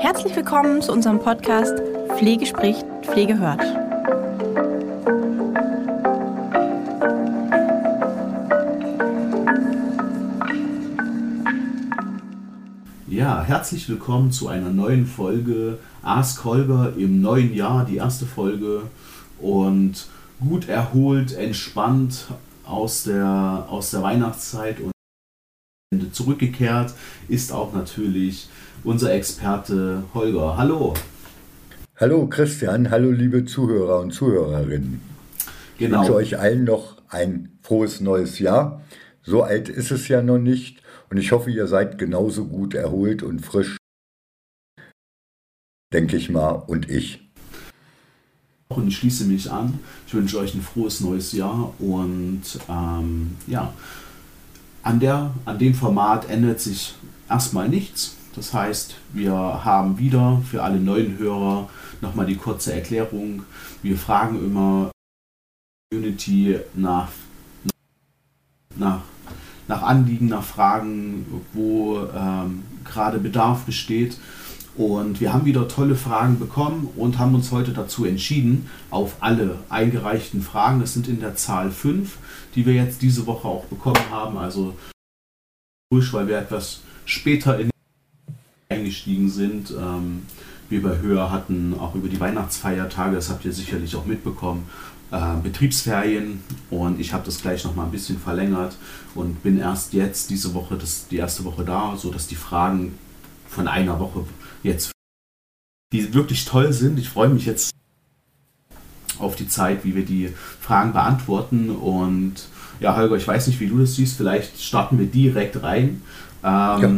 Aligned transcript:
Herzlich 0.00 0.34
willkommen 0.34 0.80
zu 0.80 0.92
unserem 0.92 1.18
Podcast 1.18 1.74
Pflege 2.16 2.46
spricht, 2.46 2.86
Pflege 3.02 3.38
hört. 3.38 3.60
Ja, 13.08 13.42
herzlich 13.42 13.86
willkommen 13.90 14.32
zu 14.32 14.48
einer 14.48 14.70
neuen 14.70 15.04
Folge 15.04 15.78
Ask 16.02 16.46
Holger 16.46 16.94
im 16.96 17.20
neuen 17.20 17.52
Jahr, 17.52 17.84
die 17.84 17.96
erste 17.96 18.24
Folge 18.24 18.84
und 19.38 20.06
gut 20.40 20.66
erholt, 20.66 21.34
entspannt 21.34 22.28
aus 22.64 23.04
der, 23.04 23.66
aus 23.68 23.90
der 23.90 24.02
Weihnachtszeit 24.02 24.80
und 24.80 24.92
zurückgekehrt 26.20 26.92
ist 27.28 27.50
auch 27.52 27.72
natürlich 27.72 28.48
unser 28.84 29.12
Experte 29.14 30.04
Holger. 30.12 30.56
Hallo. 30.56 30.94
Hallo 31.96 32.26
Christian, 32.28 32.90
hallo 32.90 33.10
liebe 33.10 33.46
Zuhörer 33.46 34.00
und 34.00 34.12
Zuhörerinnen. 34.12 35.00
Genau. 35.78 36.02
Ich 36.02 36.08
wünsche 36.08 36.14
euch 36.14 36.38
allen 36.38 36.64
noch 36.64 36.98
ein 37.08 37.58
frohes 37.62 38.00
neues 38.00 38.38
Jahr. 38.38 38.82
So 39.22 39.42
alt 39.42 39.68
ist 39.70 39.90
es 39.90 40.08
ja 40.08 40.22
noch 40.22 40.38
nicht 40.38 40.82
und 41.08 41.16
ich 41.16 41.32
hoffe, 41.32 41.50
ihr 41.50 41.66
seid 41.66 41.96
genauso 41.96 42.46
gut 42.46 42.74
erholt 42.74 43.22
und 43.22 43.40
frisch, 43.40 43.78
denke 45.92 46.16
ich 46.16 46.28
mal, 46.28 46.50
und 46.50 46.90
ich. 46.90 47.30
Und 48.68 48.88
ich 48.88 48.98
schließe 48.98 49.24
mich 49.24 49.50
an. 49.50 49.80
Ich 50.06 50.14
wünsche 50.14 50.38
euch 50.38 50.54
ein 50.54 50.62
frohes 50.62 51.00
neues 51.00 51.32
Jahr 51.32 51.74
und 51.80 52.42
ähm, 52.68 53.36
ja, 53.46 53.72
an, 54.82 55.00
der, 55.00 55.30
an 55.44 55.58
dem 55.58 55.74
Format 55.74 56.28
ändert 56.28 56.60
sich 56.60 56.94
erstmal 57.28 57.68
nichts. 57.68 58.16
Das 58.34 58.54
heißt, 58.54 58.94
wir 59.12 59.34
haben 59.34 59.98
wieder 59.98 60.40
für 60.48 60.62
alle 60.62 60.78
neuen 60.78 61.18
Hörer 61.18 61.68
nochmal 62.00 62.26
die 62.26 62.36
kurze 62.36 62.72
Erklärung. 62.72 63.44
Wir 63.82 63.96
fragen 63.96 64.36
immer 64.38 64.90
Community 65.90 66.58
nach, 66.74 67.08
nach, 68.76 69.00
nach 69.66 69.82
Anliegen, 69.82 70.28
nach 70.28 70.44
Fragen, 70.44 71.26
wo 71.52 71.98
ähm, 72.14 72.62
gerade 72.84 73.18
Bedarf 73.18 73.64
besteht. 73.64 74.16
Und 74.76 75.20
wir 75.20 75.32
haben 75.32 75.44
wieder 75.44 75.66
tolle 75.66 75.96
Fragen 75.96 76.38
bekommen 76.38 76.88
und 76.96 77.18
haben 77.18 77.34
uns 77.34 77.50
heute 77.50 77.72
dazu 77.72 78.04
entschieden, 78.04 78.70
auf 78.90 79.16
alle 79.20 79.58
eingereichten 79.68 80.42
Fragen, 80.42 80.80
das 80.80 80.94
sind 80.94 81.08
in 81.08 81.20
der 81.20 81.34
Zahl 81.34 81.70
fünf, 81.72 82.18
die 82.54 82.66
wir 82.66 82.74
jetzt 82.74 83.02
diese 83.02 83.26
Woche 83.26 83.48
auch 83.48 83.64
bekommen 83.66 84.10
haben, 84.10 84.38
also 84.38 84.76
weil 85.92 86.28
wir 86.28 86.38
etwas 86.38 86.82
später 87.04 87.58
in 87.58 87.70
eingestiegen 88.68 89.28
sind. 89.28 89.70
Ähm, 89.72 90.22
wir 90.68 90.82
bei 90.82 90.98
Höher 90.98 91.32
hatten 91.32 91.74
auch 91.78 91.96
über 91.96 92.08
die 92.08 92.20
Weihnachtsfeiertage, 92.20 93.16
das 93.16 93.28
habt 93.28 93.44
ihr 93.44 93.52
sicherlich 93.52 93.96
auch 93.96 94.06
mitbekommen, 94.06 94.68
äh, 95.10 95.36
Betriebsferien 95.42 96.44
und 96.70 97.00
ich 97.00 97.12
habe 97.12 97.24
das 97.24 97.42
gleich 97.42 97.64
noch 97.64 97.74
mal 97.74 97.84
ein 97.84 97.90
bisschen 97.90 98.18
verlängert 98.18 98.76
und 99.16 99.42
bin 99.42 99.58
erst 99.58 99.92
jetzt 99.92 100.30
diese 100.30 100.54
Woche, 100.54 100.76
das 100.76 101.08
die 101.08 101.16
erste 101.16 101.44
Woche 101.44 101.64
da, 101.64 101.96
so 101.96 102.12
dass 102.12 102.28
die 102.28 102.36
Fragen 102.36 102.96
von 103.48 103.66
einer 103.66 103.98
Woche 103.98 104.24
jetzt, 104.62 104.92
die 105.92 106.14
wirklich 106.14 106.44
toll 106.44 106.72
sind. 106.72 107.00
Ich 107.00 107.08
freue 107.08 107.28
mich 107.28 107.46
jetzt 107.46 107.72
auf 109.18 109.36
die 109.36 109.48
Zeit, 109.48 109.84
wie 109.84 109.94
wir 109.94 110.04
die 110.04 110.30
Fragen 110.60 110.92
beantworten 110.92 111.70
und 111.70 112.48
ja, 112.80 112.96
Holger, 112.96 113.16
ich 113.16 113.28
weiß 113.28 113.46
nicht, 113.46 113.60
wie 113.60 113.66
du 113.66 113.78
das 113.78 113.94
siehst. 113.94 114.16
Vielleicht 114.16 114.60
starten 114.60 114.98
wir 114.98 115.06
direkt 115.06 115.62
rein. 115.62 116.02
Ähm, 116.42 116.42
ja. 116.42 116.90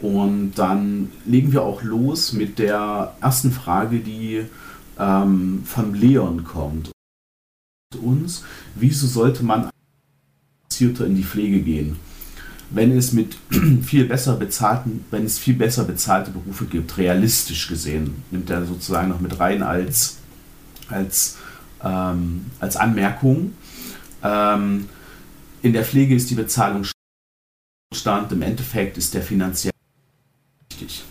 Und 0.00 0.52
dann 0.54 1.10
legen 1.26 1.52
wir 1.52 1.62
auch 1.62 1.82
los 1.82 2.32
mit 2.32 2.58
der 2.58 3.14
ersten 3.20 3.52
Frage, 3.52 3.98
die 3.98 4.46
ähm, 4.98 5.62
von 5.66 5.94
Leon 5.94 6.44
kommt. 6.44 6.90
Uns, 8.00 8.44
wieso 8.74 9.06
sollte 9.06 9.44
man 9.44 9.68
in 10.80 11.14
die 11.14 11.24
Pflege 11.24 11.60
gehen? 11.60 11.96
Wenn 12.70 12.96
es 12.96 13.12
mit 13.12 13.36
viel 13.82 14.06
besser 14.06 14.36
bezahlten, 14.36 15.04
wenn 15.10 15.26
es 15.26 15.38
viel 15.38 15.54
besser 15.54 15.84
bezahlte 15.84 16.30
Berufe 16.30 16.64
gibt, 16.64 16.96
realistisch 16.96 17.68
gesehen, 17.68 18.22
nimmt 18.30 18.48
er 18.48 18.64
sozusagen 18.64 19.10
noch 19.10 19.20
mit 19.20 19.38
rein 19.38 19.62
als, 19.62 20.18
als, 20.92 21.38
ähm, 21.82 22.46
als 22.60 22.76
Anmerkung. 22.76 23.54
Ähm, 24.22 24.88
in 25.62 25.72
der 25.72 25.84
Pflege 25.84 26.14
ist 26.14 26.30
die 26.30 26.34
Bezahlung 26.34 26.84
stand, 27.94 28.32
im 28.32 28.42
Endeffekt 28.42 28.96
ist 28.98 29.14
der 29.14 29.22
finanziell 29.22 29.72
wichtig. 30.70 31.04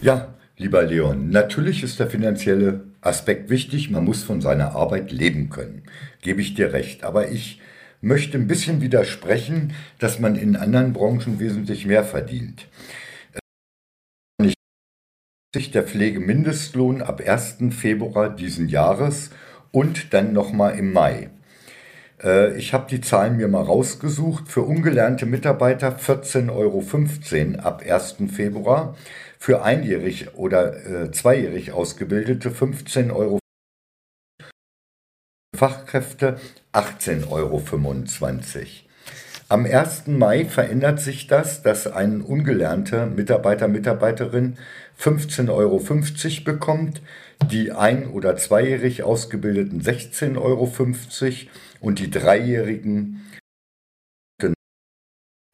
Ja, 0.00 0.34
lieber 0.56 0.82
Leon, 0.82 1.30
natürlich 1.30 1.82
ist 1.82 2.00
der 2.00 2.08
finanzielle 2.08 2.84
Aspekt 3.00 3.50
wichtig, 3.50 3.90
man 3.90 4.04
muss 4.04 4.22
von 4.22 4.40
seiner 4.40 4.74
Arbeit 4.74 5.12
leben 5.12 5.50
können, 5.50 5.82
gebe 6.22 6.40
ich 6.40 6.54
dir 6.54 6.72
recht, 6.72 7.04
aber 7.04 7.30
ich 7.30 7.60
möchte 8.00 8.36
ein 8.36 8.48
bisschen 8.48 8.80
widersprechen, 8.80 9.74
dass 9.98 10.18
man 10.18 10.34
in 10.36 10.56
anderen 10.56 10.92
Branchen 10.92 11.38
wesentlich 11.38 11.86
mehr 11.86 12.04
verdient. 12.04 12.66
Der 15.54 15.82
Pflegemindestlohn 15.82 17.02
ab 17.02 17.20
1. 17.20 17.74
Februar 17.78 18.34
diesen 18.34 18.70
Jahres 18.70 19.28
und 19.70 20.14
dann 20.14 20.32
nochmal 20.32 20.78
im 20.78 20.94
Mai. 20.94 21.28
Äh, 22.24 22.56
ich 22.56 22.72
habe 22.72 22.88
die 22.88 23.02
Zahlen 23.02 23.36
mir 23.36 23.48
mal 23.48 23.62
rausgesucht. 23.62 24.48
Für 24.48 24.62
ungelernte 24.62 25.26
Mitarbeiter 25.26 25.94
14,15 25.98 26.50
Euro 26.50 26.82
ab 27.60 27.82
1. 27.86 28.16
Februar. 28.34 28.96
Für 29.38 29.62
einjährig 29.62 30.34
oder 30.36 30.86
äh, 30.86 31.10
zweijährig 31.10 31.72
Ausgebildete 31.72 32.50
15 32.50 33.10
Euro. 33.10 33.38
Fachkräfte 35.54 36.38
18,25 36.72 37.28
Euro. 37.28 37.62
Am 39.52 39.66
1. 39.66 40.06
Mai 40.06 40.46
verändert 40.46 40.98
sich 40.98 41.26
das, 41.26 41.60
dass 41.60 41.86
ein 41.86 42.22
ungelernter 42.22 43.04
Mitarbeiter, 43.04 43.68
Mitarbeiterin 43.68 44.56
15,50 44.98 45.48
Euro 45.50 46.44
bekommt, 46.44 47.02
die 47.50 47.72
ein- 47.72 48.08
oder 48.08 48.36
zweijährig 48.36 49.02
Ausgebildeten 49.02 49.82
16,50 49.82 50.36
Euro 50.38 50.70
und 51.80 51.98
die 51.98 52.10
Dreijährigen 52.10 53.20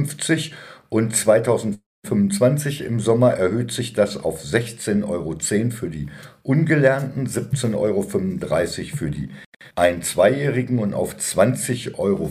50 0.00 0.54
und 0.88 1.16
2025 1.16 2.82
im 2.82 3.00
Sommer 3.00 3.32
erhöht 3.32 3.72
sich 3.72 3.94
das 3.94 4.16
auf 4.16 4.42
16,10 4.42 5.04
Euro 5.08 5.38
für 5.70 5.90
die 5.90 6.08
Ungelernten, 6.42 7.26
17,35 7.26 7.74
Euro 7.74 8.02
für 8.02 9.10
die 9.10 9.30
ein-, 9.74 10.02
zweijährigen 10.02 10.78
und 10.78 10.94
auf 10.94 11.16
20,50 11.16 11.98
Euro 11.98 12.30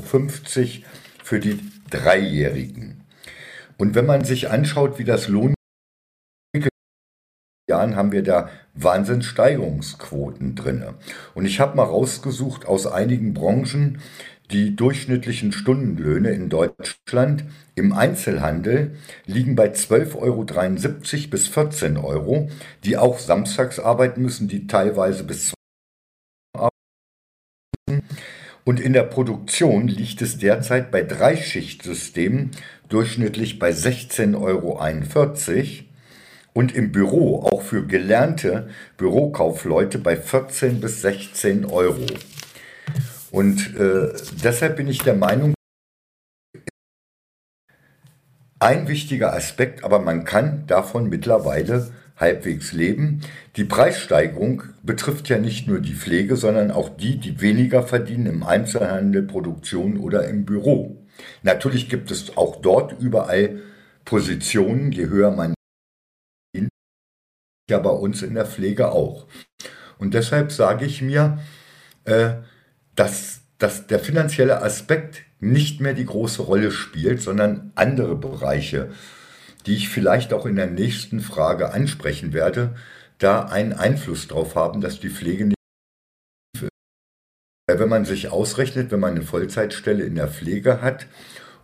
für 1.24 1.40
die 1.40 1.60
Dreijährigen. 1.90 3.04
Und 3.78 3.96
wenn 3.96 4.06
man 4.06 4.24
sich 4.26 4.50
anschaut, 4.50 4.98
wie 4.98 5.04
das 5.04 5.28
Lohn 5.28 5.54
Jahren 7.70 7.96
haben 7.98 8.12
wir 8.12 8.24
da 8.24 8.50
Wahnsinnssteigerungsquoten 8.76 10.56
drin. 10.56 10.86
Und 11.34 11.46
ich 11.46 11.60
habe 11.60 11.76
mal 11.76 11.84
rausgesucht 11.84 12.66
aus 12.66 12.88
einigen 12.88 13.34
Branchen 13.34 14.00
die 14.52 14.78
durchschnittlichen 14.78 15.52
Stundenlöhne 15.52 16.30
in 16.30 16.48
Deutschland 16.48 17.44
im 17.76 17.92
Einzelhandel 17.92 18.96
liegen 19.26 19.56
bei 19.56 19.68
12,73 19.74 20.16
Euro 20.16 21.30
bis 21.30 21.48
14 21.50 21.98
Euro, 21.98 22.50
die 22.86 22.96
auch 22.96 23.20
samstags 23.20 23.78
arbeiten 23.78 24.22
müssen, 24.22 24.48
die 24.48 24.66
teilweise 24.68 25.26
bis 25.26 25.54
arbeiten. 26.56 26.72
Und 28.64 28.80
in 28.80 28.94
der 28.94 29.04
Produktion 29.04 29.90
liegt 29.90 30.22
es 30.22 30.38
derzeit 30.38 30.92
bei 30.92 31.04
Dreischichtssystemen 31.04 32.52
durchschnittlich 32.88 33.60
bei 33.60 33.72
16,41 33.72 34.38
Euro 34.38 34.80
und 36.58 36.74
im 36.74 36.92
Büro 36.92 37.44
auch 37.44 37.62
für 37.62 37.86
gelernte 37.86 38.68
Bürokaufleute 38.98 40.00
bei 40.00 40.18
14 40.18 40.82
bis 40.82 41.04
16 41.04 41.66
Euro. 41.66 42.04
Und 43.30 43.78
äh, 43.78 44.12
deshalb 44.44 44.78
bin 44.78 44.88
ich 44.88 44.98
der 44.98 45.14
Meinung, 45.14 45.54
ein 48.58 48.88
wichtiger 48.88 49.36
Aspekt, 49.36 49.84
aber 49.84 50.00
man 50.00 50.26
kann 50.26 50.66
davon 50.66 51.10
mittlerweile 51.10 51.92
halbwegs 52.16 52.72
leben. 52.72 53.22
Die 53.56 53.66
Preissteigerung 53.66 54.64
betrifft 54.82 55.30
ja 55.30 55.38
nicht 55.38 55.68
nur 55.68 55.80
die 55.80 55.94
Pflege, 55.94 56.38
sondern 56.38 56.72
auch 56.72 56.90
die, 56.90 57.20
die 57.20 57.40
weniger 57.40 57.84
verdienen 57.84 58.26
im 58.26 58.42
Einzelhandel, 58.42 59.22
Produktion 59.22 59.98
oder 59.98 60.28
im 60.28 60.44
Büro. 60.44 61.06
Natürlich 61.44 61.88
gibt 61.88 62.10
es 62.10 62.36
auch 62.36 62.56
dort 62.56 63.00
überall 63.00 63.62
Positionen, 64.06 64.92
je 64.92 65.06
höher 65.06 65.30
man 65.30 65.54
ja 67.70 67.80
bei 67.80 67.90
uns 67.90 68.22
in 68.22 68.34
der 68.36 68.46
Pflege 68.46 68.92
auch. 68.92 69.28
Und 69.98 70.14
deshalb 70.14 70.52
sage 70.52 70.86
ich 70.86 71.02
mir, 71.02 71.40
äh, 72.06 72.36
dass, 72.96 73.42
dass 73.58 73.88
der 73.88 74.00
finanzielle 74.00 74.62
Aspekt 74.62 75.24
nicht 75.40 75.82
mehr 75.82 75.94
die 75.94 76.06
große 76.06 76.42
Rolle 76.42 76.72
spielt, 76.72 77.22
sondern 77.22 77.72
andere 77.76 78.16
Bereiche 78.16 78.90
die 79.68 79.76
ich 79.76 79.90
vielleicht 79.90 80.34
auch 80.34 80.46
in 80.46 80.56
der 80.56 80.68
nächsten 80.68 81.20
Frage 81.20 81.74
ansprechen 81.74 82.34
werde, 82.34 82.74
da 83.20 83.42
einen 83.42 83.74
Einfluss 83.74 84.28
darauf 84.28 84.56
haben, 84.56 84.82
dass 84.82 85.00
die 85.00 85.10
Pflege 85.10 85.46
nicht 85.46 85.58
wenn 87.70 87.90
man 87.90 88.06
sich 88.06 88.30
ausrechnet, 88.30 88.92
wenn 88.92 89.02
man 89.02 89.12
eine 89.12 89.24
Vollzeitstelle 89.24 90.06
in 90.06 90.16
der 90.16 90.30
Pflege 90.30 90.82
hat 90.82 91.06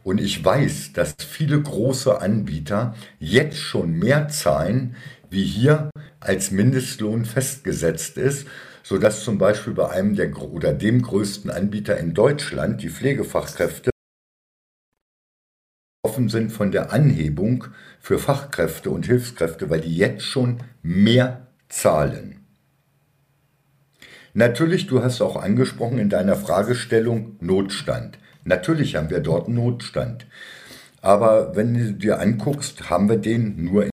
und 0.04 0.20
ich 0.20 0.44
weiß, 0.44 0.92
dass 0.92 1.16
viele 1.18 1.62
große 1.62 2.20
Anbieter 2.20 2.94
jetzt 3.20 3.58
schon 3.58 3.94
mehr 3.94 4.28
zahlen, 4.28 4.98
wie 5.34 5.44
hier 5.44 5.90
als 6.20 6.52
Mindestlohn 6.52 7.26
festgesetzt 7.26 8.18
ist, 8.18 8.48
sodass 8.84 9.24
zum 9.24 9.38
Beispiel 9.38 9.74
bei 9.74 9.90
einem 9.90 10.16
der 10.16 10.36
oder 10.38 10.74
dem 10.74 11.02
größten 11.02 11.50
Anbieter 11.50 11.98
in 11.98 12.14
Deutschland 12.14 12.82
die 12.82 12.90
Pflegefachkräfte 12.90 13.92
offen 16.06 16.30
sind 16.30 16.52
von 16.52 16.72
der 16.72 16.92
Anhebung 16.92 17.66
für 18.00 18.20
Fachkräfte 18.20 18.90
und 18.92 19.06
Hilfskräfte, 19.06 19.70
weil 19.70 19.82
die 19.82 19.96
jetzt 19.96 20.24
schon 20.24 20.60
mehr 20.82 21.48
zahlen. 21.70 22.46
Natürlich, 24.34 24.88
du 24.88 25.02
hast 25.02 25.22
auch 25.22 25.36
angesprochen 25.36 26.00
in 26.00 26.10
deiner 26.10 26.36
Fragestellung 26.36 27.38
Notstand. 27.40 28.20
Natürlich 28.44 28.96
haben 28.96 29.10
wir 29.10 29.22
dort 29.22 29.48
Notstand. 29.48 30.28
Aber 31.02 31.56
wenn 31.56 31.74
du 31.74 31.94
dir 31.94 32.20
anguckst, 32.20 32.90
haben 32.90 33.10
wir 33.10 33.18
den 33.18 33.64
nur 33.64 33.86
in 33.86 33.93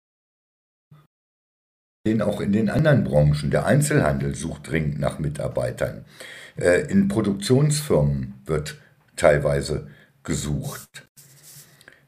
den 2.07 2.21
auch 2.21 2.41
in 2.41 2.53
den 2.53 2.69
anderen 2.69 3.03
Branchen. 3.03 3.51
Der 3.51 3.65
Einzelhandel 3.65 4.35
sucht 4.35 4.71
dringend 4.71 5.01
nach 5.01 5.19
Mitarbeitern. 5.19 6.05
Äh, 6.57 6.83
in 6.91 7.09
Produktionsfirmen 7.09 8.35
wird 8.45 8.77
teilweise 9.17 9.89
gesucht. 10.23 11.09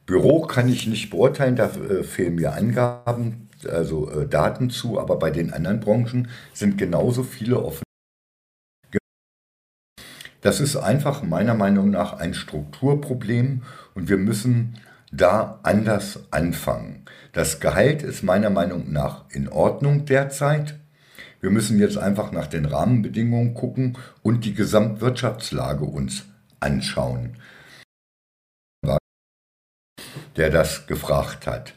Büro 0.04 0.42
kann 0.42 0.68
ich 0.68 0.86
nicht 0.86 1.10
beurteilen, 1.10 1.56
da 1.56 1.70
äh, 1.70 2.02
fehlen 2.02 2.34
mir 2.34 2.52
Angaben, 2.52 3.48
also 3.66 4.10
äh, 4.10 4.28
Daten 4.28 4.68
zu, 4.68 5.00
aber 5.00 5.18
bei 5.18 5.30
den 5.30 5.52
anderen 5.52 5.80
Branchen 5.80 6.28
sind 6.52 6.76
genauso 6.76 7.22
viele 7.22 7.64
offen. 7.64 7.82
Das 10.42 10.60
ist 10.60 10.76
einfach 10.76 11.22
meiner 11.22 11.54
Meinung 11.54 11.90
nach 11.90 12.12
ein 12.12 12.34
Strukturproblem 12.34 13.62
und 13.94 14.08
wir 14.10 14.18
müssen 14.18 14.76
da 15.16 15.60
anders 15.62 16.20
anfangen. 16.30 17.04
Das 17.32 17.60
Gehalt 17.60 18.02
ist 18.02 18.22
meiner 18.22 18.50
Meinung 18.50 18.92
nach 18.92 19.24
in 19.30 19.48
Ordnung 19.48 20.06
derzeit. 20.06 20.78
Wir 21.40 21.50
müssen 21.50 21.78
jetzt 21.78 21.98
einfach 21.98 22.32
nach 22.32 22.46
den 22.46 22.64
Rahmenbedingungen 22.64 23.54
gucken 23.54 23.98
und 24.22 24.44
die 24.44 24.54
Gesamtwirtschaftslage 24.54 25.84
uns 25.84 26.24
anschauen, 26.60 27.36
der 30.36 30.50
das 30.50 30.86
gefragt 30.86 31.46
hat. 31.46 31.74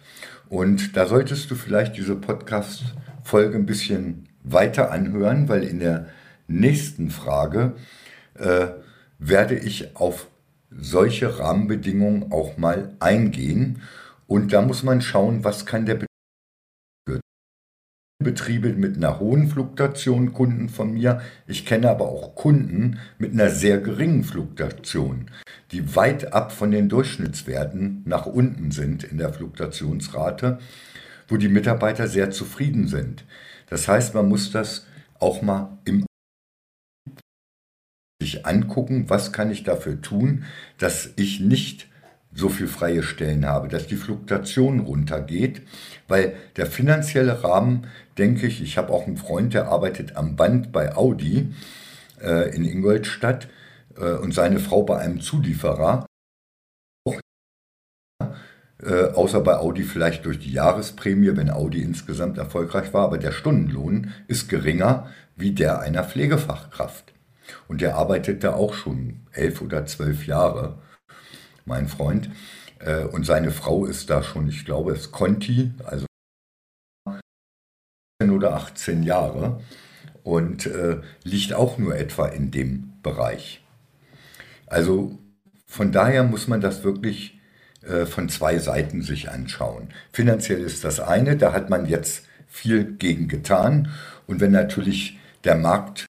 Und 0.48 0.98
da 0.98 1.06
solltest 1.06 1.52
du 1.52 1.56
vielleicht 1.56 1.98
diese 1.98 2.16
Podcast-Folge 2.16 3.58
ein 3.58 3.66
bisschen 3.66 4.30
weiter 4.44 4.92
anhören, 4.92 5.48
weil 5.48 5.64
in 5.64 5.80
der 5.80 6.08
nächsten 6.48 7.12
Frage 7.12 7.76
äh, 8.36 8.68
werde 9.20 9.56
ich 9.56 9.96
auf 9.96 10.28
solche 10.72 11.40
Rahmenbedingungen 11.40 12.32
auch 12.32 12.58
mal 12.58 12.96
eingehen. 13.00 13.82
Und 14.28 14.54
da 14.54 14.62
muss 14.62 14.84
man 14.84 15.02
schauen, 15.02 15.44
was 15.44 15.66
kann 15.66 15.86
der 15.86 16.00
Betriebe 18.22 18.74
mit 18.74 18.98
einer 18.98 19.22
hohen 19.22 19.48
Fluktuation, 19.48 20.34
Kunden 20.34 20.68
von 20.68 20.92
mir. 20.92 21.22
Ich 21.48 21.66
kenne 21.66 21.90
aber 21.90 22.10
auch 22.10 22.36
Kunden 22.36 23.00
mit 23.18 23.32
einer 23.32 23.50
sehr 23.50 23.78
geringen 23.78 24.26
Fluktuation, 24.26 25.32
die 25.72 25.96
weit 25.96 26.34
ab 26.34 26.52
von 26.52 26.72
den 26.72 26.90
Durchschnittswerten 26.90 28.02
nach 28.06 28.26
unten 28.26 28.72
sind 28.72 29.06
in 29.06 29.20
der 29.20 29.32
Fluktuationsrate, 29.32 30.60
wo 31.30 31.38
die 31.38 31.48
Mitarbeiter 31.48 32.10
sehr 32.10 32.30
zufrieden 32.30 32.90
sind. 32.90 33.24
Das 33.70 33.88
heißt, 33.88 34.14
man 34.14 34.28
muss 34.28 34.52
das 34.52 34.86
auch 35.18 35.42
mal 35.42 35.78
im 35.86 36.06
sich 38.22 38.46
angucken, 38.46 39.06
was 39.08 39.32
kann 39.32 39.50
ich 39.50 39.64
dafür 39.64 40.02
tun, 40.02 40.44
dass 40.78 41.12
ich 41.16 41.40
nicht 41.40 41.88
so 42.34 42.50
viel 42.50 42.68
freie 42.68 43.02
Stellen 43.02 43.46
habe, 43.46 43.70
dass 43.70 43.88
die 43.88 43.96
Fluktuation 43.96 44.82
runtergeht, 44.82 45.62
weil 46.08 46.36
der 46.58 46.66
finanzielle 46.66 47.44
Rahmen, 47.44 47.88
denke 48.18 48.46
ich, 48.46 48.62
ich 48.62 48.78
habe 48.78 48.94
auch 48.94 49.08
einen 49.08 49.18
Freund, 49.18 49.54
der 49.54 49.70
arbeitet 49.70 50.16
am 50.16 50.36
Band 50.36 50.72
bei 50.72 50.96
Audi 50.96 51.54
äh, 52.22 52.54
in 52.54 52.66
Ingolstadt 52.66 53.48
äh, 53.98 54.12
und 54.12 54.34
seine 54.34 54.60
Frau 54.60 54.84
bei 54.84 54.98
einem 54.98 55.22
Zulieferer, 55.22 56.06
äh, 58.84 59.06
außer 59.14 59.42
bei 59.42 59.58
Audi 59.58 59.84
vielleicht 59.84 60.26
durch 60.26 60.40
die 60.40 60.52
Jahresprämie, 60.52 61.36
wenn 61.36 61.50
Audi 61.50 61.82
insgesamt 61.82 62.38
erfolgreich 62.38 62.94
war, 62.94 63.06
aber 63.06 63.18
der 63.18 63.32
Stundenlohn 63.32 64.14
ist 64.28 64.50
geringer 64.50 65.10
wie 65.36 65.52
der 65.54 65.80
einer 65.80 66.04
Pflegefachkraft. 66.04 67.14
Und 67.68 67.82
der 67.82 67.96
arbeitet 67.96 68.44
da 68.44 68.54
auch 68.54 68.74
schon 68.74 69.22
elf 69.32 69.62
oder 69.62 69.86
zwölf 69.86 70.26
Jahre, 70.28 70.80
mein 71.66 71.88
Freund. 71.88 72.30
Äh, 72.80 73.04
und 73.04 73.26
seine 73.26 73.52
Frau 73.52 73.86
ist 73.86 74.10
da 74.10 74.24
schon, 74.24 74.48
ich 74.50 74.66
glaube, 74.66 74.92
es 74.92 75.12
Conti, 75.12 75.72
also 75.86 76.06
10 78.22 78.32
oder 78.32 78.56
18 78.56 79.04
Jahre 79.04 79.62
und 80.24 80.66
äh, 80.66 80.98
liegt 81.24 81.54
auch 81.54 81.78
nur 81.78 81.96
etwa 81.96 82.28
in 82.28 82.52
dem 82.52 82.94
Bereich. 83.02 83.64
Also 84.68 85.18
von 85.66 85.92
daher 85.92 86.24
muss 86.24 86.48
man 86.48 86.62
das 86.62 86.84
wirklich 86.84 87.40
äh, 87.82 88.06
von 88.06 88.30
zwei 88.30 88.60
Seiten 88.60 89.02
sich 89.02 89.30
anschauen. 89.30 89.90
Finanziell 90.12 90.62
ist 90.62 90.84
das 90.84 91.00
eine, 91.00 91.38
da 91.38 91.54
hat 91.54 91.70
man 91.70 91.86
jetzt 91.86 92.26
viel 92.48 92.84
gegen 92.84 93.28
getan. 93.28 93.90
Und 94.28 94.42
wenn 94.42 94.52
natürlich 94.52 95.18
der 95.44 95.56
Markt 95.56 96.06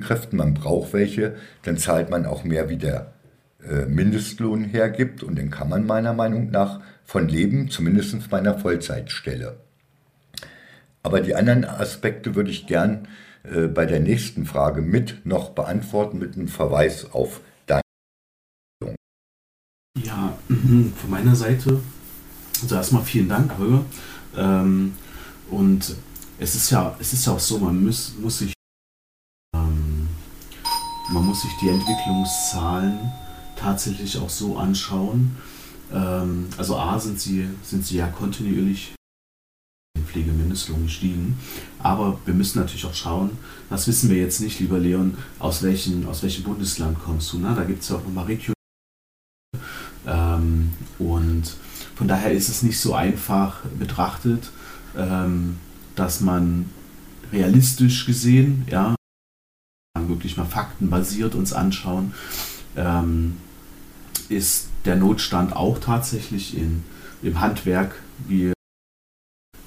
Kräften, 0.00 0.36
man 0.36 0.54
braucht 0.54 0.92
welche, 0.92 1.36
dann 1.62 1.78
zahlt 1.78 2.10
man 2.10 2.26
auch 2.26 2.44
mehr, 2.44 2.68
wie 2.68 2.76
der 2.76 3.12
äh, 3.62 3.86
Mindestlohn 3.86 4.64
hergibt 4.64 5.22
und 5.22 5.38
dann 5.38 5.50
kann 5.50 5.68
man 5.68 5.86
meiner 5.86 6.12
Meinung 6.12 6.50
nach 6.50 6.80
von 7.04 7.28
leben, 7.28 7.70
zumindest 7.70 8.28
bei 8.28 8.38
einer 8.38 8.58
Vollzeitstelle. 8.58 9.56
Aber 11.02 11.20
die 11.20 11.34
anderen 11.34 11.64
Aspekte 11.64 12.34
würde 12.34 12.50
ich 12.50 12.66
gern 12.66 13.06
äh, 13.44 13.68
bei 13.68 13.86
der 13.86 14.00
nächsten 14.00 14.46
Frage 14.46 14.80
mit 14.82 15.24
noch 15.24 15.50
beantworten, 15.50 16.18
mit 16.18 16.34
einem 16.34 16.48
Verweis 16.48 17.12
auf 17.12 17.40
deine. 17.66 17.82
Ja, 20.02 20.36
von 20.48 21.10
meiner 21.10 21.36
Seite, 21.36 21.80
also 22.62 22.74
erstmal 22.74 23.04
vielen 23.04 23.28
Dank, 23.28 23.56
Holger. 23.58 23.84
Ähm, 24.36 24.94
und 25.50 25.94
es 26.40 26.54
ist 26.54 26.70
ja, 26.70 26.96
es 26.98 27.12
ist 27.12 27.26
ja 27.26 27.34
auch 27.34 27.40
so, 27.40 27.58
man 27.58 27.84
muss, 27.84 28.14
muss 28.20 28.38
sich 28.38 28.53
man 31.10 31.26
muss 31.26 31.42
sich 31.42 31.52
die 31.60 31.68
Entwicklungszahlen 31.68 32.98
tatsächlich 33.56 34.18
auch 34.18 34.30
so 34.30 34.56
anschauen. 34.56 35.36
Ähm, 35.92 36.48
also 36.56 36.76
A 36.76 36.98
sind 36.98 37.20
sie, 37.20 37.48
sind 37.62 37.84
sie 37.84 37.96
ja 37.96 38.06
kontinuierlich 38.06 38.94
im 39.96 40.04
Pflegemindestlohn 40.04 40.84
gestiegen. 40.84 41.38
Aber 41.78 42.18
wir 42.24 42.34
müssen 42.34 42.58
natürlich 42.58 42.86
auch 42.86 42.94
schauen, 42.94 43.30
das 43.70 43.86
wissen 43.86 44.10
wir 44.10 44.16
jetzt 44.16 44.40
nicht, 44.40 44.60
lieber 44.60 44.78
Leon, 44.78 45.16
aus 45.38 45.62
welchem, 45.62 46.08
aus 46.08 46.22
welchem 46.22 46.44
Bundesland 46.44 46.98
kommst 46.98 47.32
du. 47.32 47.38
Ne? 47.38 47.54
Da 47.54 47.64
gibt 47.64 47.82
es 47.82 47.88
ja 47.88 47.96
auch 47.96 48.04
nochmal 48.04 48.26
Region. 48.26 48.54
Ähm, 50.06 50.70
und 50.98 51.54
von 51.94 52.08
daher 52.08 52.32
ist 52.32 52.48
es 52.48 52.62
nicht 52.62 52.80
so 52.80 52.94
einfach 52.94 53.60
betrachtet, 53.78 54.50
ähm, 54.96 55.58
dass 55.96 56.20
man 56.20 56.70
realistisch 57.32 58.06
gesehen, 58.06 58.66
ja, 58.70 58.94
wirklich 60.14 60.36
mal 60.36 60.46
faktenbasiert 60.46 61.34
uns 61.34 61.52
anschauen, 61.52 62.14
ähm, 62.76 63.36
ist 64.28 64.68
der 64.84 64.96
Notstand 64.96 65.54
auch 65.54 65.78
tatsächlich 65.78 66.56
in, 66.56 66.84
im 67.22 67.40
Handwerk, 67.40 67.94
wie 68.26 68.52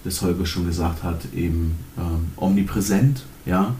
das 0.03 0.21
Holger 0.21 0.45
schon 0.45 0.65
gesagt 0.65 1.03
hat, 1.03 1.33
eben 1.33 1.77
ähm, 1.97 2.31
omnipräsent. 2.37 3.23
Ja? 3.45 3.75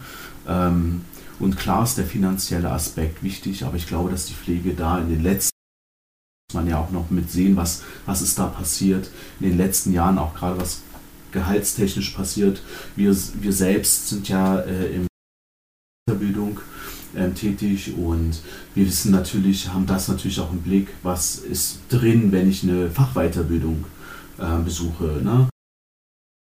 Ähm, 0.46 1.02
und 1.38 1.56
klar 1.56 1.84
ist 1.84 1.96
der 1.98 2.04
finanzielle 2.04 2.70
Aspekt 2.70 3.22
wichtig, 3.22 3.64
aber 3.64 3.76
ich 3.76 3.86
glaube, 3.86 4.10
dass 4.10 4.26
die 4.26 4.34
Pflege 4.34 4.74
da 4.74 4.98
in 4.98 5.08
den 5.08 5.22
letzten 5.22 5.50
muss 6.50 6.62
man 6.62 6.68
ja 6.70 6.78
auch 6.78 6.90
noch 6.90 7.10
mit 7.10 7.30
sehen, 7.30 7.56
was, 7.56 7.82
was 8.06 8.22
ist 8.22 8.38
da 8.38 8.46
passiert 8.46 9.10
in 9.38 9.50
den 9.50 9.58
letzten 9.58 9.92
Jahren, 9.92 10.16
auch 10.16 10.34
gerade 10.34 10.58
was 10.58 10.80
gehaltstechnisch 11.30 12.10
passiert. 12.10 12.62
Wir, 12.96 13.14
wir 13.34 13.52
selbst 13.52 14.08
sind 14.08 14.30
ja 14.30 14.60
äh, 14.60 14.94
im 14.94 15.07
Weiterbildung 16.08 16.60
äh, 17.14 17.30
tätig 17.30 17.94
und 17.96 18.40
wir 18.74 18.86
wissen 18.86 19.12
natürlich, 19.12 19.68
haben 19.68 19.86
das 19.86 20.08
natürlich 20.08 20.40
auch 20.40 20.50
im 20.50 20.62
Blick, 20.62 20.88
was 21.02 21.36
ist 21.36 21.80
drin, 21.88 22.32
wenn 22.32 22.48
ich 22.48 22.62
eine 22.62 22.90
Fachweiterbildung 22.90 23.84
äh, 24.38 24.62
besuche. 24.64 25.20
Ne? 25.22 25.48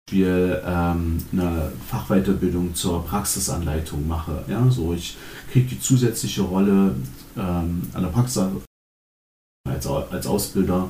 Beispiel 0.08 0.62
ähm, 0.64 1.18
eine 1.32 1.72
Fachweiterbildung 1.88 2.74
zur 2.74 3.04
Praxisanleitung 3.04 4.06
mache. 4.06 4.44
Ja? 4.46 4.70
So, 4.70 4.94
ich 4.94 5.16
kriege 5.50 5.66
die 5.66 5.80
zusätzliche 5.80 6.42
Rolle 6.42 6.94
ähm, 7.36 7.82
an 7.92 8.02
der 8.02 8.10
Praxis 8.10 8.44
als, 9.68 9.86
als 9.86 10.26
Ausbilder 10.28 10.88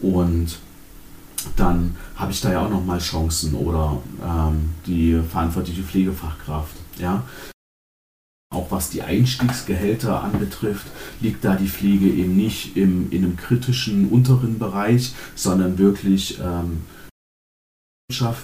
Und 0.00 0.58
dann 1.56 1.96
habe 2.16 2.32
ich 2.32 2.40
da 2.40 2.52
ja 2.52 2.66
auch 2.66 2.70
nochmal 2.70 2.98
Chancen 2.98 3.54
oder 3.54 4.02
ähm, 4.22 4.70
die 4.86 5.20
verantwortliche 5.22 5.82
Pflegefachkraft. 5.82 6.74
Ja. 6.98 7.22
Auch 8.52 8.72
was 8.72 8.90
die 8.90 9.02
Einstiegsgehälter 9.02 10.24
anbetrifft, 10.24 10.86
liegt 11.20 11.44
da 11.44 11.54
die 11.54 11.68
Pflege 11.68 12.06
eben 12.06 12.36
nicht 12.36 12.76
im, 12.76 13.10
in 13.12 13.24
einem 13.24 13.36
kritischen 13.36 14.08
unteren 14.08 14.58
Bereich, 14.58 15.12
sondern 15.36 15.78
wirklich 15.78 16.40
ähm, 16.40 16.80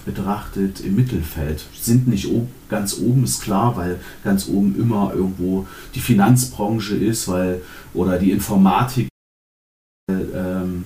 betrachtet 0.05 0.79
im 0.79 0.95
Mittelfeld. 0.95 1.65
Sind 1.77 2.07
nicht 2.07 2.27
ob, 2.27 2.47
ganz 2.69 2.97
oben, 2.99 3.25
ist 3.25 3.41
klar, 3.41 3.75
weil 3.75 3.99
ganz 4.23 4.47
oben 4.47 4.79
immer 4.79 5.13
irgendwo 5.13 5.67
die 5.93 5.99
Finanzbranche 5.99 6.95
ist, 6.95 7.27
weil 7.27 7.61
oder 7.93 8.17
die 8.17 8.31
Informatik, 8.31 9.09
ähm, 10.09 10.85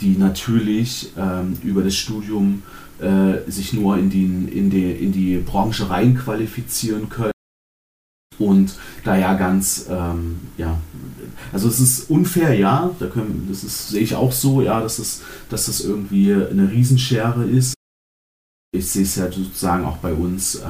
die 0.00 0.16
natürlich 0.16 1.12
ähm, 1.18 1.58
über 1.62 1.82
das 1.82 1.94
Studium 1.94 2.62
äh, 3.00 3.50
sich 3.50 3.74
nur 3.74 3.98
in 3.98 4.08
die, 4.08 4.24
in, 4.24 4.70
die, 4.70 4.92
in 4.92 5.12
die 5.12 5.36
Branche 5.36 5.90
reinqualifizieren 5.90 7.10
können. 7.10 7.31
Und 8.38 8.74
da 9.04 9.16
ja 9.16 9.34
ganz, 9.34 9.86
ähm, 9.90 10.40
ja, 10.56 10.78
also 11.52 11.68
es 11.68 11.80
ist 11.80 12.10
unfair, 12.10 12.54
ja, 12.54 12.90
da 12.98 13.06
können, 13.06 13.46
das 13.48 13.62
ist, 13.62 13.90
sehe 13.90 14.00
ich 14.00 14.14
auch 14.14 14.32
so, 14.32 14.62
ja, 14.62 14.80
dass, 14.80 14.98
es, 14.98 15.22
dass 15.48 15.66
das 15.66 15.80
irgendwie 15.80 16.32
eine 16.32 16.70
Riesenschere 16.70 17.44
ist 17.44 17.74
ich 18.74 18.90
sehe 18.90 19.02
es 19.02 19.16
ja 19.16 19.30
sozusagen 19.30 19.84
auch 19.84 19.98
bei 19.98 20.14
uns 20.14 20.56
äh, 20.56 20.60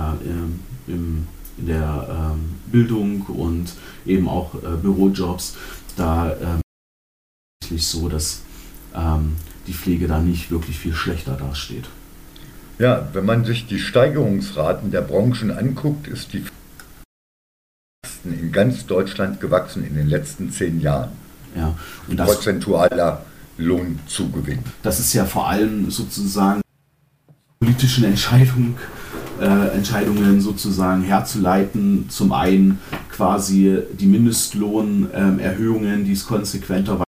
im, 0.89 1.29
in 1.57 1.67
der 1.67 2.33
ähm, 2.35 2.55
Bildung 2.67 3.23
und 3.23 3.73
eben 4.05 4.29
auch 4.29 4.55
äh, 4.57 4.77
Bürojobs, 4.77 5.57
da 5.97 6.33
ähm, 6.33 6.61
so, 7.77 8.09
dass 8.09 8.43
ähm, 8.95 9.37
die 9.69 9.73
Pflege 9.73 10.09
da 10.09 10.21
nicht 10.21 10.51
wirklich 10.51 10.79
viel 10.79 10.95
schlechter 10.95 11.37
dasteht. 11.37 11.89
Ja, 12.79 13.09
wenn 13.13 13.25
man 13.25 13.45
sich 13.45 13.67
die 13.67 13.79
Steigerungsraten 13.79 14.91
der 14.91 15.03
Branchen 15.03 15.53
anguckt, 15.53 16.09
ist 16.09 16.33
die 16.33 16.45
in 18.25 18.53
ganz 18.53 18.87
Deutschland 18.87 19.41
gewachsen 19.41 19.85
in 19.85 19.95
den 19.95 20.09
letzten 20.09 20.51
zehn 20.51 20.81
Jahren. 20.81 21.11
Ja, 21.57 21.75
und 22.09 22.17
das, 22.17 22.35
prozentualer 22.35 23.25
Lohnzugewinn. 23.59 24.61
Das 24.83 25.01
ist 25.01 25.13
ja 25.13 25.25
vor 25.25 25.49
allem 25.49 25.91
sozusagen 25.91 26.63
politischen 27.61 28.05
Entscheidung, 28.05 28.77
äh, 29.41 29.69
Entscheidungen 29.77 30.41
sozusagen 30.41 31.03
herzuleiten. 31.03 32.07
Zum 32.09 32.33
einen 32.33 32.81
quasi 33.11 33.79
die 33.93 34.07
Mindestlohnerhöhungen, 34.07 36.05
die 36.05 36.13
es 36.13 36.27
konsequenter 36.27 37.03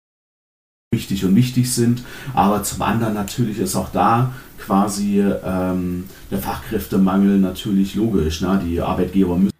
wichtig 0.93 1.23
und 1.23 1.35
wichtig 1.35 1.73
sind, 1.73 2.03
aber 2.33 2.63
zum 2.63 2.81
anderen 2.81 3.13
natürlich 3.13 3.59
ist 3.59 3.75
auch 3.75 3.89
da 3.93 4.33
quasi 4.59 5.21
ähm, 5.21 6.05
der 6.29 6.39
Fachkräftemangel 6.39 7.37
natürlich 7.39 7.95
logisch. 7.95 8.41
Ne? 8.41 8.61
Die 8.65 8.81
Arbeitgeber 8.81 9.37
müssen 9.37 9.50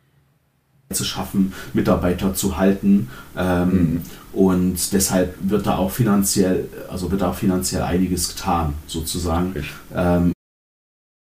zu 0.94 1.04
schaffen, 1.04 1.54
Mitarbeiter 1.74 2.34
zu 2.34 2.58
halten. 2.58 3.10
Ähm, 3.38 3.70
mhm. 3.70 4.02
Und 4.34 4.94
deshalb 4.94 5.36
wird 5.42 5.68
da 5.68 5.78
auch 5.78 5.92
finanziell, 5.92 6.68
also 6.90 7.12
wird 7.12 7.22
da 7.22 7.32
auch 7.32 7.36
finanziell 7.36 7.84
einiges 7.84 8.36
getan, 8.36 8.74
sozusagen. 8.88 9.56
Ähm, 9.94 10.32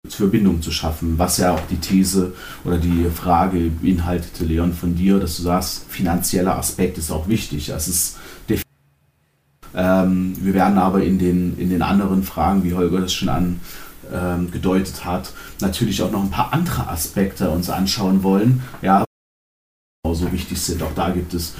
Verbindung 0.09 0.61
zu 0.61 0.71
schaffen, 0.71 1.17
was 1.17 1.37
ja 1.37 1.53
auch 1.53 1.61
die 1.71 1.77
These 1.77 2.33
oder 2.65 2.77
die 2.77 3.05
Frage 3.09 3.71
beinhaltete, 3.81 4.43
Leon, 4.43 4.73
von 4.73 4.95
dir, 4.95 5.17
dass 5.17 5.37
du 5.37 5.43
sagst, 5.43 5.85
finanzieller 5.87 6.57
Aspekt 6.57 6.97
ist 6.97 7.09
auch 7.09 7.29
wichtig. 7.29 7.67
Das 7.67 7.87
ist 7.87 8.17
ähm, 9.75 10.35
wir 10.39 10.53
werden 10.53 10.77
aber 10.77 11.03
in 11.03 11.17
den, 11.17 11.57
in 11.57 11.69
den 11.69 11.81
anderen 11.81 12.23
Fragen, 12.23 12.63
wie 12.63 12.73
Holger 12.73 13.01
das 13.01 13.13
schon 13.13 13.29
angedeutet 13.29 14.95
ähm, 14.99 15.05
hat, 15.05 15.33
natürlich 15.61 16.01
auch 16.03 16.11
noch 16.11 16.23
ein 16.23 16.29
paar 16.29 16.53
andere 16.53 16.87
Aspekte 16.87 17.49
uns 17.49 17.69
anschauen 17.69 18.23
wollen. 18.23 18.61
Ja, 18.81 19.05
so 20.15 20.31
wichtig 20.31 20.59
sind. 20.61 20.81
Auch 20.83 20.93
da 20.95 21.09
gibt 21.09 21.33
es 21.33 21.53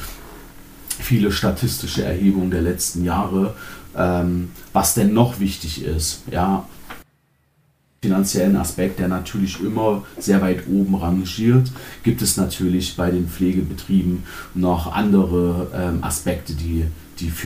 viele 0.99 1.31
statistische 1.31 2.03
Erhebungen 2.03 2.51
der 2.51 2.61
letzten 2.61 3.03
Jahre, 3.03 3.55
ähm, 3.95 4.51
was 4.71 4.93
denn 4.93 5.13
noch 5.13 5.39
wichtig 5.39 5.83
ist. 5.83 6.23
Ja, 6.31 6.67
finanziellen 8.03 8.57
Aspekt, 8.57 8.99
der 8.99 9.07
natürlich 9.07 9.61
immer 9.61 10.03
sehr 10.19 10.41
weit 10.41 10.67
oben 10.67 10.95
rangiert, 10.95 11.71
gibt 12.03 12.21
es 12.21 12.35
natürlich 12.35 12.97
bei 12.97 13.11
den 13.11 13.29
Pflegebetrieben 13.29 14.23
noch 14.55 14.91
andere 14.91 15.71
ähm, 15.73 16.03
Aspekte, 16.03 16.53
die, 16.53 16.85
die 17.19 17.29
für 17.29 17.45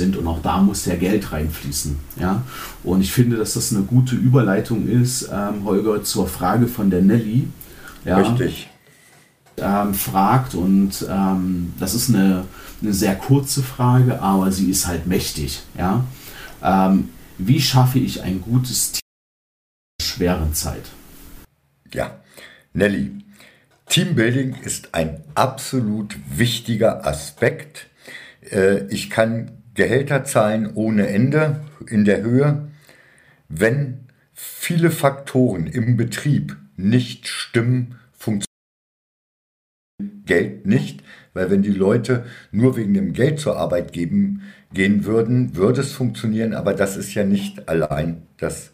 sind 0.00 0.16
und 0.16 0.28
auch 0.28 0.40
da 0.40 0.58
muss 0.58 0.86
ja 0.86 0.94
Geld 0.94 1.32
reinfließen. 1.32 1.96
Ja? 2.20 2.44
Und 2.84 3.00
ich 3.00 3.10
finde, 3.10 3.36
dass 3.36 3.54
das 3.54 3.74
eine 3.74 3.82
gute 3.82 4.14
Überleitung 4.14 4.86
ist, 4.86 5.28
ähm, 5.32 5.64
Holger, 5.64 6.04
zur 6.04 6.28
Frage 6.28 6.68
von 6.68 6.88
der 6.88 7.02
Nelly. 7.02 7.48
Ja? 8.04 8.18
Richtig. 8.18 8.68
Ähm, 9.60 9.94
fragt 9.94 10.54
und 10.54 11.06
ähm, 11.08 11.72
das 11.78 11.94
ist 11.94 12.08
eine, 12.08 12.44
eine 12.82 12.92
sehr 12.92 13.14
kurze 13.16 13.62
Frage, 13.62 14.20
aber 14.20 14.52
sie 14.52 14.70
ist 14.70 14.86
halt 14.86 15.06
mächtig. 15.06 15.62
Ja? 15.76 16.04
Ähm, 16.62 17.10
wie 17.38 17.60
schaffe 17.60 17.98
ich 17.98 18.22
ein 18.22 18.40
gutes 18.40 18.92
Team? 18.92 19.00
schweren 20.18 20.54
Zeit. 20.54 20.90
Ja, 21.92 22.20
Nelly, 22.72 23.12
Teambuilding 23.88 24.56
ist 24.62 24.94
ein 24.94 25.22
absolut 25.34 26.16
wichtiger 26.28 27.06
Aspekt. 27.06 27.86
Äh, 28.50 28.86
ich 28.88 29.10
kann 29.10 29.62
Gehälter 29.74 30.24
zahlen 30.24 30.72
ohne 30.74 31.08
Ende 31.08 31.60
in 31.86 32.04
der 32.04 32.22
Höhe, 32.22 32.68
wenn 33.48 34.08
viele 34.34 34.90
Faktoren 34.90 35.66
im 35.66 35.96
Betrieb 35.96 36.56
nicht 36.76 37.28
stimmen, 37.28 37.97
Geld 40.28 40.64
nicht, 40.66 41.02
weil 41.34 41.50
wenn 41.50 41.62
die 41.62 41.70
Leute 41.70 42.24
nur 42.52 42.76
wegen 42.76 42.94
dem 42.94 43.12
Geld 43.12 43.40
zur 43.40 43.56
Arbeit 43.56 43.92
geben, 43.92 44.42
gehen 44.72 45.04
würden, 45.04 45.56
würde 45.56 45.80
es 45.80 45.92
funktionieren, 45.92 46.54
aber 46.54 46.74
das 46.74 46.96
ist 46.96 47.14
ja 47.14 47.24
nicht 47.24 47.68
allein 47.68 48.22
das 48.36 48.70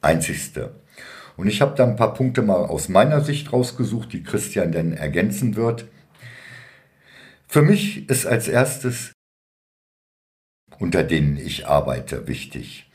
einzigste. 0.00 0.74
Und 1.36 1.46
ich 1.46 1.60
habe 1.60 1.76
da 1.76 1.84
ein 1.84 1.96
paar 1.96 2.14
Punkte 2.14 2.42
mal 2.42 2.64
aus 2.64 2.88
meiner 2.88 3.20
Sicht 3.20 3.52
rausgesucht, 3.52 4.12
die 4.12 4.22
Christian 4.22 4.72
dann 4.72 4.92
ergänzen 4.92 5.54
wird. 5.54 5.86
Für 7.46 7.62
mich 7.62 8.08
ist 8.08 8.26
als 8.26 8.48
erstes, 8.48 9.12
unter 10.78 11.04
denen 11.04 11.36
ich 11.36 11.66
arbeite, 11.66 12.26
wichtig. 12.26 12.90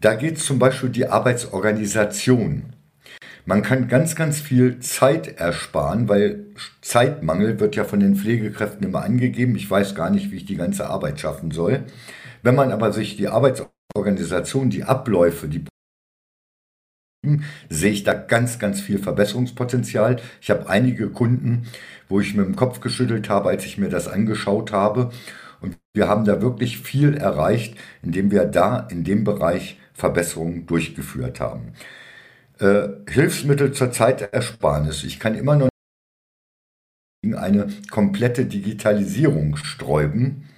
Da 0.00 0.14
geht 0.14 0.38
es 0.38 0.46
zum 0.46 0.58
Beispiel 0.58 0.88
die 0.88 1.06
Arbeitsorganisation. 1.06 2.71
Man 3.44 3.62
kann 3.62 3.88
ganz, 3.88 4.14
ganz 4.14 4.40
viel 4.40 4.78
Zeit 4.78 5.40
ersparen, 5.40 6.08
weil 6.08 6.46
Zeitmangel 6.80 7.58
wird 7.58 7.74
ja 7.74 7.84
von 7.84 7.98
den 7.98 8.14
Pflegekräften 8.14 8.86
immer 8.86 9.02
angegeben. 9.02 9.56
Ich 9.56 9.68
weiß 9.68 9.96
gar 9.96 10.10
nicht, 10.10 10.30
wie 10.30 10.36
ich 10.36 10.44
die 10.44 10.56
ganze 10.56 10.88
Arbeit 10.88 11.18
schaffen 11.18 11.50
soll. 11.50 11.82
Wenn 12.42 12.54
man 12.54 12.70
aber 12.70 12.92
sich 12.92 13.16
die 13.16 13.28
Arbeitsorganisation, 13.28 14.70
die 14.70 14.84
Abläufe, 14.84 15.48
die 15.48 15.64
sehe 17.68 17.92
ich 17.92 18.04
da 18.04 18.14
ganz, 18.14 18.58
ganz 18.58 18.80
viel 18.80 18.98
Verbesserungspotenzial. 18.98 20.16
Ich 20.40 20.50
habe 20.50 20.68
einige 20.68 21.08
Kunden, 21.08 21.68
wo 22.08 22.20
ich 22.20 22.34
mit 22.34 22.46
dem 22.46 22.56
Kopf 22.56 22.80
geschüttelt 22.80 23.28
habe, 23.28 23.48
als 23.48 23.64
ich 23.64 23.78
mir 23.78 23.88
das 23.88 24.08
angeschaut 24.08 24.72
habe. 24.72 25.10
Und 25.60 25.78
wir 25.94 26.08
haben 26.08 26.24
da 26.24 26.42
wirklich 26.42 26.78
viel 26.78 27.14
erreicht, 27.14 27.76
indem 28.02 28.30
wir 28.30 28.44
da 28.44 28.88
in 28.90 29.04
dem 29.04 29.22
Bereich 29.22 29.78
Verbesserungen 29.94 30.66
durchgeführt 30.66 31.38
haben. 31.38 31.74
Äh, 32.62 33.10
Hilfsmittel 33.10 33.72
zur 33.72 33.90
Zeitersparnis. 33.90 35.02
Ich 35.02 35.18
kann 35.18 35.34
immer 35.34 35.56
noch 35.56 35.68
eine 37.34 37.66
komplette 37.90 38.46
Digitalisierung 38.46 39.56
sträuben. 39.56 40.48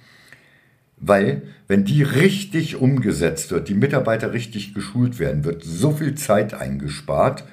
Weil, 0.97 1.41
wenn 1.67 1.83
die 1.83 2.03
richtig 2.03 2.75
umgesetzt 2.75 3.49
wird, 3.49 3.69
die 3.69 3.73
Mitarbeiter 3.73 4.33
richtig 4.33 4.75
geschult 4.75 5.17
werden, 5.17 5.45
wird 5.45 5.63
so 5.63 5.91
viel 5.91 6.13
Zeit 6.13 6.53
eingespart, 6.53 7.43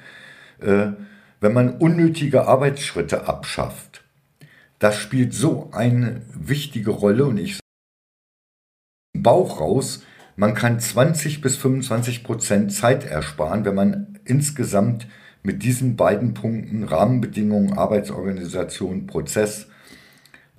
äh, 0.59 0.91
wenn 1.39 1.53
man 1.53 1.77
unnötige 1.77 2.47
Arbeitsschritte 2.47 3.27
abschafft. 3.27 4.03
Das 4.77 4.97
spielt 4.97 5.33
so 5.33 5.71
eine 5.71 6.21
wichtige 6.31 6.91
Rolle 6.91 7.25
und 7.25 7.37
ich 7.37 7.59
Bauch 9.17 9.59
raus, 9.59 10.03
man 10.35 10.53
kann 10.53 10.79
20 10.79 11.41
bis 11.41 11.57
25 11.57 12.23
Prozent 12.23 12.71
Zeit 12.71 13.03
ersparen, 13.05 13.65
wenn 13.65 13.75
man 13.75 14.12
insgesamt 14.25 15.07
mit 15.43 15.63
diesen 15.63 15.95
beiden 15.95 16.33
Punkten 16.33 16.83
Rahmenbedingungen, 16.83 17.73
Arbeitsorganisation, 17.73 19.07
Prozess 19.07 19.67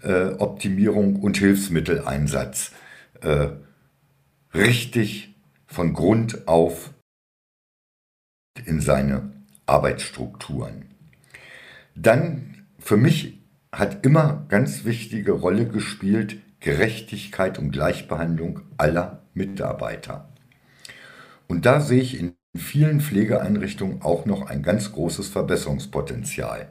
äh, 0.03 0.35
Optimierung 0.39 1.17
und 1.17 1.39
Hilfsmitteleinsatz 1.39 2.73
äh, 3.23 3.49
richtig 4.53 5.35
von 5.67 5.95
Grund 5.95 6.47
auf 6.47 6.93
in 8.67 8.81
seine 8.81 9.33
Arbeitsstrukturen. 9.67 10.85
Dann 11.95 12.67
für 12.79 12.97
mich 12.97 13.41
hat 13.73 14.05
immer 14.05 14.45
ganz 14.49 14.85
wichtige 14.85 15.33
Rolle 15.33 15.67
gespielt 15.67 16.37
Gerechtigkeit 16.61 17.59
und 17.59 17.73
Gleichbehandlung 17.73 18.61
aller 18.79 19.23
Mitarbeiter. 19.35 20.29
Und 21.49 21.67
da 21.67 21.81
sehe 21.81 22.01
ich 22.01 22.19
in 22.19 22.37
vielen 22.57 23.01
Pflegeeinrichtungen 23.01 24.03
auch 24.03 24.27
noch 24.27 24.49
ein 24.49 24.63
ganz 24.63 24.93
großes 24.93 25.29
Verbesserungspotenzial. 25.29 26.71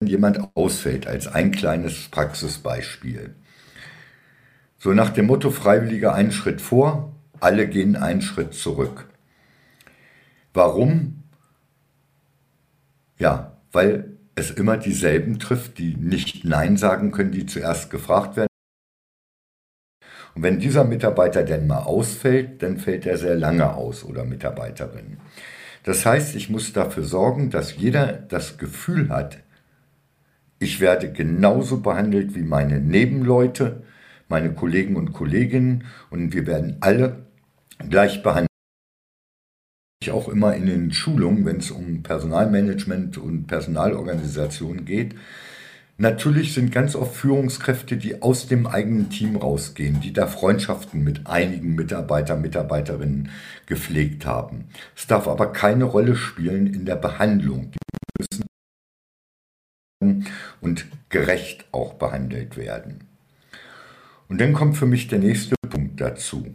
Wenn 0.00 0.08
jemand 0.08 0.56
ausfällt, 0.56 1.06
als 1.06 1.26
ein 1.26 1.50
kleines 1.50 2.08
Praxisbeispiel. 2.08 3.34
So 4.78 4.92
nach 4.92 5.10
dem 5.10 5.26
Motto 5.26 5.50
Freiwilliger 5.50 6.14
einen 6.14 6.32
Schritt 6.32 6.60
vor, 6.62 7.14
alle 7.38 7.68
gehen 7.68 7.96
einen 7.96 8.22
Schritt 8.22 8.54
zurück. 8.54 9.08
Warum? 10.54 11.22
Ja, 13.18 13.58
weil 13.72 14.16
es 14.34 14.50
immer 14.50 14.78
dieselben 14.78 15.38
trifft, 15.38 15.78
die 15.78 15.94
nicht 15.96 16.44
Nein 16.44 16.78
sagen 16.78 17.12
können, 17.12 17.32
die 17.32 17.44
zuerst 17.44 17.90
gefragt 17.90 18.36
werden. 18.36 18.49
Und 20.40 20.44
wenn 20.44 20.58
dieser 20.58 20.84
Mitarbeiter 20.84 21.42
denn 21.42 21.66
mal 21.66 21.82
ausfällt, 21.82 22.62
dann 22.62 22.78
fällt 22.78 23.04
er 23.04 23.18
sehr 23.18 23.36
lange 23.36 23.74
aus 23.74 24.04
oder 24.04 24.24
Mitarbeiterin. 24.24 25.18
Das 25.82 26.06
heißt, 26.06 26.34
ich 26.34 26.48
muss 26.48 26.72
dafür 26.72 27.02
sorgen, 27.02 27.50
dass 27.50 27.76
jeder 27.76 28.06
das 28.06 28.56
Gefühl 28.56 29.10
hat, 29.10 29.36
ich 30.58 30.80
werde 30.80 31.12
genauso 31.12 31.82
behandelt 31.82 32.34
wie 32.34 32.42
meine 32.42 32.80
Nebenleute, 32.80 33.82
meine 34.30 34.54
Kollegen 34.54 34.96
und 34.96 35.12
Kolleginnen 35.12 35.84
und 36.08 36.32
wir 36.32 36.46
werden 36.46 36.78
alle 36.80 37.26
gleich 37.90 38.22
behandelt. 38.22 38.48
Ich 40.02 40.10
auch 40.10 40.30
immer 40.30 40.54
in 40.54 40.64
den 40.64 40.90
Schulungen, 40.94 41.44
wenn 41.44 41.58
es 41.58 41.70
um 41.70 42.02
Personalmanagement 42.02 43.18
und 43.18 43.46
Personalorganisation 43.46 44.86
geht, 44.86 45.16
Natürlich 46.00 46.54
sind 46.54 46.72
ganz 46.72 46.96
oft 46.96 47.14
Führungskräfte, 47.14 47.98
die 47.98 48.22
aus 48.22 48.48
dem 48.48 48.66
eigenen 48.66 49.10
Team 49.10 49.36
rausgehen, 49.36 50.00
die 50.00 50.14
da 50.14 50.26
Freundschaften 50.26 51.04
mit 51.04 51.26
einigen 51.26 51.74
Mitarbeiter, 51.74 52.36
Mitarbeiterinnen 52.36 53.28
gepflegt 53.66 54.24
haben. 54.24 54.64
Es 54.96 55.06
darf 55.06 55.28
aber 55.28 55.52
keine 55.52 55.84
Rolle 55.84 56.16
spielen 56.16 56.72
in 56.72 56.86
der 56.86 56.96
Behandlung. 56.96 57.72
Die 57.72 57.78
müssen 60.02 60.26
und 60.62 60.86
gerecht 61.10 61.66
auch 61.70 61.92
behandelt 61.92 62.56
werden. 62.56 63.04
Und 64.26 64.40
dann 64.40 64.54
kommt 64.54 64.78
für 64.78 64.86
mich 64.86 65.08
der 65.08 65.18
nächste 65.18 65.54
Punkt 65.68 66.00
dazu. 66.00 66.46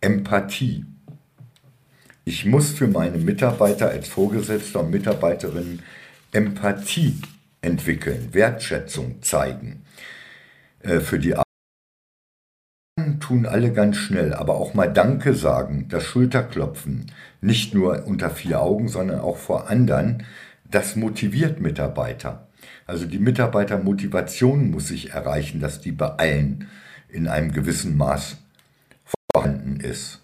Empathie. 0.00 0.86
Ich 2.24 2.46
muss 2.46 2.70
für 2.70 2.88
meine 2.88 3.18
Mitarbeiter 3.18 3.90
als 3.90 4.08
Vorgesetzter 4.08 4.80
und 4.80 4.90
Mitarbeiterinnen 4.90 5.82
Empathie 6.32 7.20
entwickeln, 7.66 8.28
Wertschätzung 8.32 9.22
zeigen 9.22 9.82
äh, 10.80 11.00
für 11.00 11.18
die 11.18 11.34
Arbeit. 11.34 11.42
Tun 13.20 13.44
alle 13.44 13.72
ganz 13.72 13.96
schnell, 13.96 14.32
aber 14.32 14.54
auch 14.54 14.72
mal 14.72 14.90
Danke 14.90 15.34
sagen, 15.34 15.88
das 15.88 16.04
Schulterklopfen, 16.04 17.12
nicht 17.40 17.74
nur 17.74 18.06
unter 18.06 18.30
vier 18.30 18.62
Augen, 18.62 18.88
sondern 18.88 19.20
auch 19.20 19.36
vor 19.36 19.68
anderen, 19.68 20.24
das 20.70 20.96
motiviert 20.96 21.60
Mitarbeiter. 21.60 22.48
Also 22.86 23.04
die 23.04 23.18
Mitarbeitermotivation 23.18 24.70
muss 24.70 24.88
sich 24.88 25.10
erreichen, 25.10 25.60
dass 25.60 25.80
die 25.80 25.92
bei 25.92 26.06
allen 26.06 26.68
in 27.08 27.26
einem 27.26 27.52
gewissen 27.52 27.96
Maß 27.96 28.36
vorhanden 29.34 29.80
ist. 29.80 30.20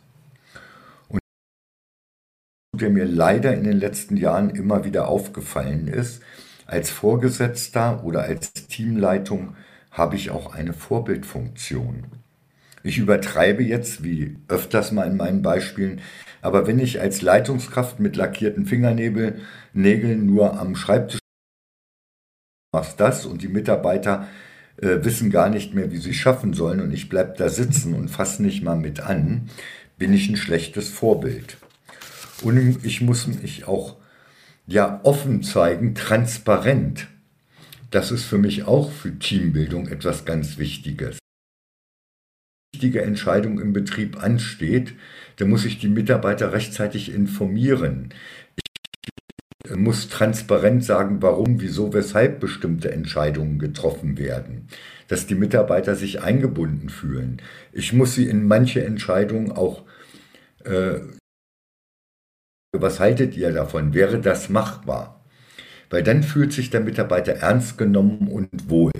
Und 1.11 1.21
der 2.81 2.91
mir 2.91 3.05
leider 3.05 3.55
in 3.55 3.65
den 3.65 3.79
letzten 3.79 4.17
Jahren 4.17 4.51
immer 4.51 4.85
wieder 4.85 5.09
aufgefallen 5.09 5.89
ist, 5.89 6.23
als 6.73 6.91
Vorgesetzter 6.91 8.03
oder 8.03 8.23
als 8.23 8.55
Teamleitung 8.55 9.57
habe 9.91 10.17
ich 10.17 10.31
auch 10.31 10.55
eine 10.55 10.73
Vorbildfunktion. 10.73 12.07
Ich 12.83 12.97
übertreibe 12.97 13.63
jetzt, 13.63 14.03
wie 14.03 14.39
öfters 14.49 14.91
mal 14.91 15.07
in 15.07 15.19
meinen 15.19 15.43
Beispielen, 15.43 16.01
aber 16.41 16.67
wenn 16.67 16.79
ich 16.79 16.99
als 16.99 17.21
Leitungskraft 17.21 18.01
mit 18.01 18.17
lackierten 18.17 18.65
Fingernägeln 18.65 20.27
nur 20.27 20.59
am 20.59 20.75
Schreibtisch 20.75 21.21
machst 22.73 22.99
das 22.99 23.27
und 23.27 23.43
die 23.43 23.49
Mitarbeiter 23.49 24.27
äh, 24.79 25.05
wissen 25.05 25.31
gar 25.31 25.51
nicht 25.51 25.75
mehr, 25.75 25.93
wie 25.93 25.99
sie 25.99 26.15
schaffen 26.15 26.55
sollen 26.55 26.81
und 26.81 26.91
ich 26.91 27.11
bleibe 27.11 27.35
da 27.37 27.51
sitzen 27.51 27.93
und 27.93 28.09
fasse 28.09 28.43
nicht 28.43 28.65
mal 28.65 28.77
mit 28.77 29.01
an, 29.01 29.51
bin 29.99 30.15
ich 30.15 30.27
ein 30.31 30.37
schlechtes 30.37 30.89
Vorbild. 30.89 31.59
Und 32.43 32.83
ich 32.83 33.03
muss 33.03 33.27
mich 33.27 33.69
auch 33.69 33.97
ja 34.67 35.01
offen 35.03 35.43
zeigen, 35.43 35.95
transparent. 35.95 37.09
Das 37.91 38.11
ist 38.11 38.25
für 38.25 38.39
mich 38.39 38.65
auch 38.65 38.91
für 38.91 39.19
Teambildung 39.19 39.89
etwas 39.89 40.25
ganz 40.25 40.59
Wichtiges. 40.59 41.19
Wichtige 42.75 43.03
Entscheidung 43.03 43.61
im 43.61 43.75
Betrieb 43.75 44.23
ansteht, 44.23 44.95
da 45.37 45.45
muss 45.45 45.67
ich 45.67 45.79
die 45.79 45.89
Mitarbeiter 45.89 46.53
rechtzeitig 46.53 47.13
informieren. 47.13 48.15
Ich 49.65 49.77
muss 49.77 50.09
transparent 50.09 50.85
sagen, 50.85 51.21
warum, 51.21 51.61
wieso, 51.61 51.93
weshalb 51.93 52.41
bestimmte 52.41 52.91
Entscheidungen 52.91 53.59
getroffen 53.59 54.19
werden, 54.19 54.69
dass 55.09 55.27
die 55.27 55.35
Mitarbeiter 55.35 55.95
sich 55.95 56.23
eingebunden 56.23 56.89
fühlen. 56.89 57.43
Ich 57.73 57.93
muss 57.93 58.15
sie 58.15 58.27
in 58.27 58.47
manche 58.47 58.85
Entscheidungen 58.85 59.53
auch 59.53 59.85
äh, 60.65 61.01
was 62.81 63.01
haltet 63.01 63.37
ihr 63.37 63.53
davon? 63.53 63.93
Wäre 63.93 64.19
das 64.19 64.49
machbar? 64.49 65.21
Weil 65.91 66.03
dann 66.03 66.23
fühlt 66.23 66.53
sich 66.53 66.71
der 66.71 66.81
Mitarbeiter 66.81 67.33
ernst 67.33 67.77
genommen 67.77 68.29
und 68.29 68.71
wohl. 68.71 68.93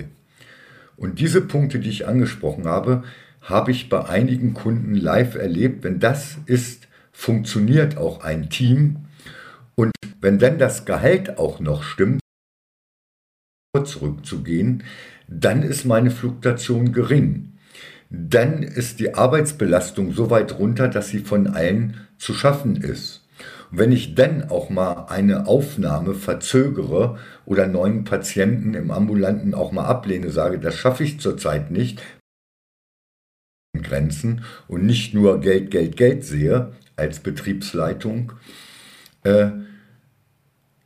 Und 0.95 1.19
diese 1.19 1.41
Punkte, 1.41 1.79
die 1.79 1.89
ich 1.89 2.07
angesprochen 2.07 2.65
habe, 2.65 3.03
habe 3.41 3.71
ich 3.71 3.89
bei 3.89 4.07
einigen 4.07 4.53
Kunden 4.53 4.93
live 4.93 5.35
erlebt. 5.35 5.83
Wenn 5.83 5.99
das 5.99 6.37
ist, 6.45 6.87
funktioniert 7.11 7.97
auch 7.97 8.23
ein 8.23 8.49
Team. 8.49 9.05
Und 9.75 9.91
wenn 10.21 10.37
dann 10.37 10.59
das 10.59 10.85
Gehalt 10.85 11.39
auch 11.39 11.59
noch 11.59 11.83
stimmt, 11.83 12.19
zurückzugehen, 13.83 14.83
dann 15.27 15.63
ist 15.63 15.83
meine 15.83 16.11
Fluktuation 16.11 16.93
gering. 16.93 17.53
Dann 18.11 18.61
ist 18.61 18.99
die 18.99 19.15
Arbeitsbelastung 19.15 20.11
so 20.11 20.29
weit 20.29 20.59
runter, 20.59 20.87
dass 20.87 21.09
sie 21.09 21.19
von 21.19 21.47
allen 21.47 21.97
zu 22.19 22.35
schaffen 22.35 22.75
ist. 22.75 23.22
Wenn 23.75 23.91
ich 23.91 24.13
dann 24.13 24.49
auch 24.49 24.69
mal 24.69 25.07
eine 25.07 25.47
Aufnahme 25.47 26.13
verzögere 26.13 27.17
oder 27.45 27.65
neuen 27.65 28.03
Patienten 28.03 28.75
im 28.75 28.91
ambulanten 28.91 29.55
auch 29.55 29.71
mal 29.71 29.85
ablehne, 29.85 30.29
sage, 30.29 30.59
das 30.59 30.75
schaffe 30.75 31.03
ich 31.03 31.19
zurzeit 31.19 31.71
nicht, 31.71 31.99
Grenzen 33.81 34.43
und 34.67 34.85
nicht 34.85 35.15
nur 35.15 35.41
Geld, 35.41 35.71
Geld, 35.71 35.97
Geld 35.97 36.23
sehe 36.23 36.73
als 36.95 37.19
Betriebsleitung, 37.21 38.33
äh, 39.23 39.49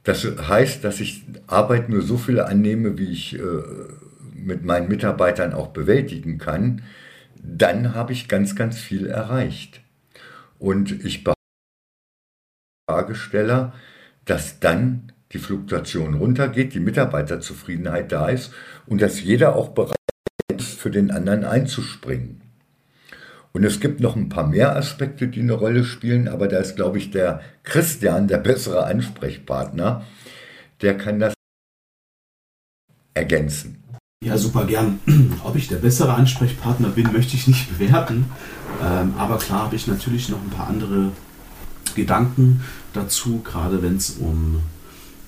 das 0.03 0.25
heißt, 0.25 0.85
dass 0.85 1.01
ich 1.01 1.25
Arbeit 1.47 1.89
nur 1.89 2.01
so 2.01 2.15
viele 2.15 2.45
annehme, 2.45 2.97
wie 2.97 3.11
ich 3.11 3.37
äh, 3.37 3.41
mit 4.33 4.63
meinen 4.63 4.87
Mitarbeitern 4.87 5.51
auch 5.51 5.67
bewältigen 5.67 6.37
kann, 6.37 6.83
dann 7.35 7.93
habe 7.93 8.13
ich 8.13 8.29
ganz, 8.29 8.55
ganz 8.55 8.79
viel 8.79 9.07
erreicht. 9.07 9.81
Und 10.57 11.03
ich 11.03 11.25
Fragesteller, 12.89 13.73
dass 14.25 14.59
dann 14.59 15.11
die 15.33 15.39
Fluktuation 15.39 16.13
runtergeht, 16.13 16.73
die 16.73 16.79
Mitarbeiterzufriedenheit 16.79 18.11
da 18.11 18.29
ist 18.29 18.53
und 18.85 19.01
dass 19.01 19.21
jeder 19.21 19.55
auch 19.55 19.69
bereit 19.69 19.97
ist, 20.55 20.79
für 20.79 20.89
den 20.89 21.11
anderen 21.11 21.43
einzuspringen. 21.43 22.41
Und 23.51 23.63
es 23.63 23.79
gibt 23.79 23.99
noch 23.99 24.15
ein 24.15 24.29
paar 24.29 24.47
mehr 24.47 24.75
Aspekte, 24.75 25.27
die 25.27 25.41
eine 25.41 25.53
Rolle 25.53 25.83
spielen, 25.83 26.27
aber 26.27 26.47
da 26.47 26.59
ist, 26.59 26.75
glaube 26.75 26.97
ich, 26.97 27.11
der 27.11 27.41
Christian 27.63 28.27
der 28.27 28.37
bessere 28.37 28.85
Ansprechpartner. 28.85 30.05
Der 30.81 30.95
kann 30.95 31.19
das 31.19 31.33
ergänzen. 33.15 33.83
Ja, 34.23 34.37
super 34.37 34.65
gern. 34.65 34.99
Ob 35.43 35.55
ich 35.55 35.67
der 35.67 35.77
bessere 35.77 36.13
Ansprechpartner 36.13 36.89
bin, 36.89 37.11
möchte 37.11 37.35
ich 37.35 37.47
nicht 37.47 37.69
bewerten. 37.77 38.29
Ähm, 38.81 39.15
aber 39.17 39.37
klar 39.39 39.65
habe 39.65 39.75
ich 39.75 39.87
natürlich 39.87 40.29
noch 40.29 40.41
ein 40.41 40.49
paar 40.51 40.67
andere 40.67 41.11
Gedanken 41.95 42.61
dazu, 42.93 43.41
gerade 43.43 43.81
wenn 43.81 43.97
es 43.97 44.11
um 44.11 44.61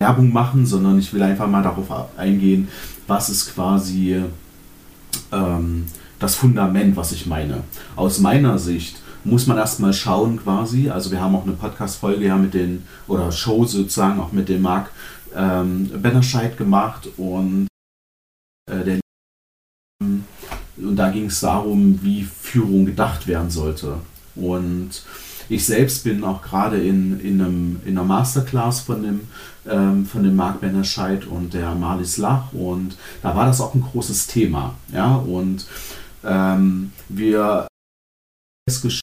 Werbung 0.00 0.32
machen, 0.32 0.66
sondern 0.66 0.98
ich 0.98 1.12
will 1.12 1.22
einfach 1.22 1.48
mal 1.48 1.62
darauf 1.62 2.18
eingehen, 2.18 2.68
was 3.06 3.30
ist 3.30 3.54
quasi 3.54 4.22
ähm, 5.32 5.86
das 6.18 6.34
Fundament, 6.34 6.96
was 6.96 7.12
ich 7.12 7.26
meine. 7.26 7.62
Aus 7.96 8.18
meiner 8.18 8.58
Sicht 8.58 9.00
muss 9.24 9.46
man 9.46 9.56
erstmal 9.56 9.92
schauen 9.92 10.38
quasi, 10.42 10.90
also 10.90 11.10
wir 11.10 11.20
haben 11.20 11.34
auch 11.34 11.44
eine 11.44 11.54
Podcast-Folge 11.54 12.26
ja 12.26 12.36
mit 12.36 12.54
den, 12.54 12.84
oder 13.08 13.32
Show 13.32 13.64
sozusagen 13.64 14.20
auch 14.20 14.32
mit 14.32 14.48
dem 14.48 14.62
Marc 14.62 14.90
ähm, 15.34 15.90
Bennerscheid 16.00 16.56
gemacht 16.56 17.08
und 17.16 17.66
äh, 18.70 18.84
der 18.84 19.00
und 20.76 20.96
da 20.96 21.10
ging 21.10 21.26
es 21.26 21.40
darum, 21.40 22.00
wie 22.02 22.24
Führung 22.24 22.86
gedacht 22.86 23.26
werden 23.26 23.50
sollte. 23.50 23.98
Und 24.34 25.02
ich 25.48 25.64
selbst 25.64 26.04
bin 26.04 26.24
auch 26.24 26.42
gerade 26.42 26.80
in, 26.80 27.20
in, 27.20 27.80
in 27.84 27.98
einer 27.98 28.04
Masterclass 28.04 28.80
von 28.80 29.02
dem, 29.02 29.20
ähm, 29.66 30.04
von 30.06 30.22
dem 30.22 30.36
Marc 30.36 30.60
Bennerscheid 30.60 31.26
und 31.26 31.54
der 31.54 31.74
Marlies 31.74 32.16
Lach 32.16 32.52
und 32.52 32.96
da 33.22 33.34
war 33.34 33.46
das 33.46 33.60
auch 33.60 33.74
ein 33.74 33.82
großes 33.82 34.26
Thema. 34.26 34.74
Ja? 34.92 35.16
Und 35.16 35.66
ähm, 36.24 36.92
wir 37.08 37.68
festgestellt, 38.68 39.02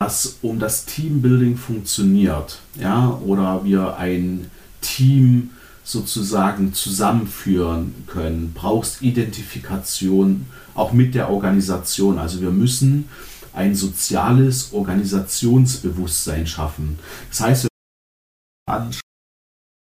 dass 0.00 0.38
um 0.42 0.58
das 0.58 0.84
Teambuilding 0.84 1.56
funktioniert, 1.56 2.58
ja, 2.74 3.18
oder 3.24 3.64
wir 3.64 3.96
ein 3.96 4.50
Team 4.82 5.50
sozusagen 5.86 6.74
zusammenführen 6.74 7.94
können, 8.08 8.52
brauchst 8.52 9.02
Identifikation 9.02 10.46
auch 10.74 10.92
mit 10.92 11.14
der 11.14 11.30
Organisation. 11.30 12.18
Also 12.18 12.40
wir 12.40 12.50
müssen 12.50 13.08
ein 13.52 13.76
soziales 13.76 14.72
Organisationsbewusstsein 14.72 16.48
schaffen. 16.48 16.98
Das 17.30 17.40
heißt, 17.40 17.62
wir 17.64 18.74
an 18.74 18.92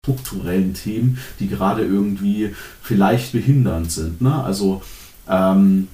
strukturellen 0.05 0.75
Themen, 0.75 1.17
die 1.39 1.47
gerade 1.47 1.83
irgendwie 1.83 2.55
vielleicht 2.83 3.31
behindernd 3.31 3.91
sind. 3.91 4.21
Ne? 4.21 4.43
Also 4.43 4.83
ähm, 5.27 5.87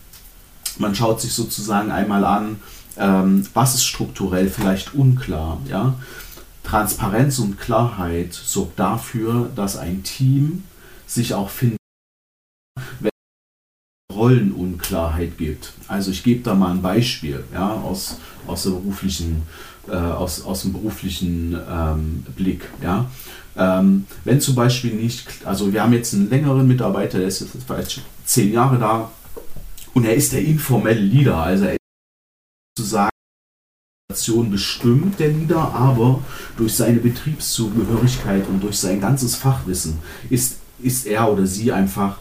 man 0.78 0.94
schaut 0.94 1.22
sich 1.22 1.32
sozusagen 1.32 1.92
einmal 1.92 2.26
an, 2.26 2.58
ähm, 2.98 3.48
was 3.54 3.76
ist 3.76 3.86
strukturell 3.86 4.50
vielleicht 4.50 4.94
unklar. 4.94 5.62
Ja? 5.70 5.96
Transparenz 6.66 7.40
und 7.40 7.60
Klarheit 7.60 8.34
sorgt 8.34 8.80
dafür, 8.80 9.50
dass 9.56 9.78
ein 9.78 10.04
Team 10.04 10.64
sich 11.06 11.34
auch 11.34 11.50
findet, 11.50 11.78
wenn 13.00 13.12
es 14.10 14.16
Rollenunklarheit 14.16 15.38
gibt. 15.38 15.74
Also 15.88 16.12
ich 16.12 16.24
gebe 16.24 16.44
da 16.44 16.56
mal 16.56 16.72
ein 16.72 16.82
Beispiel 16.82 17.44
ja, 17.54 17.72
aus, 17.72 18.18
aus, 18.48 18.64
der 18.64 18.72
beruflichen, 18.72 19.44
äh, 19.88 19.96
aus, 19.96 20.44
aus 20.44 20.64
dem 20.64 20.74
beruflichen 20.74 21.56
ähm, 21.70 22.26
Blick. 22.36 22.68
Ja. 22.82 23.10
Ähm, 23.56 24.06
wenn 24.24 24.42
zum 24.42 24.56
Beispiel 24.56 24.96
nicht, 24.96 25.46
also 25.46 25.72
wir 25.72 25.84
haben 25.84 25.94
jetzt 25.94 26.14
einen 26.14 26.30
längeren 26.30 26.68
Mitarbeiter, 26.68 27.20
der 27.20 27.28
ist 27.28 27.42
jetzt 27.42 27.56
vielleicht 27.66 28.02
zehn 28.26 28.52
Jahre 28.52 28.80
da 28.80 29.12
und 29.94 30.06
er 30.06 30.16
ist 30.16 30.34
der 30.34 30.44
informelle 30.44 31.00
Leader, 31.00 31.38
also 31.38 31.66
er 31.66 31.74
ist 31.74 31.80
sozusagen 32.78 33.15
bestimmt 34.50 35.20
der 35.20 35.30
Leader, 35.30 35.74
aber 35.74 36.22
durch 36.58 36.76
seine 36.76 37.00
Betriebszugehörigkeit 37.00 38.48
und 38.48 38.64
durch 38.64 38.78
sein 38.78 39.02
ganzes 39.02 39.36
Fachwissen 39.36 40.00
ist, 40.30 40.58
ist 40.82 41.06
er 41.06 41.32
oder 41.32 41.46
sie 41.46 41.72
einfach 41.72 42.18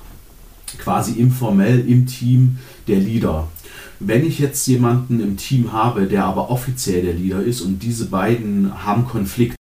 quasi 0.79 1.13
informell 1.13 1.89
im 1.89 2.07
Team 2.07 2.59
der 2.89 2.99
Leader. 2.99 3.49
Wenn 4.01 4.27
ich 4.27 4.39
jetzt 4.39 4.67
jemanden 4.67 5.21
im 5.21 5.37
Team 5.37 5.73
habe, 5.73 6.07
der 6.07 6.25
aber 6.25 6.51
offiziell 6.51 7.03
der 7.03 7.15
Leader 7.15 7.43
ist 7.43 7.61
und 7.61 7.83
diese 7.83 8.07
beiden 8.07 8.85
haben 8.85 9.07
Konflikt, 9.07 9.57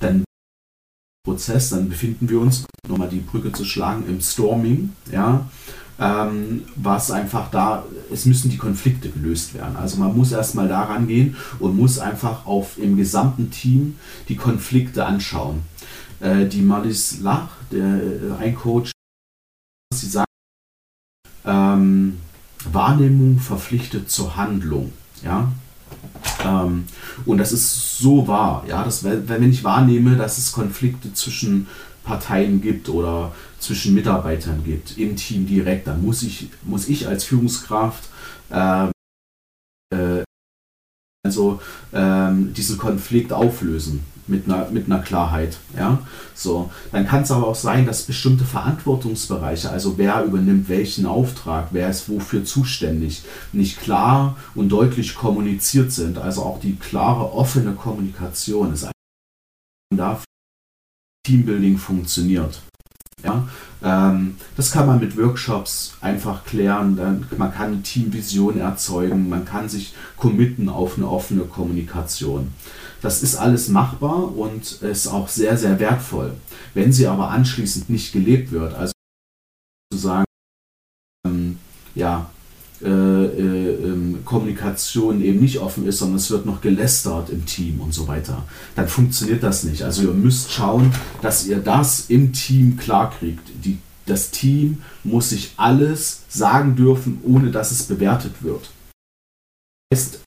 dann 0.00 0.24
Prozess, 1.24 1.70
dann 1.70 1.88
befinden 1.88 2.28
wir 2.28 2.40
uns, 2.40 2.64
nochmal 2.88 3.08
die 3.08 3.20
Brücke 3.20 3.52
zu 3.52 3.64
schlagen, 3.64 4.04
im 4.08 4.20
Storming, 4.20 4.90
ja, 5.12 5.48
ähm, 6.00 6.62
was 6.76 7.10
einfach 7.10 7.50
da, 7.50 7.84
es 8.10 8.24
müssen 8.24 8.50
die 8.50 8.56
Konflikte 8.56 9.10
gelöst 9.10 9.54
werden. 9.54 9.76
Also 9.76 9.98
man 9.98 10.16
muss 10.16 10.32
erstmal 10.32 10.66
da 10.66 10.82
rangehen 10.84 11.36
und 11.58 11.76
muss 11.76 11.98
einfach 11.98 12.46
auf 12.46 12.78
im 12.78 12.96
gesamten 12.96 13.50
Team 13.50 13.96
die 14.28 14.36
Konflikte 14.36 15.04
anschauen. 15.04 15.60
Äh, 16.20 16.46
die 16.46 16.62
Malis 16.62 17.20
Lach, 17.20 17.50
der 17.70 17.84
äh, 17.84 18.32
ein 18.40 18.54
Coach, 18.54 18.92
sie 19.94 20.08
sagt, 20.08 20.26
ähm, 21.44 22.18
Wahrnehmung 22.72 23.38
verpflichtet 23.38 24.10
zur 24.10 24.36
Handlung. 24.36 24.92
Ja, 25.22 25.52
ähm, 26.44 26.84
und 27.26 27.38
das 27.38 27.52
ist 27.52 27.98
so 27.98 28.26
wahr, 28.26 28.64
ja, 28.66 28.84
dass, 28.84 29.04
wenn 29.04 29.50
ich 29.50 29.64
wahrnehme, 29.64 30.16
dass 30.16 30.38
es 30.38 30.52
Konflikte 30.52 31.12
zwischen 31.12 31.66
Parteien 32.04 32.60
gibt 32.60 32.88
oder 32.88 33.32
zwischen 33.58 33.94
Mitarbeitern 33.94 34.64
gibt, 34.64 34.98
im 34.98 35.16
Team 35.16 35.46
direkt, 35.46 35.86
dann 35.86 36.02
muss 36.02 36.22
ich, 36.22 36.48
muss 36.62 36.88
ich 36.88 37.06
als 37.06 37.24
Führungskraft 37.24 38.04
ähm, 38.50 38.90
äh, 39.92 40.22
also 41.22 41.60
ähm, 41.92 42.54
diesen 42.54 42.78
Konflikt 42.78 43.32
auflösen 43.32 44.04
mit 44.26 44.46
einer, 44.46 44.70
mit 44.70 44.86
einer 44.86 45.00
Klarheit. 45.00 45.58
Ja? 45.76 45.98
So, 46.34 46.70
dann 46.92 47.06
kann 47.06 47.22
es 47.22 47.30
aber 47.30 47.46
auch 47.46 47.54
sein, 47.54 47.84
dass 47.84 48.04
bestimmte 48.04 48.44
Verantwortungsbereiche, 48.44 49.70
also 49.70 49.98
wer 49.98 50.24
übernimmt 50.24 50.68
welchen 50.68 51.04
Auftrag, 51.04 51.68
wer 51.72 51.90
ist 51.90 52.08
wofür 52.08 52.44
zuständig, 52.44 53.22
nicht 53.52 53.80
klar 53.80 54.36
und 54.54 54.70
deutlich 54.70 55.14
kommuniziert 55.14 55.92
sind. 55.92 56.16
Also 56.16 56.42
auch 56.42 56.60
die 56.60 56.76
klare, 56.76 57.32
offene 57.32 57.72
Kommunikation 57.74 58.72
ist 58.72 58.88
dafür, 59.94 60.24
Teambuilding 61.24 61.78
funktioniert. 61.78 62.62
Ja, 63.22 63.46
ähm, 63.82 64.36
das 64.56 64.70
kann 64.70 64.86
man 64.86 64.98
mit 64.98 65.16
Workshops 65.16 65.94
einfach 66.00 66.44
klären. 66.44 66.96
Dann, 66.96 67.26
man 67.36 67.52
kann 67.52 67.72
eine 67.72 67.82
Teamvision 67.82 68.58
erzeugen, 68.58 69.28
man 69.28 69.44
kann 69.44 69.68
sich 69.68 69.94
committen 70.16 70.68
auf 70.68 70.96
eine 70.96 71.08
offene 71.08 71.42
Kommunikation. 71.44 72.52
Das 73.02 73.22
ist 73.22 73.36
alles 73.36 73.68
machbar 73.68 74.36
und 74.36 74.82
ist 74.82 75.06
auch 75.06 75.28
sehr, 75.28 75.56
sehr 75.56 75.78
wertvoll. 75.80 76.34
Wenn 76.74 76.92
sie 76.92 77.06
aber 77.06 77.30
anschließend 77.30 77.90
nicht 77.90 78.12
gelebt 78.12 78.52
wird, 78.52 78.74
also 78.74 78.92
sozusagen, 79.92 80.24
ähm, 81.26 81.58
ja, 81.94 82.30
äh, 82.82 82.88
äh, 82.88 83.74
ähm, 83.84 84.18
Kommunikation 84.24 85.22
eben 85.22 85.40
nicht 85.40 85.58
offen 85.58 85.86
ist, 85.86 85.98
sondern 85.98 86.16
es 86.16 86.30
wird 86.30 86.46
noch 86.46 86.62
gelästert 86.62 87.28
im 87.28 87.44
Team 87.44 87.80
und 87.80 87.92
so 87.92 88.08
weiter, 88.08 88.44
dann 88.74 88.88
funktioniert 88.88 89.42
das 89.42 89.64
nicht. 89.64 89.82
Also 89.82 90.02
ihr 90.04 90.14
müsst 90.14 90.50
schauen, 90.50 90.92
dass 91.20 91.46
ihr 91.46 91.58
das 91.58 92.08
im 92.08 92.32
Team 92.32 92.78
klarkriegt. 92.78 93.46
Die, 93.64 93.78
das 94.06 94.30
Team 94.30 94.78
muss 95.04 95.30
sich 95.30 95.52
alles 95.56 96.22
sagen 96.28 96.74
dürfen, 96.74 97.20
ohne 97.22 97.50
dass 97.50 97.70
es 97.70 97.82
bewertet 97.82 98.42
wird. 98.42 98.70
Ist 99.92 100.20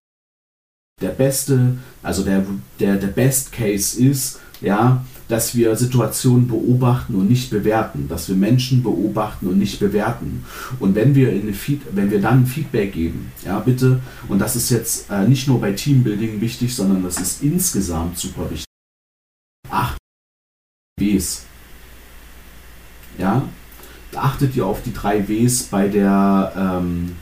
der 1.02 1.10
beste, 1.10 1.78
also 2.04 2.24
der, 2.24 2.46
der, 2.80 2.98
der 2.98 3.08
Best 3.08 3.52
Case 3.52 4.00
ist, 4.00 4.40
ja, 4.62 5.04
dass 5.28 5.56
wir 5.56 5.76
Situationen 5.76 6.48
beobachten 6.48 7.16
und 7.16 7.30
nicht 7.30 7.50
bewerten, 7.50 8.08
dass 8.08 8.28
wir 8.28 8.36
Menschen 8.36 8.84
beobachten 8.84 9.48
und 9.48 9.58
nicht 9.58 9.80
bewerten. 9.80 10.46
Und 10.80 10.96
wenn 10.96 11.16
wir, 11.16 11.32
in 11.32 11.54
Feed, 11.54 11.82
wenn 11.92 12.12
wir 12.12 12.22
dann 12.22 12.46
Feedback 12.46 12.94
geben, 12.94 13.32
ja 13.46 13.60
bitte, 13.60 14.00
und 14.28 14.40
das 14.40 14.56
ist 14.56 14.70
jetzt 14.70 15.10
äh, 15.10 15.28
nicht 15.28 15.48
nur 15.48 15.60
bei 15.62 15.72
Teambuilding 15.72 16.42
wichtig, 16.42 16.76
sondern 16.76 17.04
das 17.04 17.20
ist 17.20 17.44
insgesamt 17.44 18.18
super 18.18 18.50
wichtig. 18.50 18.66
Acht 19.70 19.98
Ws. 21.00 21.46
Ja, 23.18 23.44
achtet 24.16 24.56
ihr 24.56 24.66
auf 24.66 24.82
die 24.84 24.94
drei 24.94 25.28
Ws 25.28 25.64
bei 25.64 25.88
der 25.88 26.52
ähm, 26.56 27.16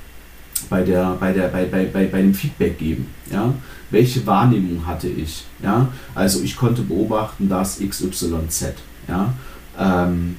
bei 0.69 0.83
der 0.83 1.17
bei 1.19 1.33
der 1.33 1.47
bei, 1.49 1.65
bei, 1.65 1.85
bei, 1.85 2.05
bei 2.05 2.21
dem 2.21 2.33
Feedback 2.33 2.77
geben. 2.77 3.07
Ja, 3.31 3.53
welche 3.91 4.25
Wahrnehmung 4.25 4.85
hatte 4.85 5.07
ich? 5.07 5.45
Ja, 5.61 5.89
also 6.15 6.41
ich 6.41 6.55
konnte 6.55 6.81
beobachten, 6.81 7.49
dass 7.49 7.79
XYZ. 7.79 8.73
Ja, 9.07 9.33
ähm, 9.77 10.37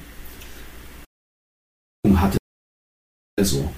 hatte 2.15 2.37
also 3.39 3.69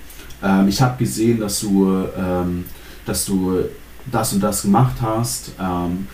ähm, 0.44 0.68
ich 0.68 0.82
habe 0.82 0.98
gesehen, 0.98 1.40
dass 1.40 1.60
du 1.60 2.08
ähm, 2.18 2.66
dass 3.06 3.26
du 3.26 3.66
das 4.12 4.34
und 4.34 4.42
das 4.42 4.64
gemacht 4.64 4.98
hast. 5.02 5.52
Ähm, 5.60 6.08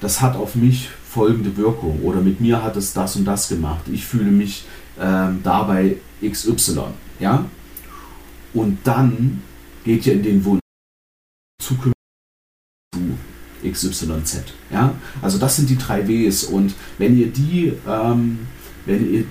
das 0.00 0.20
hat 0.20 0.36
auf 0.36 0.54
mich 0.54 0.88
folgende 0.88 1.56
Wirkung 1.56 2.02
oder 2.02 2.20
mit 2.20 2.40
mir 2.40 2.62
hat 2.62 2.76
es 2.76 2.92
das 2.92 3.16
und 3.16 3.24
das 3.24 3.48
gemacht. 3.48 3.82
Ich 3.90 4.04
fühle 4.04 4.30
mich 4.30 4.64
ähm, 5.00 5.40
dabei 5.42 5.96
XY. 6.22 6.84
Ja? 7.18 7.44
Und 8.54 8.78
dann 8.84 9.42
geht 9.84 10.06
ihr 10.06 10.14
in 10.14 10.22
den 10.22 10.44
Wunsch 10.44 10.60
zukünftig 11.60 11.92
zu 11.92 11.97
XYZ. 13.72 14.44
Ja? 14.70 14.94
Also 15.22 15.38
das 15.38 15.56
sind 15.56 15.70
die 15.70 15.78
drei 15.78 16.06
Ws 16.06 16.44
und 16.44 16.74
wenn 16.98 17.18
ihr 17.18 17.28
die, 17.28 17.72
ähm, 17.86 18.40
wenn 18.86 19.12
ihr 19.12 19.24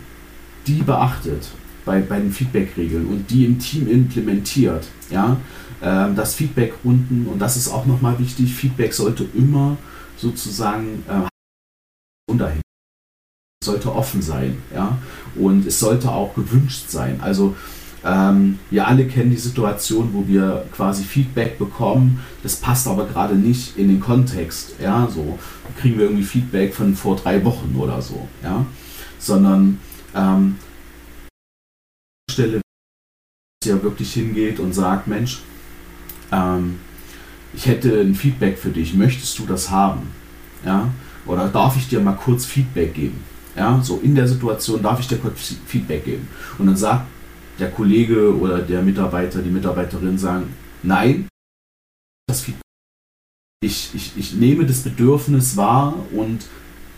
die 0.65 0.81
beachtet 0.81 1.49
bei, 1.85 2.01
bei 2.01 2.19
den 2.19 2.31
Feedback-Regeln 2.31 3.07
und 3.07 3.29
die 3.29 3.45
im 3.45 3.59
Team 3.59 3.87
implementiert, 3.87 4.87
ja, 5.09 5.37
ähm, 5.81 6.15
das 6.15 6.35
Feedback-Runden, 6.35 7.27
und 7.27 7.39
das 7.39 7.55
ist 7.55 7.69
auch 7.69 7.85
nochmal 7.85 8.19
wichtig, 8.19 8.53
Feedback 8.53 8.93
sollte 8.93 9.25
immer 9.33 9.77
sozusagen 10.17 11.03
äh, 11.07 11.27
sollte 13.63 13.93
offen 13.93 14.21
sein, 14.21 14.57
ja, 14.73 14.97
und 15.35 15.65
es 15.65 15.79
sollte 15.79 16.11
auch 16.11 16.33
gewünscht 16.35 16.89
sein. 16.89 17.19
Also 17.21 17.55
ähm, 18.07 18.57
wir 18.69 18.87
alle 18.87 19.05
kennen 19.05 19.31
die 19.31 19.37
Situation, 19.37 20.11
wo 20.13 20.25
wir 20.27 20.65
quasi 20.73 21.03
Feedback 21.03 21.59
bekommen, 21.59 22.21
das 22.41 22.55
passt 22.55 22.87
aber 22.87 23.05
gerade 23.05 23.35
nicht 23.35 23.77
in 23.77 23.89
den 23.89 23.99
Kontext, 23.99 24.75
ja, 24.81 25.09
so. 25.13 25.37
Kriegen 25.77 25.97
wir 25.97 26.05
irgendwie 26.05 26.23
Feedback 26.23 26.73
von 26.73 26.95
vor 26.95 27.17
drei 27.17 27.43
Wochen 27.43 27.75
oder 27.77 28.01
so, 28.01 28.27
ja, 28.41 28.65
sondern 29.19 29.79
ähm, 30.15 30.55
Stelle 32.31 32.61
ja 33.65 33.83
wirklich 33.83 34.13
hingeht 34.13 34.59
und 34.59 34.73
sagt, 34.73 35.07
Mensch, 35.07 35.41
ähm, 36.31 36.79
ich 37.53 37.65
hätte 37.65 37.99
ein 37.99 38.15
Feedback 38.15 38.57
für 38.57 38.69
dich, 38.69 38.93
möchtest 38.93 39.37
du 39.37 39.45
das 39.45 39.69
haben, 39.69 40.07
ja, 40.65 40.89
oder 41.25 41.49
darf 41.49 41.75
ich 41.75 41.89
dir 41.89 41.99
mal 41.99 42.13
kurz 42.13 42.45
Feedback 42.45 42.93
geben? 42.93 43.21
Ja, 43.57 43.81
so 43.83 43.99
in 44.01 44.15
der 44.15 44.27
Situation 44.27 44.81
darf 44.81 44.99
ich 44.99 45.07
dir 45.07 45.17
kurz 45.17 45.55
Feedback 45.65 46.05
geben. 46.05 46.27
Und 46.59 46.67
dann 46.67 46.77
sagt 46.77 47.07
der 47.59 47.71
Kollege 47.71 48.37
oder 48.37 48.59
der 48.59 48.81
Mitarbeiter, 48.81 49.41
die 49.41 49.49
Mitarbeiterin 49.49 50.17
sagen, 50.17 50.53
nein, 50.83 51.27
das 52.27 52.41
Feedback. 52.41 52.61
Ich, 53.63 53.89
ich, 53.95 54.13
ich 54.17 54.33
nehme 54.33 54.65
das 54.65 54.81
Bedürfnis 54.81 55.57
wahr 55.57 55.95
und 56.11 56.45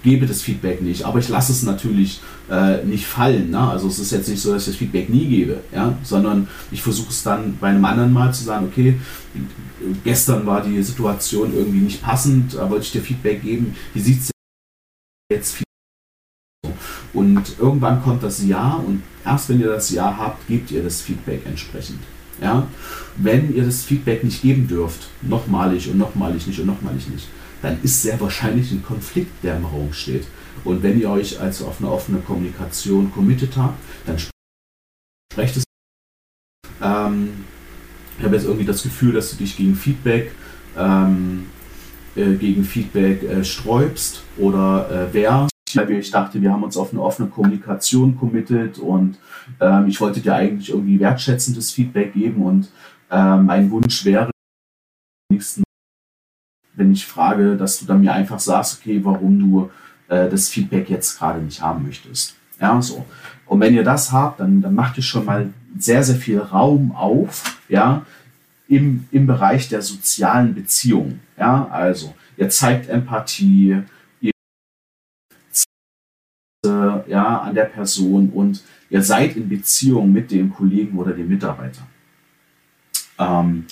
gebe 0.03 0.25
das 0.25 0.41
Feedback 0.41 0.81
nicht. 0.81 1.03
Aber 1.03 1.19
ich 1.19 1.29
lasse 1.29 1.51
es 1.51 1.63
natürlich 1.63 2.21
äh, 2.49 2.83
nicht 2.83 3.05
fallen. 3.05 3.51
Ne? 3.51 3.59
Also 3.59 3.87
es 3.87 3.99
ist 3.99 4.11
jetzt 4.11 4.29
nicht 4.29 4.41
so, 4.41 4.53
dass 4.53 4.63
ich 4.63 4.73
das 4.73 4.77
Feedback 4.77 5.09
nie 5.09 5.27
gebe, 5.27 5.61
ja? 5.73 5.97
sondern 6.03 6.47
ich 6.71 6.81
versuche 6.81 7.09
es 7.09 7.23
dann 7.23 7.57
bei 7.59 7.69
einem 7.69 7.83
anderen 7.83 8.13
Mal 8.13 8.33
zu 8.33 8.43
sagen, 8.43 8.67
okay, 8.67 8.99
gestern 10.03 10.45
war 10.45 10.63
die 10.63 10.81
Situation 10.83 11.53
irgendwie 11.53 11.79
nicht 11.79 12.01
passend, 12.01 12.55
da 12.55 12.69
wollte 12.69 12.85
ich 12.85 12.91
dir 12.91 13.01
Feedback 13.01 13.41
geben. 13.41 13.75
Wie 13.93 14.01
sieht 14.01 14.21
es 14.21 14.31
jetzt 15.31 15.57
und 17.13 17.59
irgendwann 17.59 18.01
kommt 18.01 18.23
das 18.23 18.43
Ja 18.43 18.73
und 18.73 19.01
erst 19.25 19.49
wenn 19.49 19.59
ihr 19.59 19.67
das 19.67 19.89
Ja 19.91 20.15
habt, 20.17 20.47
gebt 20.47 20.71
ihr 20.71 20.83
das 20.83 21.01
Feedback 21.01 21.45
entsprechend. 21.45 21.99
Ja? 22.41 22.67
Wenn 23.17 23.55
ihr 23.55 23.65
das 23.65 23.83
Feedback 23.83 24.23
nicht 24.23 24.41
geben 24.41 24.67
dürft, 24.67 25.09
nochmalig 25.21 25.89
und 25.89 25.97
nochmalig 25.97 26.45
nicht 26.47 26.59
und 26.59 26.67
nochmalig 26.67 27.07
nicht, 27.09 27.27
dann 27.61 27.79
ist 27.83 28.01
sehr 28.01 28.19
wahrscheinlich 28.21 28.71
ein 28.71 28.83
Konflikt, 28.83 29.43
der 29.43 29.57
im 29.57 29.65
Raum 29.65 29.91
steht. 29.91 30.27
Und 30.63 30.83
wenn 30.83 30.99
ihr 30.99 31.09
euch 31.09 31.39
also 31.39 31.67
auf 31.67 31.79
eine 31.79 31.91
offene 31.91 32.19
Kommunikation 32.19 33.11
committed 33.11 33.55
habt, 33.57 33.77
dann 34.05 34.17
sprecht 35.33 35.57
es. 35.57 35.63
Ähm, 36.81 37.29
ich 38.17 38.25
habe 38.25 38.35
jetzt 38.35 38.45
irgendwie 38.45 38.65
das 38.65 38.83
Gefühl, 38.83 39.13
dass 39.13 39.31
du 39.31 39.37
dich 39.37 39.57
gegen 39.57 39.75
Feedback 39.75 40.31
ähm, 40.77 41.47
äh, 42.15 42.35
gegen 42.35 42.63
Feedback 42.63 43.23
äh, 43.23 43.43
sträubst 43.43 44.23
oder 44.37 45.09
äh, 45.09 45.13
wehrst 45.13 45.51
ich 45.75 46.11
dachte, 46.11 46.41
wir 46.41 46.51
haben 46.51 46.63
uns 46.63 46.77
auf 46.77 46.91
eine 46.91 47.01
offene 47.01 47.29
Kommunikation 47.29 48.17
committed 48.17 48.79
und 48.79 49.17
ähm, 49.59 49.87
ich 49.87 50.01
wollte 50.01 50.19
dir 50.19 50.35
eigentlich 50.35 50.69
irgendwie 50.69 50.99
wertschätzendes 50.99 51.71
Feedback 51.71 52.13
geben 52.13 52.41
und 52.43 52.69
ähm, 53.11 53.45
mein 53.45 53.69
Wunsch 53.71 54.05
wäre, 54.05 54.31
wenn 56.75 56.91
ich 56.91 57.05
frage, 57.05 57.55
dass 57.55 57.79
du 57.79 57.85
dann 57.85 58.01
mir 58.01 58.13
einfach 58.13 58.39
sagst, 58.39 58.79
okay, 58.79 58.99
warum 59.03 59.39
du 59.39 59.69
äh, 60.07 60.29
das 60.29 60.49
Feedback 60.49 60.89
jetzt 60.89 61.17
gerade 61.17 61.41
nicht 61.41 61.61
haben 61.61 61.85
möchtest. 61.85 62.35
Ja, 62.59 62.81
so. 62.81 63.05
Und 63.45 63.59
wenn 63.61 63.73
ihr 63.73 63.83
das 63.83 64.11
habt, 64.11 64.39
dann, 64.39 64.61
dann 64.61 64.75
macht 64.75 64.97
ihr 64.97 65.03
schon 65.03 65.25
mal 65.25 65.53
sehr, 65.77 66.03
sehr 66.03 66.15
viel 66.15 66.39
Raum 66.39 66.91
auf, 66.91 67.59
ja, 67.69 68.05
im, 68.67 69.07
im 69.11 69.25
Bereich 69.25 69.69
der 69.69 69.81
sozialen 69.81 70.53
Beziehungen. 70.53 71.21
Ja, 71.37 71.67
also 71.71 72.13
ihr 72.37 72.49
zeigt 72.49 72.89
Empathie, 72.89 73.83
ja, 77.09 77.39
an 77.39 77.55
der 77.55 77.65
Person 77.65 78.29
und 78.29 78.63
ihr 78.89 79.01
seid 79.01 79.35
in 79.35 79.49
Beziehung 79.49 80.11
mit 80.11 80.31
dem 80.31 80.53
Kollegen 80.53 80.97
oder 80.97 81.13
dem 81.13 81.27
Mitarbeiter. 81.27 81.85
Ähm, 83.17 83.65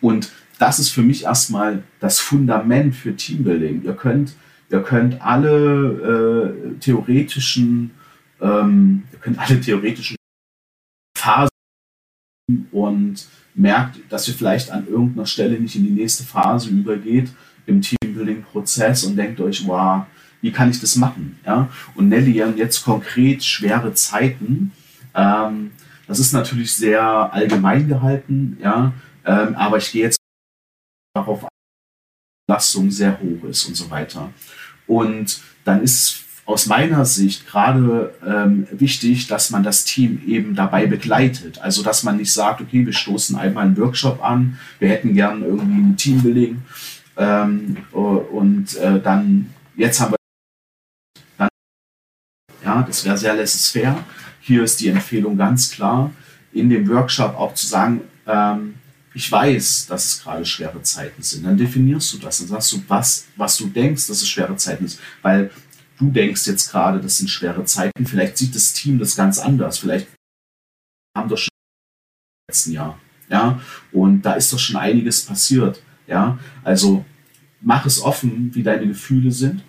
und 0.00 0.30
das 0.58 0.78
ist 0.78 0.90
für 0.90 1.02
mich 1.02 1.24
erstmal 1.24 1.82
das 2.00 2.20
Fundament 2.20 2.94
für 2.94 3.14
Teambuilding. 3.14 3.82
Ihr 3.82 3.94
könnt, 3.94 4.34
ihr 4.70 4.82
könnt 4.82 5.20
alle 5.20 6.54
äh, 6.74 6.78
theoretischen, 6.78 7.90
ähm, 8.40 9.02
ihr 9.12 9.18
könnt 9.18 9.38
alle 9.38 9.60
theoretischen 9.60 10.16
Phasen 11.16 11.50
und 12.70 13.26
merkt, 13.54 14.00
dass 14.08 14.28
ihr 14.28 14.34
vielleicht 14.34 14.70
an 14.70 14.86
irgendeiner 14.86 15.26
Stelle 15.26 15.58
nicht 15.58 15.76
in 15.76 15.84
die 15.84 15.90
nächste 15.90 16.24
Phase 16.24 16.70
übergeht 16.70 17.30
im 17.66 17.80
Teambuilding-Prozess 17.80 19.04
und 19.04 19.16
denkt 19.16 19.40
euch, 19.40 19.66
wow, 19.66 20.06
wie 20.44 20.52
kann 20.52 20.68
ich 20.68 20.78
das 20.78 20.96
machen? 20.96 21.38
Ja? 21.46 21.70
Und 21.94 22.10
Nelly 22.10 22.36
jetzt 22.56 22.84
konkret 22.84 23.42
schwere 23.42 23.94
Zeiten. 23.94 24.72
Ähm, 25.14 25.70
das 26.06 26.18
ist 26.18 26.34
natürlich 26.34 26.74
sehr 26.74 27.02
allgemein 27.02 27.88
gehalten, 27.88 28.58
ja, 28.60 28.92
ähm, 29.24 29.54
aber 29.54 29.78
ich 29.78 29.90
gehe 29.90 30.02
jetzt 30.02 30.18
darauf, 31.14 31.40
dass 31.40 31.48
die 31.48 32.46
Belastung 32.46 32.90
sehr 32.90 33.18
hoch 33.18 33.48
ist 33.48 33.64
und 33.64 33.74
so 33.74 33.88
weiter. 33.88 34.34
Und 34.86 35.40
dann 35.64 35.82
ist 35.82 36.24
aus 36.44 36.66
meiner 36.66 37.06
Sicht 37.06 37.46
gerade 37.46 38.12
ähm, 38.22 38.66
wichtig, 38.70 39.28
dass 39.28 39.48
man 39.48 39.62
das 39.62 39.86
Team 39.86 40.20
eben 40.26 40.54
dabei 40.54 40.84
begleitet. 40.84 41.58
Also 41.62 41.82
dass 41.82 42.02
man 42.02 42.18
nicht 42.18 42.34
sagt, 42.34 42.60
okay, 42.60 42.84
wir 42.84 42.92
stoßen 42.92 43.34
einmal 43.36 43.64
einen 43.64 43.78
Workshop 43.78 44.22
an, 44.22 44.58
wir 44.78 44.90
hätten 44.90 45.14
gern 45.14 45.42
irgendwie 45.42 45.80
ein 45.80 45.96
Teambuilding 45.96 46.60
ähm, 47.16 47.78
und 47.92 48.76
äh, 48.76 49.00
dann 49.00 49.48
jetzt 49.74 50.00
haben 50.02 50.12
wir 50.12 50.23
das 52.82 53.04
wäre 53.04 53.16
sehr 53.16 53.34
laissez-faire. 53.34 54.04
Hier 54.40 54.62
ist 54.62 54.80
die 54.80 54.88
Empfehlung 54.88 55.36
ganz 55.36 55.70
klar, 55.70 56.10
in 56.52 56.68
dem 56.68 56.88
Workshop 56.88 57.34
auch 57.36 57.54
zu 57.54 57.66
sagen, 57.66 58.02
ähm, 58.26 58.74
ich 59.14 59.30
weiß, 59.30 59.86
dass 59.86 60.06
es 60.06 60.22
gerade 60.22 60.44
schwere 60.44 60.82
Zeiten 60.82 61.22
sind. 61.22 61.44
Dann 61.44 61.56
definierst 61.56 62.12
du 62.12 62.18
das 62.18 62.40
und 62.40 62.48
sagst 62.48 62.72
du, 62.72 62.82
was, 62.88 63.26
was 63.36 63.56
du 63.56 63.68
denkst, 63.68 64.08
dass 64.08 64.22
es 64.22 64.28
schwere 64.28 64.56
Zeiten 64.56 64.88
sind. 64.88 65.00
Weil 65.22 65.50
du 65.98 66.10
denkst 66.10 66.46
jetzt 66.46 66.70
gerade, 66.70 67.00
das 67.00 67.18
sind 67.18 67.28
schwere 67.28 67.64
Zeiten. 67.64 68.06
Vielleicht 68.06 68.38
sieht 68.38 68.54
das 68.54 68.72
Team 68.72 68.98
das 68.98 69.14
ganz 69.14 69.38
anders. 69.38 69.78
Vielleicht 69.78 70.08
haben 71.16 71.28
doch 71.28 71.38
schon 71.38 71.48
im 71.52 72.52
letzten 72.52 72.72
Jahr. 72.72 72.98
Ja, 73.28 73.60
und 73.92 74.22
da 74.22 74.34
ist 74.34 74.52
doch 74.52 74.58
schon 74.58 74.76
einiges 74.76 75.24
passiert. 75.24 75.80
Ja, 76.06 76.38
also 76.62 77.04
mach 77.60 77.86
es 77.86 78.00
offen, 78.00 78.54
wie 78.54 78.62
deine 78.62 78.86
Gefühle 78.86 79.30
sind 79.30 79.62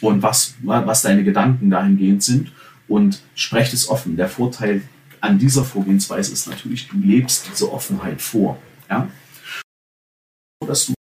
und 0.00 0.22
was, 0.22 0.54
was 0.62 1.02
deine 1.02 1.24
Gedanken 1.24 1.70
dahingehend 1.70 2.22
sind 2.22 2.52
und 2.88 3.22
sprecht 3.34 3.72
es 3.72 3.88
offen. 3.88 4.16
Der 4.16 4.28
Vorteil 4.28 4.82
an 5.20 5.38
dieser 5.38 5.64
Vorgehensweise 5.64 6.32
ist 6.32 6.48
natürlich, 6.48 6.88
du 6.88 6.96
lebst 6.98 7.48
diese 7.50 7.72
Offenheit 7.72 8.20
vor. 8.20 8.58
Ja? 8.88 9.08
Dass 10.66 10.92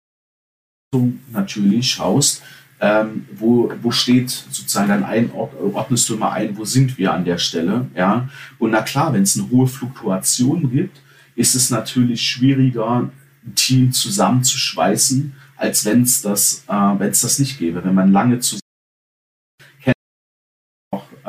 du 0.93 1.19
natürlich 1.33 1.91
schaust, 1.91 2.43
ähm, 2.81 3.27
wo, 3.33 3.73
wo 3.83 3.91
steht 3.91 4.31
sozusagen 4.31 4.89
dann 4.89 5.05
ein, 5.05 5.33
ordnest 5.33 6.09
du 6.09 6.15
immer 6.15 6.33
ein, 6.33 6.57
wo 6.57 6.65
sind 6.65 6.97
wir 6.99 7.13
an 7.13 7.25
der 7.25 7.39
Stelle, 7.39 7.89
ja. 7.97 8.29
Und 8.59 8.71
na 8.71 8.83
klar, 8.83 9.13
wenn 9.13 9.23
es 9.23 9.37
eine 9.37 9.51
hohe 9.51 9.67
Fluktuation 9.67 10.71
gibt, 10.71 11.01
ist 11.35 11.55
es 11.57 11.71
natürlich 11.71 12.23
schwieriger, 12.23 13.11
ein 13.45 13.55
Team 13.55 13.93
zusammenzuschweißen, 13.93 15.35
als 15.57 15.85
wenn 15.85 16.03
es 16.03 16.23
das, 16.23 16.65
äh, 16.69 16.73
wenn 16.73 17.11
es 17.11 17.21
das 17.21 17.39
nicht 17.39 17.59
gäbe. 17.59 17.85
Wenn 17.85 17.95
man 17.95 18.13
lange 18.13 18.39
zusammen 18.39 18.61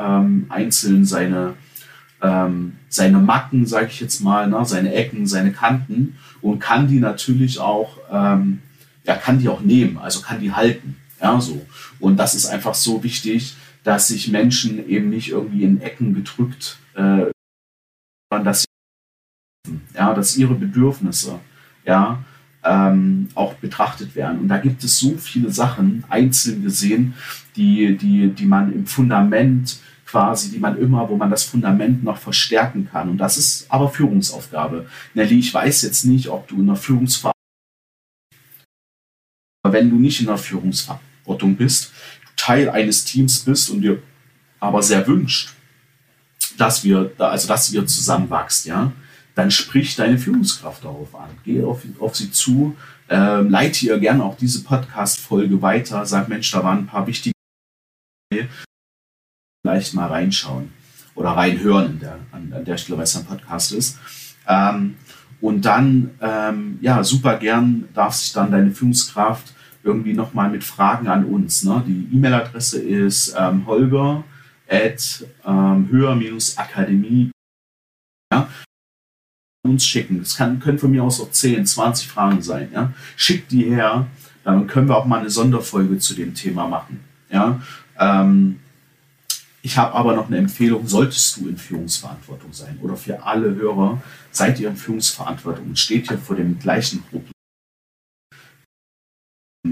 ähm, 0.00 0.46
einzeln 0.48 1.04
seine 1.04 1.54
ähm, 2.22 2.76
seine 2.88 3.18
Macken, 3.18 3.66
sage 3.66 3.86
ich 3.86 4.00
jetzt 4.00 4.20
mal, 4.20 4.48
ne, 4.48 4.64
seine 4.64 4.92
Ecken, 4.92 5.26
seine 5.26 5.52
Kanten 5.52 6.18
und 6.40 6.58
kann 6.58 6.88
die 6.88 7.00
natürlich 7.00 7.58
auch, 7.58 7.96
ähm, 8.10 8.60
ja, 9.04 9.16
kann 9.16 9.38
die 9.38 9.48
auch 9.48 9.60
nehmen, 9.60 9.98
also 9.98 10.20
kann 10.20 10.40
die 10.40 10.52
halten. 10.52 10.96
Ja, 11.20 11.40
so. 11.40 11.64
Und 11.98 12.16
das 12.16 12.34
ist 12.34 12.46
einfach 12.46 12.74
so 12.74 13.02
wichtig, 13.02 13.54
dass 13.84 14.08
sich 14.08 14.28
Menschen 14.28 14.86
eben 14.88 15.10
nicht 15.10 15.30
irgendwie 15.30 15.64
in 15.64 15.80
Ecken 15.80 16.14
gedrückt, 16.14 16.78
äh, 16.94 17.30
sondern 18.30 18.44
dass, 18.44 18.62
sie, 18.62 19.72
ja, 19.94 20.14
dass 20.14 20.36
ihre 20.36 20.54
Bedürfnisse 20.54 21.38
ja, 21.84 22.22
ähm, 22.62 23.28
auch 23.34 23.54
betrachtet 23.54 24.14
werden. 24.14 24.40
Und 24.40 24.48
da 24.48 24.58
gibt 24.58 24.84
es 24.84 24.98
so 24.98 25.16
viele 25.16 25.50
Sachen, 25.50 26.04
einzeln 26.08 26.62
gesehen, 26.62 27.14
die, 27.56 27.96
die, 27.96 28.28
die 28.28 28.46
man 28.46 28.72
im 28.72 28.86
Fundament 28.86 29.78
quasi, 30.10 30.50
die 30.50 30.58
man 30.58 30.76
immer, 30.78 31.08
wo 31.08 31.16
man 31.16 31.30
das 31.30 31.44
Fundament 31.44 32.02
noch 32.02 32.18
verstärken 32.18 32.88
kann. 32.90 33.08
Und 33.08 33.18
das 33.18 33.38
ist 33.38 33.66
aber 33.70 33.88
Führungsaufgabe. 33.88 34.88
Nelly, 35.14 35.38
ich 35.38 35.54
weiß 35.54 35.82
jetzt 35.82 36.04
nicht, 36.04 36.28
ob 36.28 36.48
du 36.48 36.56
in 36.56 36.66
der 36.66 36.76
Führungsverantwortung, 36.76 37.34
wenn 39.62 39.90
du 39.90 39.96
nicht 39.96 40.20
in 40.20 40.26
der 40.26 40.38
Führungsverantwortung 40.38 41.56
bist, 41.56 41.92
Teil 42.36 42.68
eines 42.70 43.04
Teams 43.04 43.40
bist 43.40 43.70
und 43.70 43.82
dir 43.82 44.02
aber 44.58 44.82
sehr 44.82 45.06
wünscht, 45.06 45.50
dass 46.58 46.82
wir, 46.82 47.12
also 47.18 47.46
dass 47.46 47.72
ihr 47.72 47.86
zusammenwachst, 47.86 48.66
ja, 48.66 48.92
dann 49.36 49.50
sprich 49.50 49.94
deine 49.94 50.18
Führungskraft 50.18 50.84
darauf 50.84 51.14
an. 51.14 51.30
Geh 51.44 51.62
auf, 51.62 51.82
auf 52.00 52.16
sie 52.16 52.32
zu, 52.32 52.76
äh, 53.08 53.42
leite 53.42 53.86
ihr 53.86 53.98
gerne 53.98 54.24
auch 54.24 54.36
diese 54.36 54.64
Podcast-Folge 54.64 55.62
weiter, 55.62 56.04
sag, 56.04 56.28
Mensch, 56.28 56.50
da 56.50 56.64
waren 56.64 56.78
ein 56.78 56.86
paar 56.86 57.06
wichtige 57.06 57.32
vielleicht 59.70 59.94
mal 59.94 60.06
reinschauen 60.06 60.72
oder 61.14 61.30
reinhören 61.30 62.00
der, 62.00 62.18
an, 62.32 62.52
an, 62.52 62.64
der 62.64 62.76
Stelle, 62.76 62.98
weil 62.98 63.04
es 63.04 63.16
ein 63.16 63.24
Podcast 63.24 63.72
ist. 63.72 63.98
Ähm, 64.48 64.96
und 65.40 65.64
dann, 65.64 66.10
ähm, 66.20 66.78
ja, 66.80 67.02
super 67.04 67.36
gern 67.36 67.88
darf 67.94 68.14
sich 68.14 68.32
dann 68.32 68.50
deine 68.50 68.72
Führungskraft 68.72 69.54
irgendwie 69.82 70.12
nochmal 70.12 70.50
mit 70.50 70.64
Fragen 70.64 71.08
an 71.08 71.24
uns. 71.24 71.64
Ne? 71.64 71.82
Die 71.86 72.08
E-Mail-Adresse 72.12 72.82
ist 72.82 73.34
ähm, 73.38 73.66
holger 73.66 74.24
at 74.68 75.24
ähm, 75.46 75.88
höher-akademie. 75.90 77.30
Ja? 78.32 78.48
Uns 79.62 79.86
schicken. 79.86 80.18
Das 80.18 80.36
kann, 80.36 80.58
können 80.58 80.78
von 80.78 80.90
mir 80.90 81.04
aus 81.04 81.20
auch 81.20 81.30
10, 81.30 81.64
20 81.64 82.08
Fragen 82.08 82.42
sein. 82.42 82.70
Ja? 82.74 82.92
Schickt 83.16 83.52
die 83.52 83.64
her, 83.64 84.06
dann 84.44 84.66
können 84.66 84.88
wir 84.88 84.96
auch 84.96 85.06
mal 85.06 85.20
eine 85.20 85.30
Sonderfolge 85.30 85.98
zu 85.98 86.14
dem 86.14 86.34
Thema 86.34 86.66
machen. 86.66 87.00
Ja? 87.30 87.62
Ähm, 87.98 88.58
ich 89.62 89.76
habe 89.76 89.94
aber 89.94 90.14
noch 90.14 90.28
eine 90.28 90.38
Empfehlung, 90.38 90.86
solltest 90.86 91.36
du 91.36 91.48
in 91.48 91.56
Führungsverantwortung 91.56 92.52
sein 92.52 92.78
oder 92.82 92.96
für 92.96 93.22
alle 93.22 93.54
Hörer, 93.54 94.02
seid 94.30 94.58
ihr 94.58 94.68
in 94.68 94.76
Führungsverantwortung 94.76 95.68
und 95.68 95.78
steht 95.78 96.10
ihr 96.10 96.18
vor 96.18 96.36
dem 96.36 96.58
gleichen 96.58 97.02
Problem, 97.02 97.32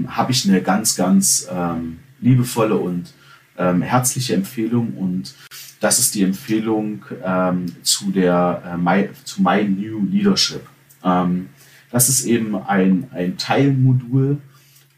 habe 0.07 0.31
ich 0.31 0.47
eine 0.47 0.61
ganz, 0.61 0.95
ganz 0.95 1.47
ähm, 1.51 1.99
liebevolle 2.19 2.77
und 2.77 3.13
ähm, 3.57 3.81
herzliche 3.81 4.35
Empfehlung 4.35 4.93
und 4.95 5.33
das 5.79 5.97
ist 5.99 6.13
die 6.13 6.23
Empfehlung 6.23 7.05
ähm, 7.23 7.65
zu, 7.83 8.11
der, 8.11 8.61
äh, 8.65 8.77
my, 8.77 9.09
zu 9.23 9.41
My 9.41 9.63
New 9.63 10.05
Leadership. 10.05 10.67
Ähm, 11.03 11.49
das 11.89 12.09
ist 12.09 12.25
eben 12.25 12.55
ein, 12.55 13.09
ein 13.11 13.37
Teilmodul 13.37 14.41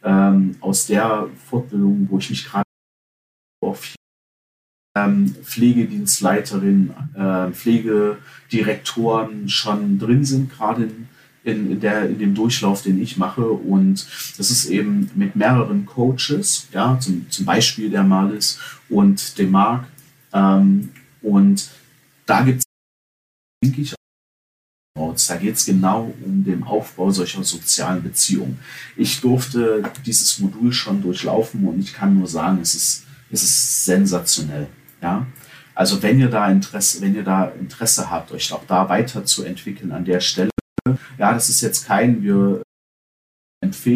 ähm, 0.04 0.56
aus 0.60 0.88
der 0.88 1.28
Fortbildung, 1.50 2.08
wo 2.10 2.18
ich 2.18 2.30
mich 2.30 2.46
gerade 2.46 2.66
ähm, 4.96 5.34
Pflegedienstleiterinnen, 5.44 6.94
äh, 7.16 7.52
Pflegedirektoren 7.52 9.48
schon 9.48 10.00
drin 10.00 10.26
sind, 10.26 10.52
gerade 10.52 10.90
in, 11.44 11.72
in, 11.72 11.80
der, 11.80 12.10
in 12.10 12.20
dem 12.20 12.36
Durchlauf, 12.36 12.84
den 12.84 13.02
ich 13.02 13.18
mache. 13.18 13.46
Und 13.46 14.06
das 14.38 14.52
ist 14.52 14.66
eben 14.66 15.10
mit 15.16 15.36
mehreren 15.36 15.86
Coaches, 15.86 16.68
ja, 16.74 17.00
zum, 17.00 17.30
zum 17.30 17.46
Beispiel 17.46 17.90
der 17.90 18.04
Malis 18.04 18.60
und 18.90 19.38
dem 19.38 19.52
Marc. 19.52 19.86
Ähm, 20.34 20.90
und 21.22 21.70
da 22.26 22.42
gibt 22.42 22.60
es, 22.60 22.66
denke 23.64 23.82
ich, 23.82 23.96
da 25.28 25.38
geht 25.38 25.56
es 25.56 25.66
genau 25.66 26.14
um 26.24 26.44
den 26.44 26.64
Aufbau 26.64 27.12
solcher 27.12 27.44
sozialen 27.44 28.04
Beziehungen. 28.04 28.60
Ich 28.96 29.22
durfte 29.22 29.84
dieses 30.06 30.40
Modul 30.40 30.74
schon 30.74 31.02
durchlaufen 31.02 31.66
und 31.66 31.80
ich 31.80 31.94
kann 31.94 32.18
nur 32.18 32.28
sagen, 32.28 32.60
es 32.62 32.76
ist, 32.76 33.06
es 33.30 33.44
ist 33.44 33.86
sensationell. 33.86 34.68
Ja? 35.02 35.26
Also 35.74 36.02
wenn 36.04 36.20
ihr 36.20 36.30
da 36.30 36.50
Interesse, 36.50 37.02
wenn 37.02 37.16
ihr 37.16 37.24
da 37.24 37.46
Interesse 37.46 38.10
habt, 38.10 38.32
euch 38.32 38.52
auch 38.54 38.66
da 38.68 38.90
weiterzuentwickeln 38.90 39.92
an 39.92 40.06
der 40.06 40.20
Stelle, 40.20 40.52
ja, 41.18 41.34
das 41.34 41.50
ist 41.50 41.62
jetzt 41.62 41.88
kein, 41.88 42.24
wir 42.24 42.62
empfehlen 43.62 43.96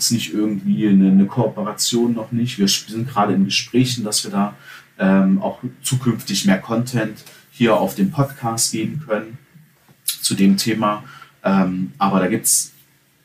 jetzt 0.00 0.10
nicht 0.10 0.32
irgendwie 0.32 0.88
eine, 0.88 1.10
eine 1.10 1.26
Kooperation 1.26 2.14
noch 2.14 2.32
nicht. 2.32 2.58
Wir 2.58 2.68
sind 2.68 3.08
gerade 3.08 3.34
in 3.34 3.44
Gesprächen, 3.44 4.04
dass 4.04 4.24
wir 4.24 4.30
da 4.30 4.56
ähm, 4.98 5.40
auch 5.40 5.60
zukünftig 5.82 6.46
mehr 6.46 6.60
Content 6.60 7.24
hier 7.50 7.76
auf 7.76 7.94
dem 7.94 8.10
Podcast 8.10 8.72
geben 8.72 9.02
können 9.06 9.38
zu 10.04 10.34
dem 10.34 10.56
Thema. 10.56 11.04
Ähm, 11.42 11.92
aber 11.98 12.20
da 12.20 12.28
gibt 12.28 12.46
es 12.46 12.72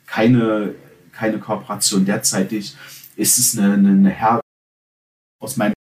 keine, 0.05 0.75
keine 1.11 1.39
Kooperation 1.39 2.05
derzeitig. 2.05 2.75
Ist 3.15 3.39
es 3.39 3.57
eine, 3.57 3.73
eine, 3.73 3.89
eine 3.89 4.09
Her 4.09 4.39
aus 5.41 5.57
meinem 5.57 5.73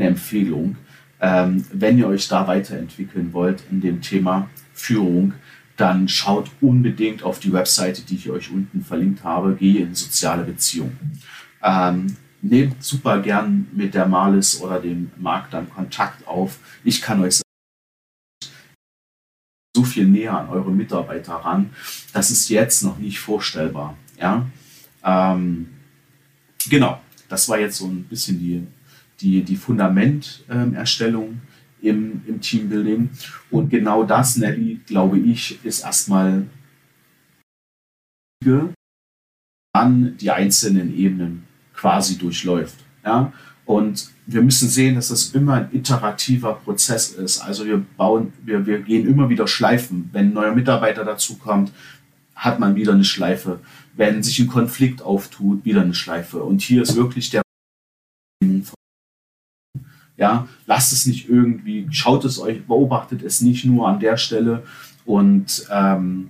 eine 0.00 0.10
Empfehlung, 0.10 0.76
ähm, 1.20 1.64
wenn 1.72 1.98
ihr 1.98 2.08
euch 2.08 2.28
da 2.28 2.46
weiterentwickeln 2.46 3.32
wollt 3.32 3.62
in 3.70 3.80
dem 3.80 4.00
Thema 4.00 4.48
Führung, 4.72 5.34
dann 5.76 6.08
schaut 6.08 6.50
unbedingt 6.60 7.22
auf 7.22 7.38
die 7.38 7.52
Webseite, 7.52 8.02
die 8.02 8.16
ich 8.16 8.30
euch 8.30 8.50
unten 8.50 8.82
verlinkt 8.82 9.24
habe, 9.24 9.54
gehe 9.54 9.82
in 9.82 9.94
soziale 9.94 10.44
Beziehungen. 10.44 11.20
Ähm, 11.62 12.16
nehmt 12.42 12.82
super 12.82 13.20
gern 13.20 13.68
mit 13.72 13.94
der 13.94 14.06
Malis 14.06 14.60
oder 14.60 14.80
dem 14.80 15.10
Marc 15.18 15.50
dann 15.50 15.70
Kontakt 15.70 16.26
auf. 16.26 16.58
Ich 16.84 17.02
kann 17.02 17.22
euch 17.22 17.40
so 19.76 19.84
viel 19.84 20.06
näher 20.06 20.36
an 20.36 20.48
eure 20.48 20.70
Mitarbeiter 20.70 21.34
ran. 21.34 21.70
Das 22.12 22.30
ist 22.30 22.48
jetzt 22.48 22.82
noch 22.82 22.98
nicht 22.98 23.20
vorstellbar. 23.20 23.96
Ja? 24.18 24.46
Ähm, 25.04 25.68
genau, 26.68 27.00
das 27.28 27.48
war 27.48 27.58
jetzt 27.58 27.76
so 27.76 27.86
ein 27.86 28.04
bisschen 28.04 28.38
die 28.38 28.66
die, 29.20 29.42
die 29.42 29.56
Fundamenterstellung 29.56 31.40
im, 31.82 32.22
im 32.26 32.40
Teambuilding. 32.40 33.10
Und 33.50 33.70
genau 33.70 34.04
das, 34.04 34.36
Nelly, 34.36 34.80
glaube 34.86 35.18
ich, 35.18 35.58
ist 35.64 35.84
erstmal 35.84 36.46
an 39.72 40.16
die 40.18 40.30
einzelnen 40.30 40.96
Ebenen 40.96 41.44
quasi 41.74 42.16
durchläuft. 42.16 42.76
Ja? 43.04 43.32
Und 43.64 44.10
wir 44.26 44.42
müssen 44.42 44.68
sehen, 44.68 44.94
dass 44.94 45.08
das 45.08 45.28
immer 45.28 45.54
ein 45.54 45.68
iterativer 45.72 46.54
Prozess 46.54 47.12
ist. 47.12 47.40
Also 47.40 47.64
wir 47.66 47.84
bauen, 47.96 48.32
wir, 48.44 48.66
wir 48.66 48.80
gehen 48.80 49.06
immer 49.06 49.28
wieder 49.28 49.46
Schleifen. 49.46 50.08
Wenn 50.12 50.28
ein 50.28 50.32
neuer 50.32 50.54
Mitarbeiter 50.54 51.04
dazukommt, 51.04 51.72
hat 52.34 52.58
man 52.58 52.74
wieder 52.74 52.92
eine 52.92 53.04
Schleife. 53.04 53.60
Wenn 53.94 54.22
sich 54.22 54.38
ein 54.38 54.48
Konflikt 54.48 55.02
auftut, 55.02 55.64
wieder 55.64 55.82
eine 55.82 55.94
Schleife. 55.94 56.42
Und 56.42 56.62
hier 56.62 56.82
ist 56.82 56.96
wirklich 56.96 57.30
der 57.30 57.42
ja, 60.20 60.46
lasst 60.66 60.92
es 60.92 61.06
nicht 61.06 61.30
irgendwie, 61.30 61.86
schaut 61.90 62.26
es 62.26 62.38
euch, 62.38 62.64
beobachtet 62.66 63.22
es 63.22 63.40
nicht 63.40 63.64
nur 63.64 63.88
an 63.88 64.00
der 64.00 64.18
Stelle 64.18 64.62
und 65.06 65.66
ähm, 65.72 66.28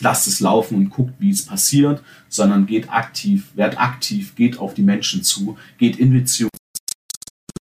lasst 0.00 0.28
es 0.28 0.38
laufen 0.38 0.76
und 0.76 0.90
guckt, 0.90 1.14
wie 1.18 1.30
es 1.30 1.44
passiert, 1.44 2.00
sondern 2.28 2.64
geht 2.64 2.90
aktiv, 2.92 3.50
werdet 3.56 3.80
aktiv, 3.80 4.36
geht 4.36 4.56
auf 4.56 4.74
die 4.74 4.84
Menschen 4.84 5.24
zu, 5.24 5.58
geht 5.78 5.98
in 5.98 6.12
Beziehung 6.12 6.50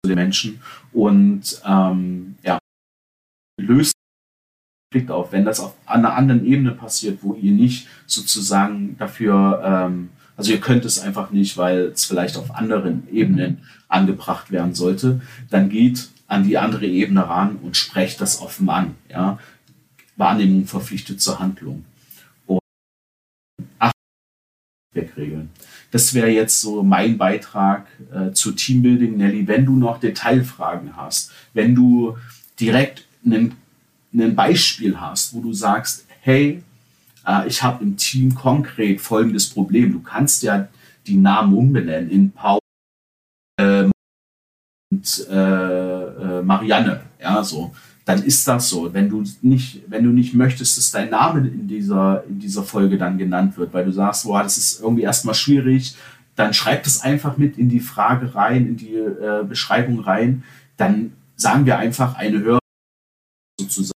zu 0.03 0.09
den 0.09 0.15
Menschen 0.15 0.59
und 0.91 1.61
ähm, 1.63 2.35
ja, 2.41 2.57
löst 3.61 3.93
Konflikt 4.91 5.11
auf. 5.11 5.31
Wenn 5.31 5.45
das 5.45 5.59
auf 5.59 5.75
einer 5.85 6.15
anderen 6.15 6.47
Ebene 6.47 6.71
passiert, 6.71 7.19
wo 7.21 7.35
ihr 7.35 7.51
nicht 7.51 7.87
sozusagen 8.07 8.97
dafür 8.97 9.61
ähm, 9.63 10.09
also 10.37 10.51
ihr 10.51 10.61
könnt 10.61 10.85
es 10.85 10.99
einfach 10.99 11.31
nicht, 11.31 11.57
weil 11.57 11.87
es 11.87 12.05
vielleicht 12.05 12.37
auf 12.37 12.55
anderen 12.55 13.07
Ebenen 13.11 13.63
angebracht 13.89 14.51
werden 14.51 14.75
sollte. 14.75 15.19
Dann 15.49 15.69
geht 15.69 16.09
an 16.27 16.43
die 16.43 16.57
andere 16.57 16.85
Ebene 16.85 17.27
ran 17.27 17.57
und 17.57 17.75
sprecht 17.75 18.21
das 18.21 18.39
offen 18.39 18.69
an. 18.69 18.95
Ja? 19.09 19.39
Wahrnehmung 20.15 20.67
verpflichtet 20.67 21.21
zur 21.21 21.39
Handlung. 21.39 21.85
Und 22.45 22.59
acht 23.79 23.93
das 25.91 26.13
wäre 26.13 26.29
jetzt 26.29 26.61
so 26.61 26.83
mein 26.83 27.17
Beitrag 27.17 27.87
äh, 28.13 28.31
zu 28.31 28.51
Teambuilding, 28.51 29.17
Nelly. 29.17 29.47
Wenn 29.47 29.65
du 29.65 29.75
noch 29.75 29.99
Detailfragen 29.99 30.97
hast, 30.97 31.31
wenn 31.53 31.75
du 31.75 32.17
direkt 32.59 33.05
ein 33.25 33.55
Beispiel 34.35 34.99
hast, 34.99 35.33
wo 35.33 35.41
du 35.41 35.53
sagst, 35.53 36.05
hey, 36.21 36.63
äh, 37.27 37.47
ich 37.47 37.61
habe 37.61 37.83
im 37.83 37.97
Team 37.97 38.33
konkret 38.33 39.01
folgendes 39.01 39.49
Problem. 39.49 39.91
Du 39.91 40.01
kannst 40.01 40.43
ja 40.43 40.67
die 41.05 41.17
Namen 41.17 41.53
umbenennen 41.53 42.09
in 42.09 42.31
Paul 42.31 42.59
äh, 43.59 43.89
und 44.91 45.27
äh, 45.29 46.41
Marianne. 46.41 47.01
Ja, 47.19 47.43
so 47.43 47.73
dann 48.07 48.23
ist 48.23 48.47
das 48.47 48.69
so. 48.69 48.93
Wenn 48.93 49.09
du 49.09 49.23
nicht, 49.41 49.81
wenn 49.87 50.05
du 50.05 50.11
nicht 50.11 50.33
möchtest, 50.33 50.77
dass 50.77 50.91
dein 50.91 51.09
Name 51.09 51.45
in 51.45 51.67
dieser, 51.67 52.23
in 52.23 52.39
dieser 52.39 52.63
Folge 52.63 52.97
dann 52.97 53.17
genannt 53.17 53.57
wird, 53.57 53.73
weil 53.73 53.83
du 53.83 53.91
sagst, 53.91 54.23
boah, 54.23 54.41
das 54.43 54.57
ist 54.57 54.79
irgendwie 54.79 55.03
erstmal 55.03 55.35
schwierig, 55.35 55.97
dann 56.35 56.53
schreib 56.53 56.83
das 56.83 57.01
einfach 57.01 57.37
mit 57.37 57.57
in 57.57 57.67
die 57.67 57.81
Frage 57.81 58.33
rein, 58.33 58.65
in 58.65 58.77
die 58.77 58.93
äh, 58.93 59.43
Beschreibung 59.43 59.99
rein. 59.99 60.43
Dann 60.77 61.11
sagen 61.35 61.65
wir 61.65 61.79
einfach 61.79 62.15
eine 62.15 62.39
Hör 62.39 62.59
sozusagen 63.59 63.91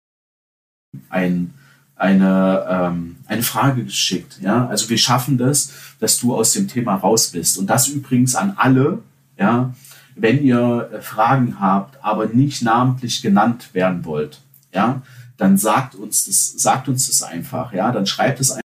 ein, 1.10 1.54
eine, 2.00 2.66
ähm, 2.70 3.18
eine 3.28 3.44
Frage 3.44 3.84
geschickt. 3.84 4.40
Ja? 4.42 4.68
Also 4.68 4.90
wir 4.90 4.98
schaffen 4.98 5.38
das, 5.38 5.72
dass 6.00 6.18
du 6.18 6.34
aus 6.36 6.54
dem 6.54 6.68
Thema 6.68 6.96
raus 6.96 7.30
bist. 7.30 7.58
Und 7.58 7.68
das 7.68 7.90
übrigens 7.90 8.36
an 8.36 8.54
alle, 8.56 9.04
ja, 9.38 9.74
wenn 10.16 10.42
ihr 10.42 10.90
äh, 10.94 11.02
Fragen 11.02 11.60
habt, 11.60 12.04
aber 12.04 12.28
nicht 12.28 12.62
namentlich 12.62 13.22
genannt 13.22 13.74
werden 13.74 14.06
wollt, 14.06 14.42
ja, 14.74 15.02
dann 15.38 15.58
sagt 15.58 15.96
uns 15.96 16.26
das, 16.26 16.54
sagt 16.62 16.88
uns 16.88 17.08
das 17.08 17.22
einfach, 17.22 17.74
ja, 17.74 17.92
dann 17.92 18.06
schreibt 18.06 18.40
es 18.40 18.52
einfach. 18.52 18.64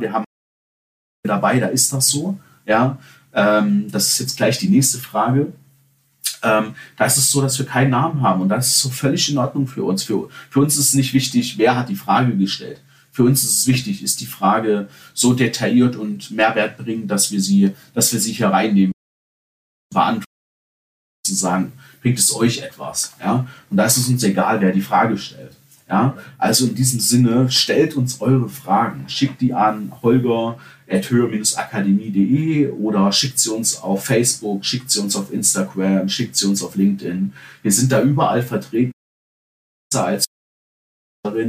Wir 0.00 0.12
haben 0.12 0.24
dabei, 1.24 1.58
da 1.58 1.66
ist 1.66 1.92
das 1.92 2.08
so, 2.08 2.38
ja. 2.64 2.98
Ähm, 3.32 3.90
das 3.90 4.08
ist 4.08 4.18
jetzt 4.20 4.36
gleich 4.36 4.58
die 4.58 4.68
nächste 4.68 4.98
Frage. 4.98 5.52
Ähm, 6.42 6.74
da 6.96 7.04
ist 7.04 7.18
es 7.18 7.30
so, 7.30 7.42
dass 7.42 7.58
wir 7.58 7.66
keinen 7.66 7.90
Namen 7.90 8.22
haben 8.22 8.40
und 8.40 8.48
das 8.48 8.68
ist 8.68 8.78
so 8.78 8.88
völlig 8.88 9.30
in 9.30 9.38
Ordnung 9.38 9.66
für 9.66 9.84
uns. 9.84 10.02
Für, 10.02 10.28
für 10.48 10.60
uns 10.60 10.74
ist 10.76 10.88
es 10.88 10.94
nicht 10.94 11.12
wichtig, 11.12 11.58
wer 11.58 11.76
hat 11.76 11.88
die 11.88 11.96
Frage 11.96 12.36
gestellt. 12.36 12.80
Für 13.12 13.24
uns 13.24 13.42
ist 13.42 13.60
es 13.60 13.66
wichtig, 13.66 14.02
ist 14.02 14.20
die 14.20 14.26
Frage 14.26 14.88
so 15.14 15.34
detailliert 15.34 15.96
und 15.96 16.30
Mehrwert 16.30 16.78
bringend, 16.78 17.10
dass 17.10 17.30
wir 17.32 17.40
sie, 17.40 17.74
dass 17.92 18.12
wir 18.12 18.20
sie 18.20 18.32
hier 18.32 18.48
reinnehmen, 18.48 18.92
beantworten 19.92 20.24
zu 21.26 21.34
sagen, 21.34 21.72
bringt 22.00 22.18
es 22.18 22.34
euch 22.34 22.58
etwas? 22.62 23.14
Ja? 23.20 23.46
Und 23.68 23.76
da 23.76 23.84
ist 23.84 23.96
es 23.96 24.08
uns 24.08 24.22
egal, 24.22 24.60
wer 24.60 24.72
die 24.72 24.80
Frage 24.80 25.18
stellt. 25.18 25.56
Ja? 25.88 26.16
Also 26.38 26.66
in 26.66 26.74
diesem 26.74 27.00
Sinne, 27.00 27.50
stellt 27.50 27.96
uns 27.96 28.20
eure 28.20 28.48
Fragen. 28.48 29.08
Schickt 29.08 29.40
die 29.40 29.52
an 29.52 29.92
holger.höhe-akademie.de 30.90 32.70
oder 32.72 33.12
schickt 33.12 33.38
sie 33.38 33.50
uns 33.50 33.80
auf 33.80 34.04
Facebook, 34.04 34.64
schickt 34.64 34.90
sie 34.90 35.00
uns 35.00 35.16
auf 35.16 35.32
Instagram, 35.32 36.08
schickt 36.08 36.36
sie 36.36 36.46
uns 36.46 36.62
auf 36.62 36.74
LinkedIn. 36.74 37.32
Wir 37.62 37.72
sind 37.72 37.92
da 37.92 38.02
überall 38.02 38.42
vertreten. 38.42 38.92
Als 39.94 40.24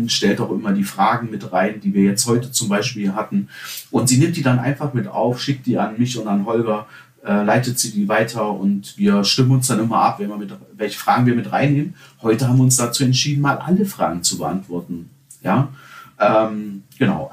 stellt 0.08 0.42
auch 0.42 0.52
immer 0.52 0.74
die 0.74 0.84
Fragen 0.84 1.30
mit 1.32 1.52
rein, 1.54 1.80
die 1.80 1.94
wir 1.94 2.04
jetzt 2.04 2.26
heute 2.28 2.52
zum 2.52 2.70
Beispiel 2.70 3.14
hatten. 3.14 3.50
Und 3.90 4.10
sie 4.10 4.18
nimmt 4.18 4.36
die 4.36 4.44
dann 4.44 4.60
einfach 4.60 4.94
mit 4.94 5.08
auf, 5.08 5.42
schickt 5.42 5.66
die 5.66 5.78
an 5.78 5.98
mich 5.98 6.18
und 6.18 6.28
an 6.28 6.46
Holger 6.46 6.88
äh, 7.24 7.44
leitet 7.44 7.80
sie 7.80 7.92
die 7.92 8.08
weiter 8.08 8.52
und 8.52 8.98
wir 8.98 9.24
stimmen 9.24 9.52
uns 9.52 9.68
dann 9.68 9.80
immer 9.80 10.02
ab, 10.02 10.20
wenn 10.20 10.30
wir 10.30 10.38
mit, 10.38 10.54
welche 10.74 10.98
Fragen 10.98 11.26
wir 11.26 11.36
mit 11.36 11.52
reinnehmen. 11.52 11.96
Heute 12.22 12.48
haben 12.48 12.58
wir 12.58 12.64
uns 12.64 12.78
dazu 12.78 13.04
entschieden, 13.04 13.42
mal 13.42 13.58
alle 13.58 13.86
Fragen 13.86 14.24
zu 14.24 14.40
beantworten. 14.40 15.10
Ja, 15.42 15.72
ähm, 16.20 16.84
genau. 16.98 17.32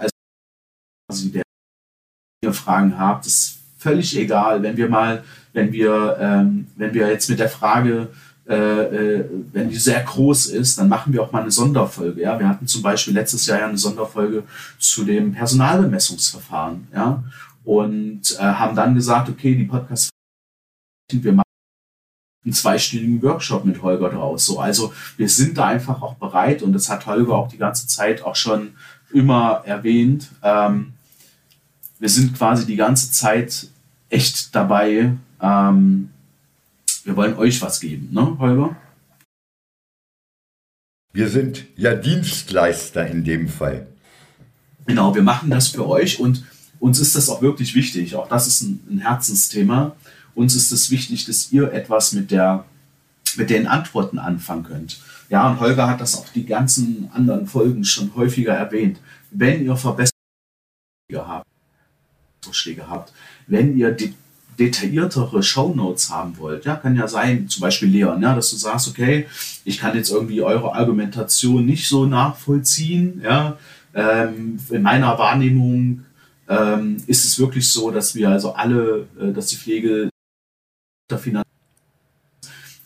Also 1.11 1.31
der 1.31 1.43
ihr 2.49 2.55
Fragen 2.55 2.99
habt, 2.99 3.27
ist 3.27 3.59
völlig 3.79 4.17
egal. 4.17 4.63
Wenn 4.63 4.77
wir 4.77 4.89
mal, 4.89 5.23
wenn 5.53 5.73
wir, 5.73 6.17
ähm, 6.21 6.67
wenn 6.77 6.95
wir 6.95 7.09
jetzt 7.09 7.31
mit 7.31 7.39
der 7.39 7.49
Frage 7.49 8.09
äh, 8.49 8.55
äh, 8.55 9.25
wenn 9.53 9.69
die 9.69 9.77
sehr 9.77 10.03
groß 10.03 10.47
ist, 10.47 10.79
dann 10.79 10.89
machen 10.89 11.13
wir 11.13 11.23
auch 11.23 11.33
mal 11.33 11.43
eine 11.43 11.51
Sonderfolge. 11.51 12.23
Ja? 12.23 12.39
Wir 12.41 12.49
hatten 12.49 12.67
zum 12.67 12.81
Beispiel 12.81 13.13
letztes 13.13 13.45
Jahr 13.45 13.59
ja 13.59 13.69
eine 13.69 13.77
Sonderfolge 13.77 14.45
zu 14.79 15.05
dem 15.05 15.33
Personalbemessungsverfahren. 15.33 16.89
Ja? 16.95 17.23
und 17.69 18.35
äh, 18.39 18.43
haben 18.43 18.75
dann 18.75 18.95
gesagt, 18.95 19.29
okay, 19.29 19.55
die 19.55 19.65
Podcasts, 19.65 20.09
wir 21.13 21.33
machen 21.35 21.45
einen 22.43 22.55
zweistündigen 22.55 23.23
Workshop 23.23 23.67
mit 23.67 23.83
Holger 23.83 24.09
draus. 24.09 24.47
So, 24.47 24.59
also 24.59 24.95
wir 25.19 25.29
sind 25.29 25.59
da 25.59 25.67
einfach 25.67 26.01
auch 26.01 26.15
bereit 26.15 26.63
und 26.63 26.73
das 26.73 26.89
hat 26.89 27.05
Holger 27.05 27.35
auch 27.35 27.49
die 27.49 27.59
ganze 27.59 27.87
Zeit 27.87 28.23
auch 28.23 28.37
schon 28.37 28.73
immer 29.13 29.61
erwähnt. 29.67 30.31
Ähm, 30.43 30.95
wir 31.99 32.09
sind 32.09 32.37
quasi 32.37 32.67
die 32.67 32.77
ganze 32.77 33.11
Zeit 33.11 33.69
echt 34.09 34.55
dabei. 34.55 35.13
Ähm, 35.41 36.11
wir 37.05 37.17
wollen 37.17 37.37
euch 37.37 37.61
was 37.63 37.81
geben, 37.81 38.09
ne, 38.13 38.37
Holger? 38.39 38.77
Wir 41.13 41.29
sind 41.29 41.65
ja 41.77 41.95
Dienstleister 41.95 43.07
in 43.07 43.25
dem 43.25 43.49
Fall. 43.49 43.87
Genau, 44.87 45.15
wir 45.15 45.23
machen 45.23 45.51
das 45.51 45.69
für 45.69 45.87
euch 45.89 46.21
und 46.21 46.45
uns 46.81 47.01
ist 47.01 47.17
das 47.17 47.29
auch 47.29 47.43
wirklich 47.43 47.75
wichtig. 47.75 48.15
Auch 48.15 48.29
das 48.29 48.47
ist 48.47 48.63
ein, 48.63 48.81
ein 48.89 48.99
Herzensthema. 48.99 49.97
Uns 50.35 50.55
ist 50.55 50.71
es 50.71 50.91
wichtig, 50.91 51.25
dass 51.25 51.51
ihr 51.51 51.73
etwas 51.73 52.13
mit, 52.13 52.31
der, 52.31 52.65
mit 53.37 53.51
den 53.51 53.67
Antworten 53.67 54.19
anfangen 54.19 54.63
könnt. 54.63 55.01
Ja, 55.29 55.49
und 55.51 55.61
Holger 55.61 55.89
hat 55.89 56.01
das 56.01 56.17
auch 56.17 56.29
die 56.29 56.47
ganzen 56.47 57.11
anderen 57.13 57.47
Folgen 57.47 57.85
schon 57.85 58.15
häufiger 58.15 58.55
erwähnt. 58.55 58.99
Wenn 59.31 59.65
ihr 59.65 59.77
Verbesserungen 59.77 60.13
habt, 61.17 61.48
Vorschläge 62.43 62.89
habt, 62.89 63.13
wenn 63.47 63.77
ihr 63.77 63.93
de 63.93 64.13
detailliertere 64.59 65.41
Shownotes 65.41 66.11
haben 66.11 66.37
wollt, 66.39 66.65
ja, 66.65 66.75
kann 66.75 66.97
ja 66.97 67.07
sein, 67.07 67.49
zum 67.49 67.61
Beispiel 67.61 67.91
Leon, 67.91 68.21
ja, 68.21 68.35
dass 68.35 68.51
du 68.51 68.57
sagst, 68.57 68.89
okay, 68.89 69.27
ich 69.65 69.79
kann 69.79 69.95
jetzt 69.95 70.11
irgendwie 70.11 70.43
eure 70.43 70.75
Argumentation 70.75 71.65
nicht 71.65 71.89
so 71.89 72.07
nachvollziehen, 72.07 73.21
ja, 73.23 73.57
ähm, 73.95 74.59
in 74.71 74.83
meiner 74.83 75.17
Wahrnehmung 75.17 76.05
ähm, 76.49 76.97
ist 77.07 77.25
es 77.25 77.39
wirklich 77.39 77.71
so, 77.71 77.91
dass 77.91 78.15
wir 78.15 78.31
also 78.31 78.53
alle, 78.53 79.07
äh, 79.21 79.33
dass 79.33 79.47
die 79.47 79.57
Pflege 79.57 80.11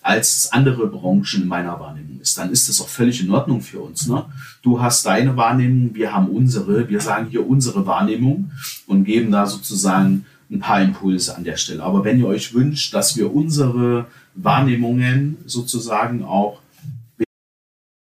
als 0.02 0.52
andere 0.52 0.88
Branchen 0.88 1.42
in 1.42 1.48
meiner 1.48 1.78
Wahrnehmung 1.78 2.20
ist, 2.20 2.36
dann 2.36 2.50
ist 2.50 2.68
das 2.68 2.80
auch 2.80 2.88
völlig 2.88 3.20
in 3.20 3.30
Ordnung 3.30 3.60
für 3.60 3.80
uns. 3.80 4.08
Ne? 4.08 4.24
Du 4.60 4.82
hast 4.82 5.06
deine 5.06 5.36
Wahrnehmung, 5.36 5.94
wir 5.94 6.12
haben 6.12 6.28
unsere, 6.28 6.88
wir 6.88 7.00
sagen 7.00 7.28
hier 7.30 7.46
unsere 7.46 7.86
Wahrnehmung 7.86 8.50
und 8.86 9.04
geben 9.04 9.30
da 9.30 9.46
sozusagen 9.46 10.26
ein 10.50 10.58
paar 10.58 10.82
Impulse 10.82 11.36
an 11.36 11.44
der 11.44 11.56
Stelle. 11.56 11.82
Aber 11.82 12.04
wenn 12.04 12.18
ihr 12.18 12.26
euch 12.26 12.52
wünscht, 12.52 12.92
dass 12.94 13.16
wir 13.16 13.32
unsere 13.32 14.06
Wahrnehmungen 14.34 15.38
sozusagen 15.46 16.24
auch 16.24 16.60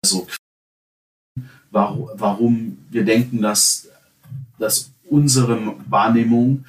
also 0.04 0.26
warum, 1.70 2.10
warum 2.14 2.78
wir 2.90 3.04
denken, 3.04 3.40
dass, 3.40 3.88
dass 4.58 4.90
unsere 5.04 5.76
Wahrnehmung 5.88 6.64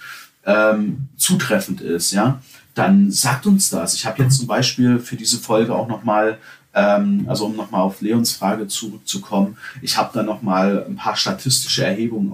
ähm, 0.46 1.10
zutreffend 1.18 1.82
ist, 1.82 2.12
ja, 2.12 2.42
dann 2.74 3.12
sagt 3.12 3.46
uns 3.46 3.70
das. 3.70 3.94
Ich 3.94 4.06
habe 4.06 4.24
jetzt 4.24 4.38
zum 4.38 4.48
Beispiel 4.48 5.00
für 5.00 5.16
diese 5.16 5.38
Folge 5.38 5.76
auch 5.76 5.88
nochmal, 5.88 6.40
ähm, 6.74 7.26
also 7.28 7.46
um 7.46 7.56
nochmal 7.56 7.82
auf 7.82 8.02
Leons 8.02 8.34
Frage 8.34 8.68
zurückzukommen, 8.68 9.58
ich 9.82 9.98
habe 9.98 10.12
da 10.14 10.24
nochmal 10.24 10.86
ein 10.86 10.96
paar 10.96 11.16
statistische 11.16 11.86
Erhebungen 11.86 12.34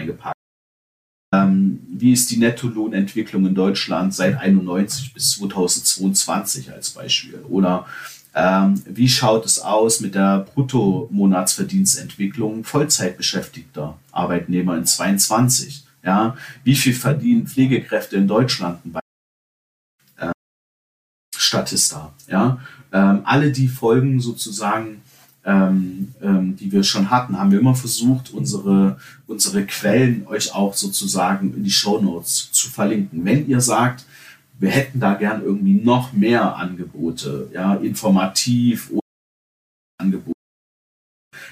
eingepackt. 0.00 0.34
Ähm, 1.34 1.80
wie 1.90 2.12
ist 2.12 2.30
die 2.30 2.38
Nettolohnentwicklung 2.38 3.44
in 3.46 3.54
Deutschland 3.54 4.14
seit 4.14 4.38
91 4.38 5.12
bis 5.12 5.32
2022 5.32 6.72
als 6.72 6.88
Beispiel? 6.90 7.40
Oder 7.48 7.86
ähm, 8.34 8.82
wie 8.86 9.08
schaut 9.08 9.44
es 9.44 9.58
aus 9.58 10.00
mit 10.00 10.14
der 10.14 10.46
Bruttomonatsverdienstentwicklung 10.54 12.64
Vollzeitbeschäftigter 12.64 13.98
Arbeitnehmer 14.12 14.76
in 14.76 14.86
22? 14.86 15.84
Ja, 16.04 16.36
wie 16.64 16.76
viel 16.76 16.94
verdienen 16.94 17.46
Pflegekräfte 17.46 18.16
in 18.16 18.28
Deutschland 18.28 18.80
Statista? 21.48 22.12
Ja, 22.28 22.60
ähm, 22.92 23.22
alle 23.24 23.50
die 23.50 23.68
Folgen 23.68 24.20
sozusagen, 24.20 25.00
ähm, 25.44 26.14
ähm, 26.20 26.56
die 26.56 26.70
wir 26.70 26.84
schon 26.84 27.10
hatten, 27.10 27.38
haben 27.38 27.50
wir 27.50 27.58
immer 27.58 27.74
versucht, 27.74 28.30
unsere, 28.34 28.98
unsere 29.26 29.64
Quellen 29.64 30.26
euch 30.26 30.54
auch 30.54 30.74
sozusagen 30.74 31.54
in 31.54 31.64
die 31.64 31.70
Show 31.70 32.00
Notes 32.00 32.52
zu 32.52 32.68
verlinken. 32.68 33.24
Wenn 33.24 33.48
ihr 33.48 33.60
sagt, 33.60 34.04
wir 34.58 34.70
hätten 34.70 35.00
da 35.00 35.14
gern 35.14 35.42
irgendwie 35.42 35.74
noch 35.74 36.12
mehr 36.12 36.56
Angebote, 36.56 37.48
ja, 37.52 37.74
informativ 37.76 38.90
oder 38.90 39.00
Angebote, 40.00 40.32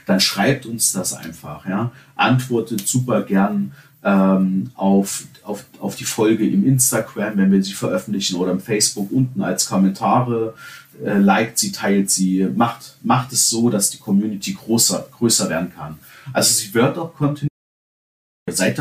dann 0.05 0.21
schreibt 0.21 0.67
uns 0.67 0.93
das 0.93 1.15
einfach, 1.15 1.67
ja, 1.67 1.91
antwortet 2.17 2.87
super 2.87 3.23
gern 3.23 3.73
ähm, 4.07 4.71
auf, 4.77 5.25
auf, 5.43 5.65
auf 5.81 5.97
die 5.97 6.05
Folge 6.05 6.49
im 6.49 6.65
Instagram, 6.65 7.37
wenn 7.37 7.51
wir 7.51 7.63
sie 7.63 7.73
veröffentlichen 7.73 8.37
oder 8.37 8.53
im 8.53 8.61
Facebook 8.61 9.11
unten 9.11 9.43
als 9.43 9.67
Kommentare, 9.67 10.55
äh, 11.05 11.19
liked 11.19 11.59
sie, 11.59 11.73
teilt 11.73 12.09
sie, 12.09 12.49
macht, 12.55 12.97
macht 13.03 13.33
es 13.33 13.51
so, 13.51 13.69
dass 13.69 13.91
die 13.91 13.99
Community 13.99 14.53
größer, 14.55 15.09
größer 15.11 15.51
werden 15.51 15.73
kann. 15.75 15.99
Also 16.33 16.55
sie 16.55 16.73
wird 16.73 16.97
auch 16.97 17.15
kontinuierlich, 17.15 17.51
ihr 18.49 18.55
seid 18.55 18.81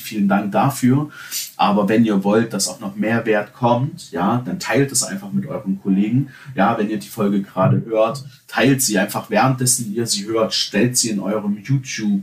vielen 0.00 0.28
Dank 0.28 0.52
dafür. 0.52 1.10
Aber 1.56 1.88
wenn 1.88 2.04
ihr 2.04 2.22
wollt, 2.22 2.52
dass 2.52 2.68
auch 2.68 2.80
noch 2.80 2.94
mehr 2.94 3.24
Wert 3.26 3.52
kommt, 3.54 4.12
ja, 4.12 4.42
dann 4.44 4.58
teilt 4.60 4.92
es 4.92 5.02
einfach 5.02 5.32
mit 5.32 5.46
euren 5.46 5.80
Kollegen. 5.82 6.28
Ja, 6.54 6.78
wenn 6.78 6.90
ihr 6.90 6.98
die 6.98 7.08
Folge 7.08 7.42
gerade 7.42 7.82
hört, 7.86 8.24
teilt 8.46 8.82
sie 8.82 8.98
einfach 8.98 9.30
währenddessen 9.30 9.92
ihr 9.92 10.06
sie 10.06 10.26
hört, 10.26 10.54
stellt 10.54 10.96
sie 10.96 11.10
in 11.10 11.18
eurem 11.18 11.58
YouTube, 11.62 12.22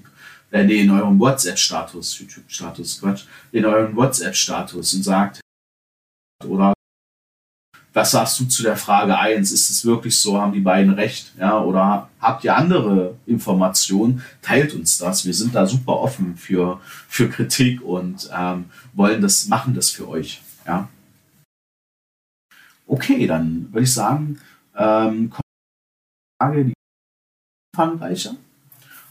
äh, 0.51 0.63
nee, 0.63 0.81
in 0.81 0.91
eurem 0.91 1.19
WhatsApp-Status, 1.19 2.19
YouTube-Status, 2.19 3.01
Quatsch, 3.01 3.25
in 3.51 3.65
euren 3.65 3.95
WhatsApp-Status 3.95 4.93
und 4.95 5.03
sagt, 5.03 5.41
oder 6.45 6.73
was 7.93 8.11
sagst 8.11 8.39
du 8.39 8.45
zu 8.45 8.63
der 8.63 8.77
Frage 8.77 9.17
1? 9.17 9.51
Ist 9.51 9.69
es 9.69 9.83
wirklich 9.83 10.17
so? 10.17 10.39
Haben 10.39 10.53
die 10.53 10.59
beiden 10.59 10.93
recht? 10.93 11.33
Ja, 11.37 11.59
oder 11.59 12.09
habt 12.21 12.43
ihr 12.43 12.55
andere 12.55 13.17
Informationen? 13.25 14.23
Teilt 14.41 14.73
uns 14.73 14.97
das. 14.97 15.25
Wir 15.25 15.33
sind 15.33 15.55
da 15.55 15.65
super 15.65 15.99
offen 15.99 16.37
für, 16.37 16.79
für 17.07 17.29
Kritik 17.29 17.81
und 17.81 18.29
ähm, 18.33 18.65
wollen 18.93 19.21
das, 19.21 19.47
machen 19.47 19.73
das 19.73 19.89
für 19.89 20.07
euch. 20.07 20.41
Ja. 20.65 20.87
Okay, 22.87 23.27
dann 23.27 23.67
würde 23.71 23.83
ich 23.83 23.93
sagen, 23.93 24.39
ähm, 24.75 25.29
kommt 25.29 25.43
die 25.43 26.43
Frage, 26.43 26.65
die 26.65 26.73
umfangreicher 27.75 28.35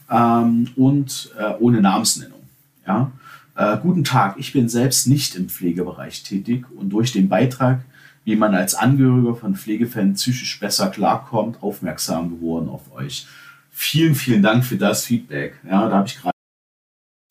ähm, 0.09 0.69
und 0.75 1.31
äh, 1.37 1.53
ohne 1.59 1.81
Namensnennung. 1.81 2.39
Ja. 2.87 3.11
Äh, 3.55 3.77
guten 3.81 4.03
Tag, 4.03 4.35
ich 4.37 4.53
bin 4.53 4.69
selbst 4.69 5.07
nicht 5.07 5.35
im 5.35 5.49
Pflegebereich 5.49 6.23
tätig 6.23 6.65
und 6.75 6.89
durch 6.89 7.11
den 7.11 7.29
Beitrag 7.29 7.81
wie 8.29 8.35
man 8.35 8.53
als 8.53 8.75
Angehöriger 8.75 9.35
von 9.35 9.55
Pflegefällen 9.55 10.13
psychisch 10.13 10.59
besser 10.59 10.89
klarkommt, 10.89 11.63
aufmerksam 11.63 12.29
geworden 12.29 12.69
auf 12.69 12.93
euch. 12.93 13.27
Vielen, 13.71 14.13
vielen 14.13 14.43
Dank 14.43 14.63
für 14.63 14.77
das 14.77 15.05
Feedback. 15.05 15.59
Ja, 15.63 15.89
da 15.89 15.95
habe 15.95 16.07
ich 16.07 16.21
gerade 16.21 16.35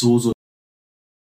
so, 0.01 0.19
so, 0.19 0.33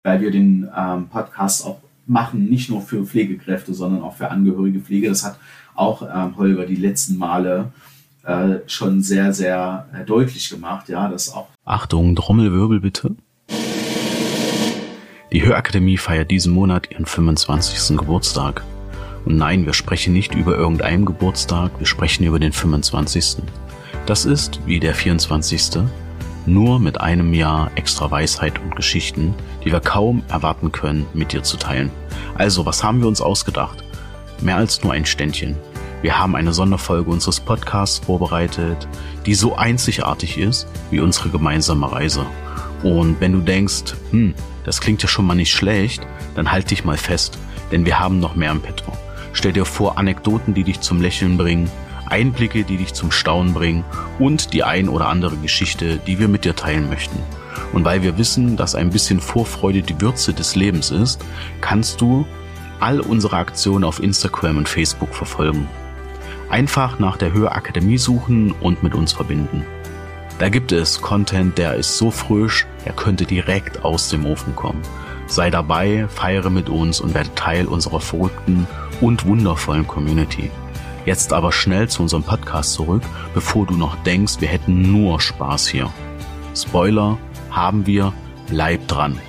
weil 0.05 0.21
wir 0.21 0.33
den 0.33 0.69
ähm, 0.77 1.09
Podcast 1.09 1.65
auch 1.65 1.81
machen, 2.07 2.51
nicht 2.51 2.69
nur 2.69 2.83
für 2.83 3.07
Pflegekräfte, 3.07 3.73
sondern 3.73 4.03
auch 4.03 4.17
für 4.17 4.29
Angehörige 4.29 4.81
Pflege. 4.81 5.09
Das 5.09 5.25
hat 5.25 5.39
auch 5.77 6.03
ähm, 6.03 6.37
Holger 6.37 6.67
die 6.67 6.75
letzten 6.75 7.17
Male 7.17 7.73
äh, 8.25 8.57
schon 8.67 9.03
sehr, 9.03 9.33
sehr 9.33 9.87
äh, 9.95 10.05
deutlich 10.05 10.51
gemacht. 10.51 10.89
Ja, 10.89 11.09
dass 11.09 11.33
auch. 11.33 11.49
Achtung, 11.65 12.15
Trommelwirbel 12.17 12.81
bitte. 12.81 13.17
Die 15.33 15.45
Hörakademie 15.45 15.97
feiert 15.97 16.31
diesen 16.31 16.53
Monat 16.53 16.91
ihren 16.91 17.07
25. 17.07 17.97
Geburtstag. 17.97 18.65
Und 19.25 19.37
nein, 19.37 19.65
wir 19.65 19.75
sprechen 19.75 20.13
nicht 20.13 20.35
über 20.35 20.57
irgendeinem 20.57 21.05
Geburtstag, 21.05 21.71
wir 21.79 21.87
sprechen 21.87 22.25
über 22.25 22.41
den 22.41 22.53
25. 22.53 23.37
Das 24.07 24.25
ist, 24.25 24.61
wie 24.67 24.81
der 24.81 24.95
24. 24.95 25.83
nur 26.47 26.81
mit 26.81 27.01
einem 27.01 27.33
Jahr 27.33 27.71
extra 27.77 28.11
Weisheit 28.11 28.59
und 28.59 28.75
Geschichten, 28.75 29.35
die 29.65 29.71
wir 29.71 29.81
kaum 29.81 30.23
erwarten 30.29 30.73
können, 30.73 31.07
mit 31.15 31.33
dir 31.33 31.43
zu 31.43 31.59
teilen. 31.59 31.91
Also, 32.35 32.67
was 32.67 32.83
haben 32.83 33.01
wir 33.01 33.09
uns 33.09 33.21
ausgedacht? 33.21 33.85
Mehr 34.41 34.57
als 34.57 34.83
nur 34.83 34.95
ein 34.95 35.07
Ständchen. 35.07 35.57
Wir 36.03 36.19
haben 36.19 36.35
eine 36.35 36.55
Sonderfolge 36.55 37.11
unseres 37.11 37.41
Podcasts 37.41 37.99
vorbereitet, 37.99 38.89
die 39.27 39.35
so 39.35 39.57
einzigartig 39.57 40.39
ist 40.39 40.67
wie 40.91 41.01
unsere 41.01 41.29
gemeinsame 41.29 41.93
Reise. 41.93 42.25
Und 42.83 43.21
wenn 43.21 43.33
du 43.33 43.41
denkst, 43.41 43.95
hm, 44.11 44.35
das 44.65 44.81
klingt 44.81 45.03
ja 45.03 45.09
schon 45.09 45.27
mal 45.27 45.35
nicht 45.35 45.53
schlecht, 45.53 46.07
dann 46.35 46.51
halt 46.51 46.71
dich 46.71 46.85
mal 46.85 46.97
fest, 46.97 47.39
denn 47.71 47.85
wir 47.85 47.99
haben 47.99 48.19
noch 48.19 48.35
mehr 48.35 48.51
im 48.51 48.63
Petro. 48.63 48.93
Stell 49.35 49.53
dir 49.53 49.67
vor 49.67 49.99
Anekdoten, 49.99 50.55
die 50.55 50.65
dich 50.65 50.81
zum 50.81 51.03
Lächeln 51.03 51.37
bringen, 51.37 51.71
Einblicke, 52.07 52.65
die 52.65 52.79
dich 52.79 52.95
zum 52.95 53.13
Staunen 53.13 53.53
bringen 53.53 53.85
und 54.19 54.55
die 54.55 54.65
ein 54.65 54.89
oder 54.89 55.09
andere 55.09 55.37
Geschichte, 55.37 55.99
die 55.99 56.19
wir 56.19 56.29
mit 56.29 56.45
dir 56.45 56.57
teilen 56.57 56.89
möchten. 56.89 57.19
Und 57.73 57.85
weil 57.85 58.03
wir 58.03 58.17
wissen, 58.17 58.57
dass 58.57 58.75
ein 58.75 58.91
bisschen 58.91 59.21
Vorfreude 59.21 59.83
die 59.83 60.01
Würze 60.01 60.33
des 60.33 60.57
Lebens 60.57 60.91
ist, 60.91 61.25
kannst 61.61 62.01
du 62.01 62.27
all 62.81 63.01
unsere 63.01 63.37
Aktionen 63.37 63.85
auf 63.85 64.03
Instagram 64.03 64.57
und 64.57 64.69
Facebook 64.69 65.15
verfolgen. 65.15 65.69
Einfach 66.51 66.99
nach 66.99 67.17
der 67.17 67.33
Höherakademie 67.33 67.99
suchen 67.99 68.53
und 68.53 68.83
mit 68.83 68.95
uns 68.95 69.13
verbinden. 69.13 69.65
Da 70.41 70.49
gibt 70.49 70.73
es 70.73 71.01
Content, 71.01 71.57
der 71.59 71.75
ist 71.75 71.97
so 71.97 72.11
frisch, 72.11 72.67
er 72.85 72.93
könnte 72.93 73.25
direkt 73.25 73.85
aus 73.85 74.09
dem 74.09 74.27
Ofen 74.27 74.57
kommen. 74.57 74.83
Sei 75.27 75.51
dabei, 75.51 76.07
feiere 76.09 76.51
mit 76.51 76.69
uns 76.69 77.01
und 77.01 77.15
werde 77.15 77.33
Teil 77.35 77.67
unserer 77.67 78.01
verrückten 78.01 78.67
und 79.01 79.27
wundervollen 79.27 79.87
Community. 79.87 80.51
Jetzt 81.07 81.33
aber 81.33 81.53
schnell 81.53 81.89
zu 81.89 82.03
unserem 82.03 82.25
Podcast 82.25 82.73
zurück, 82.73 83.03
bevor 83.33 83.67
du 83.67 83.75
noch 83.75 83.95
denkst, 84.03 84.41
wir 84.41 84.49
hätten 84.49 84.91
nur 84.91 85.21
Spaß 85.21 85.69
hier. 85.69 85.91
Spoiler 86.57 87.17
haben 87.51 87.87
wir, 87.87 88.13
bleib 88.49 88.89
dran. 88.89 89.21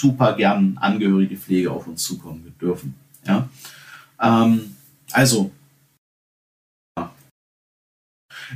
Super 0.00 0.32
gern 0.34 0.78
angehörige 0.80 1.36
Pflege 1.36 1.70
auf 1.70 1.86
uns 1.86 2.02
zukommen 2.04 2.54
dürfen. 2.58 2.94
Ja? 3.26 3.50
Ähm, 4.18 4.76
also, 5.12 5.50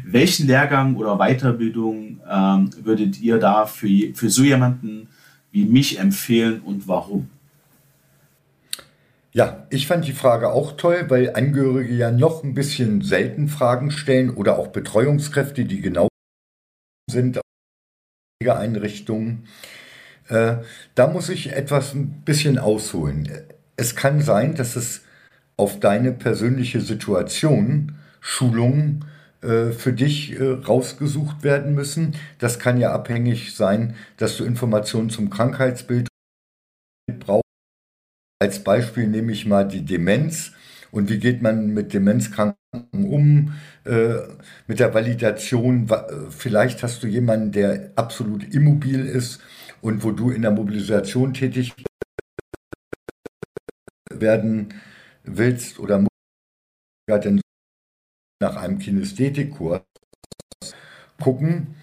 welchen 0.03 0.47
Lehrgang 0.47 0.97
oder 0.97 1.18
Weiterbildung 1.18 2.20
ähm, 2.26 2.70
würdet 2.82 3.20
ihr 3.20 3.38
da 3.38 3.66
für, 3.66 4.14
für 4.14 4.30
so 4.30 4.42
jemanden 4.42 5.09
wie 5.51 5.66
mich 5.66 5.99
empfehlen 5.99 6.62
und 6.62 6.88
warum? 6.88 7.28
Ja, 9.32 9.66
ich 9.68 9.86
fand 9.86 10.07
die 10.07 10.12
Frage 10.12 10.51
auch 10.51 10.78
toll, 10.78 11.07
weil 11.09 11.34
Angehörige 11.34 11.95
ja 11.95 12.11
noch 12.11 12.42
ein 12.42 12.55
bisschen 12.55 13.03
selten 13.03 13.49
Fragen 13.49 13.90
stellen 13.90 14.30
oder 14.30 14.59
auch 14.59 14.68
Betreuungskräfte, 14.68 15.66
die 15.66 15.82
genau 15.82 16.09
sind 17.11 17.38
Einrichtungen. 18.47 19.47
Äh, 20.29 20.57
da 20.95 21.07
muss 21.07 21.29
ich 21.29 21.53
etwas 21.53 21.95
ein 21.95 22.22
bisschen 22.25 22.59
ausholen. 22.59 23.29
Es 23.77 23.97
kann 23.97 24.22
sein, 24.22 24.55
dass 24.55 24.77
es 24.77 25.03
auf 25.57 25.81
deine 25.81 26.12
persönliche 26.12 26.81
Situation 26.81 27.97
Schulungen 28.20 29.05
äh, 29.43 29.72
für 29.72 29.93
dich 29.93 30.39
äh, 30.39 30.43
rausgesucht 30.43 31.43
werden 31.43 31.75
müssen. 31.75 32.16
Das 32.39 32.59
kann 32.59 32.79
ja 32.79 32.93
abhängig 32.93 33.55
sein, 33.55 33.95
dass 34.16 34.37
du 34.37 34.45
Informationen 34.45 35.11
zum 35.11 35.29
Krankheitsbild 35.31 36.09
brauchst. 37.20 37.43
Als 38.41 38.64
Beispiel 38.64 39.07
nehme 39.07 39.33
ich 39.33 39.47
mal 39.47 39.68
die 39.68 39.85
Demenz 39.85 40.53
und 40.91 41.11
wie 41.11 41.18
geht 41.18 41.43
man 41.43 41.68
mit 41.75 41.93
Demenzkranken 41.93 42.57
um, 42.93 43.53
äh, 43.85 44.14
mit 44.66 44.81
der 44.81 44.95
Validation. 44.95 45.89
Vielleicht 46.31 46.83
hast 46.83 47.03
du 47.03 47.07
jemanden, 47.07 47.53
der 47.53 47.91
absolut 47.97 48.55
immobil 48.55 49.05
ist 49.05 49.41
und 49.85 50.03
wo 50.03 50.12
du 50.12 50.30
in 50.30 50.41
der 50.41 50.51
Mobilisation 50.51 51.35
tätig 51.35 51.74
werden 54.11 54.72
willst 55.24 55.78
oder 55.78 56.07
ja, 57.09 57.18
denn 57.18 57.43
nach 58.41 58.57
einem 58.57 58.78
Kinästhetikkurs 58.78 59.82
gucken. 61.20 61.74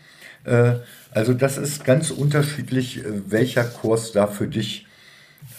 Äh, 0.45 0.80
also 1.12 1.36
das 1.36 1.60
ist 1.60 1.86
ganz 1.86 2.10
unterschiedlich, 2.10 3.06
äh, 3.06 3.30
welcher 3.30 3.66
Kurs 3.66 4.12
da 4.12 4.26
für 4.26 4.47
dich 4.47 4.88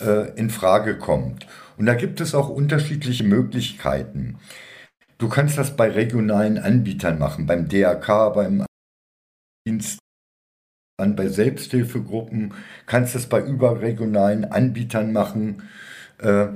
äh, 0.00 0.36
in 0.36 0.50
Frage 0.50 0.98
kommt. 0.98 1.46
Und 1.76 1.86
da 1.86 1.94
gibt 1.94 2.20
es 2.20 2.34
auch 2.34 2.48
unterschiedliche 2.48 3.22
Möglichkeiten. 3.22 4.40
Du 5.18 5.28
kannst 5.28 5.58
das 5.58 5.76
bei 5.76 5.88
regionalen 5.88 6.58
Anbietern 6.58 7.20
machen, 7.20 7.46
beim 7.46 7.68
DRK, 7.68 8.30
beim 8.30 8.66
Dienst, 9.64 10.01
bei 10.98 11.28
Selbsthilfegruppen, 11.28 12.54
kannst 12.86 13.14
es 13.14 13.26
bei 13.26 13.40
überregionalen 13.40 14.44
Anbietern 14.44 15.12
machen, 15.12 15.62
äh, 16.18 16.48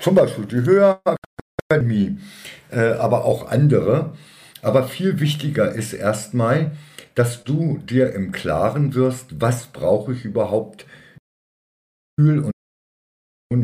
zum 0.00 0.14
Beispiel 0.14 0.46
die 0.46 0.62
Höherakademie 0.64 2.18
äh, 2.74 2.92
aber 2.92 3.24
auch 3.24 3.50
andere. 3.50 4.14
Aber 4.62 4.84
viel 4.84 5.20
wichtiger 5.20 5.72
ist 5.72 5.92
erstmal, 5.92 6.72
dass 7.14 7.44
du 7.44 7.78
dir 7.78 8.12
im 8.12 8.32
Klaren 8.32 8.94
wirst, 8.94 9.40
was 9.40 9.66
brauche 9.66 10.12
ich 10.12 10.24
überhaupt 10.24 10.86
und 12.18 12.52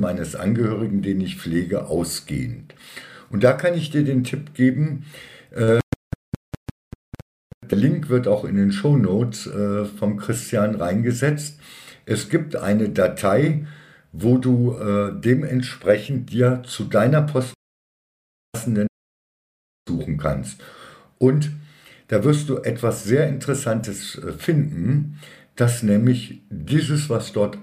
meines 0.00 0.36
Angehörigen, 0.36 1.02
den 1.02 1.20
ich 1.20 1.36
pflege, 1.36 1.86
ausgehend. 1.86 2.74
Und 3.30 3.44
da 3.44 3.52
kann 3.52 3.74
ich 3.74 3.90
dir 3.90 4.04
den 4.04 4.24
Tipp 4.24 4.54
geben, 4.54 5.06
äh, 5.52 5.80
der 7.70 7.78
Link 7.78 8.08
wird 8.08 8.26
auch 8.26 8.44
in 8.44 8.56
den 8.56 8.72
Show 8.72 8.96
Notes 8.96 9.46
äh, 9.46 9.84
vom 9.84 10.16
Christian 10.16 10.74
reingesetzt. 10.74 11.58
Es 12.06 12.28
gibt 12.28 12.56
eine 12.56 12.88
Datei, 12.88 13.66
wo 14.12 14.38
du 14.38 14.76
äh, 14.76 15.12
dementsprechend 15.20 16.32
dir 16.32 16.62
zu 16.64 16.84
deiner 16.84 17.22
Post 17.22 17.54
suchen 19.88 20.18
kannst. 20.18 20.60
Und 21.18 21.50
da 22.08 22.24
wirst 22.24 22.48
du 22.48 22.58
etwas 22.58 23.04
sehr 23.04 23.28
Interessantes 23.28 24.16
äh, 24.16 24.32
finden, 24.32 25.18
dass 25.54 25.82
nämlich 25.82 26.42
dieses, 26.50 27.08
was 27.08 27.32
dort 27.32 27.56
äh, 27.56 27.58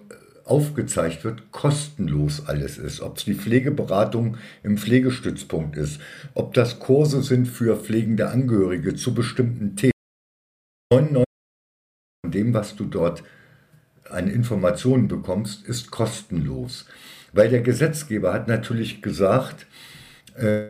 aufgezeigt 0.45 1.25
wird, 1.25 1.51
kostenlos 1.51 2.47
alles 2.47 2.77
ist. 2.77 3.01
Ob 3.01 3.17
es 3.17 3.25
die 3.25 3.33
Pflegeberatung 3.33 4.37
im 4.63 4.77
Pflegestützpunkt 4.77 5.75
ist, 5.75 5.99
ob 6.33 6.53
das 6.53 6.79
Kurse 6.79 7.21
sind 7.23 7.47
für 7.47 7.75
pflegende 7.75 8.29
Angehörige 8.29 8.95
zu 8.95 9.13
bestimmten 9.13 9.75
Themen. 9.75 9.91
99 10.91 11.25
von 12.23 12.31
dem, 12.31 12.53
was 12.53 12.75
du 12.75 12.85
dort 12.85 13.23
an 14.09 14.27
Informationen 14.27 15.07
bekommst, 15.07 15.67
ist 15.67 15.91
kostenlos. 15.91 16.85
Weil 17.33 17.49
der 17.49 17.61
Gesetzgeber 17.61 18.33
hat 18.33 18.47
natürlich 18.47 19.01
gesagt, 19.01 19.67
äh, 20.35 20.67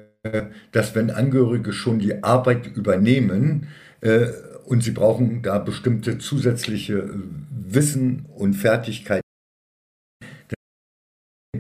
dass 0.72 0.96
wenn 0.96 1.12
Angehörige 1.12 1.72
schon 1.72 2.00
die 2.00 2.24
Arbeit 2.24 2.68
übernehmen 2.68 3.68
äh, 4.02 4.28
und 4.66 4.84
sie 4.84 4.92
brauchen 4.92 5.42
da 5.44 5.60
bestimmte 5.60 6.18
zusätzliche 6.18 7.10
Wissen 7.50 8.26
und 8.36 8.56
Fertigkeiten, 8.56 9.22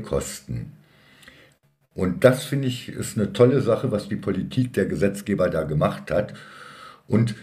kosten. 0.03 0.73
Und 1.93 2.23
das 2.23 2.45
finde 2.45 2.67
ich 2.67 2.89
ist 2.89 3.17
eine 3.17 3.33
tolle 3.33 3.61
Sache, 3.61 3.91
was 3.91 4.07
die 4.07 4.15
Politik 4.15 4.73
der 4.73 4.85
Gesetzgeber 4.85 5.49
da 5.49 5.63
gemacht 5.63 6.11
hat. 6.11 6.33
Und 7.07 7.35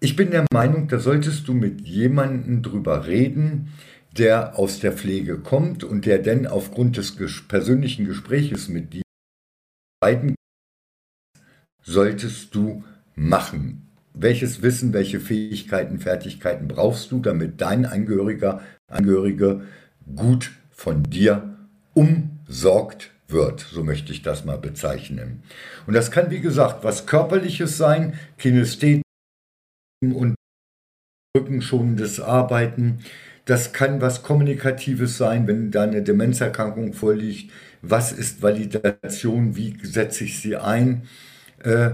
ich 0.00 0.16
bin 0.16 0.30
der 0.30 0.46
Meinung, 0.52 0.88
da 0.88 0.98
solltest 0.98 1.48
du 1.48 1.54
mit 1.54 1.80
jemandem 1.80 2.62
drüber 2.62 3.06
reden, 3.06 3.72
der 4.16 4.58
aus 4.58 4.80
der 4.80 4.92
Pflege 4.92 5.38
kommt 5.38 5.84
und 5.84 6.06
der 6.06 6.18
denn 6.18 6.46
aufgrund 6.46 6.96
des 6.96 7.16
persönlichen 7.48 8.06
Gespräches 8.06 8.68
mit 8.68 8.92
dir 8.92 9.02
beiden 10.00 10.34
solltest 11.82 12.54
du 12.54 12.84
machen. 13.14 13.88
Welches 14.14 14.62
Wissen, 14.62 14.92
welche 14.92 15.20
Fähigkeiten, 15.20 15.98
Fertigkeiten 15.98 16.68
brauchst 16.68 17.12
du, 17.12 17.20
damit 17.20 17.60
dein 17.60 17.86
Angehöriger, 17.86 18.62
Angehörige 18.90 19.62
gut 20.16 20.52
von 20.70 21.02
dir 21.04 21.56
umsorgt 21.94 23.10
wird, 23.28 23.60
so 23.60 23.84
möchte 23.84 24.12
ich 24.12 24.22
das 24.22 24.44
mal 24.44 24.58
bezeichnen. 24.58 25.42
Und 25.86 25.94
das 25.94 26.10
kann, 26.10 26.30
wie 26.30 26.40
gesagt, 26.40 26.82
was 26.82 27.06
Körperliches 27.06 27.76
sein, 27.76 28.18
Kinästhetik 28.38 29.02
und 30.00 30.34
rückenschonendes 31.36 32.20
Arbeiten. 32.20 33.00
Das 33.44 33.72
kann 33.72 34.00
was 34.00 34.22
Kommunikatives 34.22 35.16
sein, 35.16 35.46
wenn 35.46 35.70
da 35.70 35.82
eine 35.84 36.02
Demenzerkrankung 36.02 36.92
vorliegt. 36.92 37.50
Was 37.82 38.12
ist 38.12 38.42
Validation? 38.42 39.56
Wie 39.56 39.76
setze 39.82 40.24
ich 40.24 40.40
sie 40.40 40.56
ein? 40.56 41.08
Äh, 41.62 41.92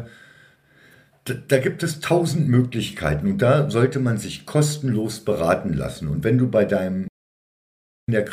da, 1.24 1.58
gibt 1.58 1.82
es 1.82 2.00
tausend 2.00 2.48
Möglichkeiten 2.48 3.26
und 3.26 3.38
da 3.38 3.70
sollte 3.70 3.98
man 3.98 4.18
sich 4.18 4.44
kostenlos 4.44 5.20
beraten 5.20 5.72
lassen. 5.72 6.08
Und 6.08 6.22
wenn 6.22 6.36
du 6.36 6.50
bei 6.50 6.64
deinem 6.64 7.06
in 8.06 8.12
der 8.12 8.24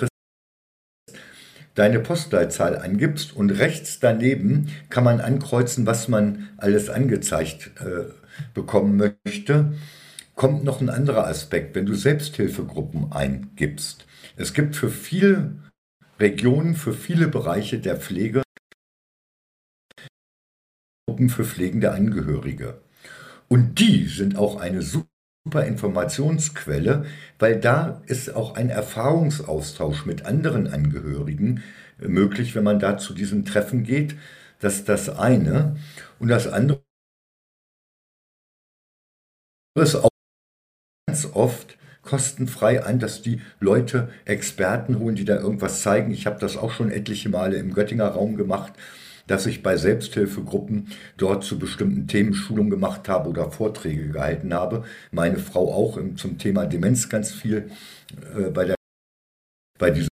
deine 1.76 2.00
Postleitzahl 2.00 2.78
angibst 2.78 3.34
und 3.34 3.52
rechts 3.52 4.02
daneben 4.02 4.70
kann 4.90 5.06
man 5.06 5.22
ankreuzen, 5.22 5.86
was 5.86 6.10
man 6.10 6.50
alles 6.58 6.90
angezeigt 6.90 7.72
äh, 7.80 8.12
bekommen 8.54 9.14
möchte, 9.26 9.74
kommt 10.36 10.64
noch 10.64 10.82
ein 10.82 10.90
anderer 10.90 11.28
Aspekt, 11.28 11.76
wenn 11.76 11.86
du 11.86 11.96
Selbsthilfegruppen 11.96 13.12
eingibst. 13.12 14.06
Es 14.38 14.54
gibt 14.54 14.76
für 14.76 14.90
viele 14.90 15.56
Regionen, 16.20 16.76
für 16.76 16.94
viele 16.94 17.28
Bereiche 17.28 17.80
der 17.80 17.98
Pflege 17.98 18.42
Gruppen 21.12 21.30
für 21.30 21.44
pflegende 21.44 21.92
Angehörige. 21.92 22.82
Und 23.50 23.80
die 23.80 24.06
sind 24.06 24.38
auch 24.38 24.56
eine 24.56 24.82
super 24.82 25.66
Informationsquelle, 25.66 27.06
weil 27.38 27.60
da 27.60 28.02
ist 28.06 28.34
auch 28.34 28.56
ein 28.56 28.70
Erfahrungsaustausch 28.70 30.06
mit 30.06 30.26
anderen 30.26 30.68
Angehörigen 30.68 31.64
äh, 32.00 32.08
möglich, 32.08 32.56
wenn 32.56 32.64
man 32.64 32.80
da 32.80 32.98
zu 32.98 33.14
diesen 33.14 33.44
Treffen 33.44 33.84
geht. 33.84 34.16
Das 34.60 34.76
ist 34.76 34.90
das 34.90 35.10
eine. 35.10 35.76
Und 36.18 36.30
das 36.30 36.48
andere 36.48 36.82
ist 39.76 39.96
auch 39.96 40.10
ganz 41.08 41.28
oft 41.34 41.78
kostenfrei 42.02 42.84
an, 42.84 43.00
dass 43.00 43.22
die 43.22 43.42
Leute 43.60 44.10
Experten 44.26 45.00
holen, 45.00 45.16
die 45.16 45.26
da 45.26 45.38
irgendwas 45.38 45.82
zeigen. 45.82 46.12
Ich 46.12 46.26
habe 46.26 46.40
das 46.40 46.58
auch 46.58 46.72
schon 46.72 46.92
etliche 46.92 47.30
Male 47.30 47.58
im 47.58 47.74
Göttinger 47.74 48.08
Raum 48.08 48.38
gemacht 48.38 48.74
dass 49.32 49.46
ich 49.46 49.64
bei 49.64 49.78
Selbsthilfegruppen 49.78 50.88
dort 51.18 51.44
zu 51.44 51.58
bestimmten 51.58 52.08
Themen 52.08 52.34
Schulung 52.34 52.70
gemacht 52.70 53.08
habe 53.08 53.30
oder 53.30 53.50
Vorträge 53.50 54.10
gehalten 54.10 54.54
habe. 54.54 54.84
Meine 55.12 55.38
Frau 55.38 55.74
auch 55.74 55.98
zum 56.16 56.38
Thema 56.38 56.66
Demenz 56.66 57.10
ganz 57.10 57.32
viel 57.32 57.72
äh, 58.36 58.50
bei, 58.50 58.66
der, 58.66 58.76
bei 59.80 59.92
diesen 59.92 60.10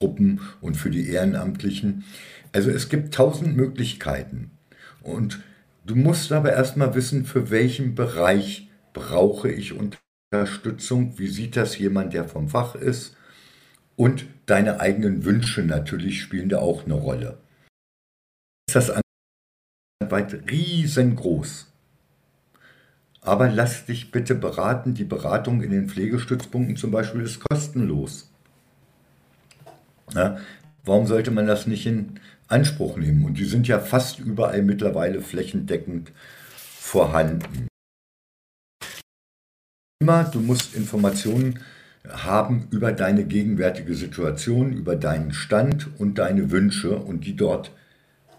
Gruppen 0.00 0.40
und 0.60 0.76
für 0.76 0.90
die 0.90 1.08
Ehrenamtlichen. 1.08 2.04
Also 2.52 2.70
es 2.70 2.88
gibt 2.88 3.14
tausend 3.14 3.56
Möglichkeiten. 3.56 4.52
Und 5.02 5.42
du 5.84 5.94
musst 5.94 6.32
aber 6.32 6.52
erstmal 6.52 6.94
wissen, 6.94 7.24
für 7.24 7.50
welchen 7.50 7.94
Bereich 7.94 8.68
brauche 8.92 9.50
ich 9.50 9.72
Unterstützung, 9.72 11.18
wie 11.18 11.28
sieht 11.28 11.56
das 11.56 11.78
jemand, 11.78 12.14
der 12.14 12.28
vom 12.28 12.48
Fach 12.48 12.74
ist. 12.74 13.16
Und 13.96 14.26
deine 14.46 14.80
eigenen 14.80 15.24
Wünsche 15.24 15.62
natürlich 15.62 16.20
spielen 16.20 16.48
da 16.48 16.58
auch 16.58 16.84
eine 16.84 16.94
Rolle 16.94 17.38
ist 18.74 18.90
das 18.90 19.00
weit 20.10 20.50
riesengroß. 20.50 21.66
Aber 23.20 23.48
lass 23.48 23.86
dich 23.86 24.10
bitte 24.10 24.34
beraten. 24.34 24.94
Die 24.94 25.04
Beratung 25.04 25.62
in 25.62 25.70
den 25.70 25.88
Pflegestützpunkten 25.88 26.76
zum 26.76 26.90
Beispiel 26.90 27.22
ist 27.22 27.40
kostenlos. 27.40 28.30
Ja, 30.12 30.38
warum 30.84 31.06
sollte 31.06 31.30
man 31.30 31.46
das 31.46 31.66
nicht 31.66 31.86
in 31.86 32.20
Anspruch 32.54 32.96
nehmen? 32.96 33.24
Und 33.24 33.38
die 33.38 33.44
sind 33.44 33.66
ja 33.68 33.80
fast 33.80 34.20
überall 34.20 34.62
mittlerweile 34.62 35.20
flächendeckend 35.20 36.12
vorhanden. 36.56 37.68
Immer, 40.00 40.24
du 40.24 40.40
musst 40.40 40.74
Informationen 40.74 41.60
haben 42.08 42.68
über 42.70 42.92
deine 42.92 43.24
gegenwärtige 43.24 43.94
Situation, 43.94 44.72
über 44.72 44.96
deinen 44.96 45.32
Stand 45.32 45.98
und 45.98 46.18
deine 46.18 46.50
Wünsche 46.50 46.96
und 46.96 47.26
die 47.26 47.36
dort 47.36 47.72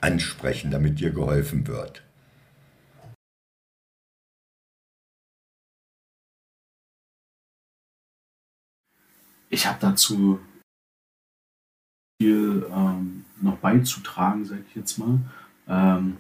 ansprechen, 0.02 0.72
damit 0.72 1.00
dir 1.00 1.12
geholfen 1.12 1.68
wird. 1.68 2.04
Ich 9.50 9.66
habe 9.66 9.80
dazu 9.80 10.40
viel 12.22 12.66
ähm, 12.72 13.25
noch 13.42 13.58
beizutragen, 13.58 14.46
sage 14.46 14.64
ich 14.70 14.76
jetzt 14.76 14.98
mal. 14.98 15.20
Ähm, 15.68 16.16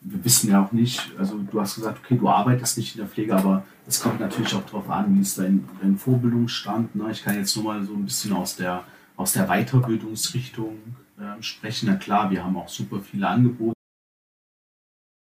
wir 0.00 0.24
wissen 0.24 0.50
ja 0.50 0.64
auch 0.64 0.72
nicht, 0.72 1.12
also 1.18 1.38
du 1.38 1.60
hast 1.60 1.74
gesagt, 1.76 2.00
okay, 2.04 2.16
du 2.16 2.28
arbeitest 2.28 2.78
nicht 2.78 2.94
in 2.94 3.00
der 3.00 3.08
Pflege, 3.08 3.34
aber 3.34 3.64
es 3.86 4.00
kommt 4.00 4.20
natürlich 4.20 4.54
auch 4.54 4.64
darauf 4.64 4.88
an, 4.88 5.16
wie 5.16 5.20
ist 5.20 5.38
dein, 5.38 5.68
dein 5.80 5.98
Vorbildungsstand. 5.98 6.94
Ne? 6.94 7.10
Ich 7.10 7.24
kann 7.24 7.36
jetzt 7.36 7.56
nur 7.56 7.64
mal 7.64 7.84
so 7.84 7.94
ein 7.94 8.04
bisschen 8.04 8.32
aus 8.32 8.54
der, 8.56 8.84
aus 9.16 9.32
der 9.32 9.46
Weiterbildungsrichtung 9.46 10.76
äh, 11.18 11.42
sprechen. 11.42 11.88
Na 11.90 11.96
klar, 11.96 12.30
wir 12.30 12.44
haben 12.44 12.56
auch 12.56 12.68
super 12.68 13.00
viele 13.00 13.26
Angebote. 13.26 13.74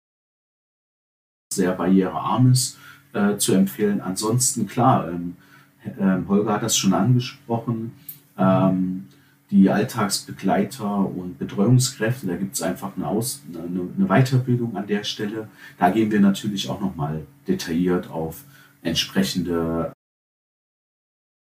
sehr 1.53 1.73
barrierearmes 1.73 2.79
äh, 3.13 3.37
zu 3.37 3.53
empfehlen. 3.53 4.01
Ansonsten, 4.01 4.67
klar, 4.67 5.11
ähm, 5.11 5.37
äh, 5.85 6.27
Holger 6.27 6.55
hat 6.55 6.63
das 6.63 6.77
schon 6.77 6.95
angesprochen, 6.95 7.93
Ähm, 8.39 9.07
die 9.51 9.71
Alltagsbegleiter 9.71 10.99
und 10.99 11.39
Betreuungskräfte, 11.39 12.27
da 12.27 12.37
gibt 12.37 12.55
es 12.55 12.63
einfach 12.63 12.97
eine, 12.97 13.07
Aus-, 13.07 13.43
eine, 13.49 14.09
Weiterbildung 14.09 14.77
an 14.77 14.87
der 14.87 15.05
Stelle. 15.05 15.49
Da 15.79 15.91
gehen 15.91 16.11
wir 16.11 16.21
natürlich 16.21 16.69
auch 16.69 16.81
nochmal 16.81 17.27
detailliert 17.47 18.11
auf 18.11 18.45
entsprechende 18.83 19.93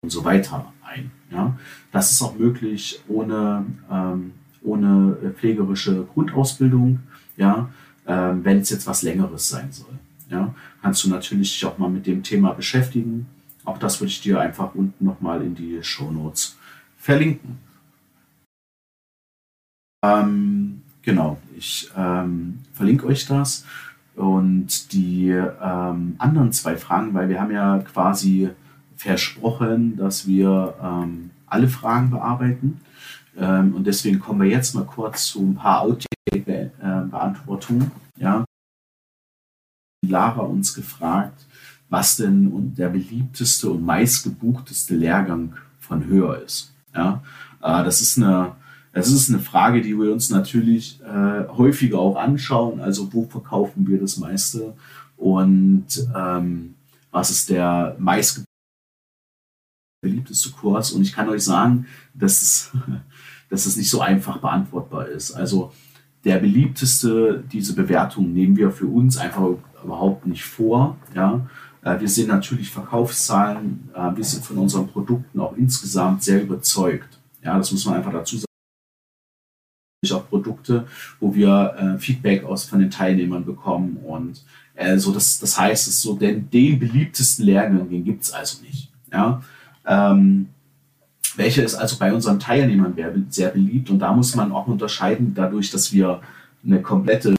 und 0.02 0.10
so 0.10 0.24
weiter 0.24 0.72
ein. 0.82 1.10
Ja? 1.30 1.58
Das 1.90 2.12
ist 2.12 2.22
auch 2.22 2.38
möglich 2.38 3.00
ohne, 3.08 3.66
ähm, 3.90 4.32
ohne 4.62 5.16
pflegerische 5.36 6.04
Grundausbildung, 6.04 7.00
ja? 7.36 7.68
Ähm, 8.06 8.44
wenn 8.44 8.60
es 8.60 8.70
jetzt 8.70 8.86
was 8.86 9.02
Längeres 9.02 9.48
sein 9.48 9.70
soll. 9.70 9.98
Ja? 10.30 10.54
Kannst 10.80 11.04
du 11.04 11.10
natürlich 11.10 11.52
dich 11.52 11.64
auch 11.66 11.78
mal 11.78 11.90
mit 11.90 12.06
dem 12.06 12.22
Thema 12.22 12.52
beschäftigen. 12.52 13.26
Auch 13.64 13.76
das 13.76 14.00
würde 14.00 14.10
ich 14.10 14.22
dir 14.22 14.40
einfach 14.40 14.74
unten 14.74 15.04
nochmal 15.04 15.42
in 15.42 15.54
die 15.54 15.82
Show 15.82 16.10
Notes 16.10 16.57
verlinken. 16.98 17.58
Ähm, 20.04 20.82
genau, 21.02 21.38
ich 21.56 21.90
ähm, 21.96 22.60
verlinke 22.72 23.06
euch 23.06 23.26
das. 23.26 23.64
Und 24.14 24.92
die 24.92 25.30
ähm, 25.30 26.14
anderen 26.18 26.52
zwei 26.52 26.76
Fragen, 26.76 27.14
weil 27.14 27.28
wir 27.28 27.40
haben 27.40 27.50
ja 27.52 27.78
quasi 27.78 28.50
versprochen, 28.96 29.96
dass 29.96 30.26
wir 30.26 30.74
ähm, 30.82 31.30
alle 31.46 31.68
Fragen 31.68 32.10
bearbeiten. 32.10 32.80
Ähm, 33.36 33.76
und 33.76 33.86
deswegen 33.86 34.18
kommen 34.18 34.42
wir 34.42 34.48
jetzt 34.48 34.74
mal 34.74 34.84
kurz 34.84 35.26
zu 35.26 35.40
ein 35.40 35.54
paar 35.54 35.82
Outtake-Beantwortungen. 35.82 37.92
Ja. 38.16 38.44
Lara 40.04 40.42
uns 40.42 40.74
gefragt, 40.74 41.46
was 41.88 42.16
denn 42.16 42.74
der 42.74 42.88
beliebteste 42.88 43.70
und 43.70 43.84
meistgebuchteste 43.84 44.96
Lehrgang 44.96 45.54
von 45.78 46.04
Höher 46.06 46.42
ist. 46.42 46.74
Ja. 46.94 47.22
Äh, 47.62 47.84
das 47.84 48.00
ist 48.00 48.16
eine 48.18 48.56
das 48.92 49.12
ist 49.12 49.28
eine 49.28 49.38
Frage, 49.38 49.80
die 49.80 49.96
wir 49.96 50.12
uns 50.12 50.30
natürlich 50.30 51.00
äh, 51.02 51.46
häufiger 51.48 51.98
auch 51.98 52.16
anschauen. 52.16 52.80
Also 52.80 53.12
wo 53.12 53.26
verkaufen 53.26 53.86
wir 53.86 54.00
das 54.00 54.16
meiste 54.16 54.74
und 55.16 55.86
ähm, 56.16 56.74
was 57.10 57.30
ist 57.30 57.50
der 57.50 57.96
meist 57.98 58.44
beliebteste 60.02 60.50
Kurs? 60.50 60.92
Und 60.92 61.02
ich 61.02 61.12
kann 61.12 61.28
euch 61.28 61.44
sagen, 61.44 61.86
dass 62.14 62.42
es, 62.42 62.72
dass 63.50 63.66
es 63.66 63.76
nicht 63.76 63.90
so 63.90 64.00
einfach 64.00 64.38
beantwortbar 64.38 65.08
ist. 65.08 65.32
Also 65.32 65.72
der 66.24 66.38
beliebteste, 66.38 67.44
diese 67.52 67.74
Bewertung 67.74 68.32
nehmen 68.32 68.56
wir 68.56 68.70
für 68.70 68.86
uns 68.86 69.16
einfach 69.16 69.48
überhaupt 69.84 70.26
nicht 70.26 70.44
vor. 70.44 70.96
Ja? 71.14 71.46
Äh, 71.88 72.00
wir 72.00 72.08
sehen 72.08 72.28
natürlich 72.28 72.70
Verkaufszahlen, 72.70 73.88
äh, 73.94 74.16
wir 74.16 74.24
sind 74.24 74.44
von 74.44 74.58
unseren 74.58 74.88
Produkten 74.88 75.40
auch 75.40 75.56
insgesamt 75.56 76.22
sehr 76.22 76.42
überzeugt. 76.42 77.18
Ja, 77.42 77.56
das 77.56 77.72
muss 77.72 77.84
man 77.86 77.94
einfach 77.96 78.12
dazu 78.12 78.36
sagen 78.36 78.48
auch 80.12 80.28
Produkte, 80.28 80.86
wo 81.18 81.34
wir 81.34 81.74
äh, 81.76 81.98
Feedback 81.98 82.44
aus 82.44 82.64
von 82.64 82.78
den 82.78 82.90
Teilnehmern 82.90 83.44
bekommen 83.44 83.96
und 84.06 84.44
äh, 84.76 84.96
so 84.96 85.12
das, 85.12 85.40
das 85.40 85.58
heißt, 85.58 85.88
es 85.88 86.00
so 86.00 86.14
den, 86.14 86.48
den 86.50 86.78
beliebtesten 86.78 87.44
Lehrgang, 87.44 87.88
gibt 88.04 88.22
es 88.22 88.32
also 88.32 88.62
nicht. 88.62 88.90
Ja? 89.12 89.42
Ähm, 89.84 90.50
welcher 91.36 91.64
ist 91.64 91.74
also 91.74 91.98
bei 91.98 92.12
unseren 92.12 92.38
Teilnehmern 92.38 92.94
sehr 93.28 93.48
beliebt 93.48 93.90
und 93.90 93.98
da 93.98 94.12
muss 94.12 94.36
man 94.36 94.52
auch 94.52 94.68
unterscheiden, 94.68 95.34
dadurch, 95.34 95.70
dass 95.72 95.92
wir 95.92 96.20
eine 96.64 96.80
komplette 96.80 97.34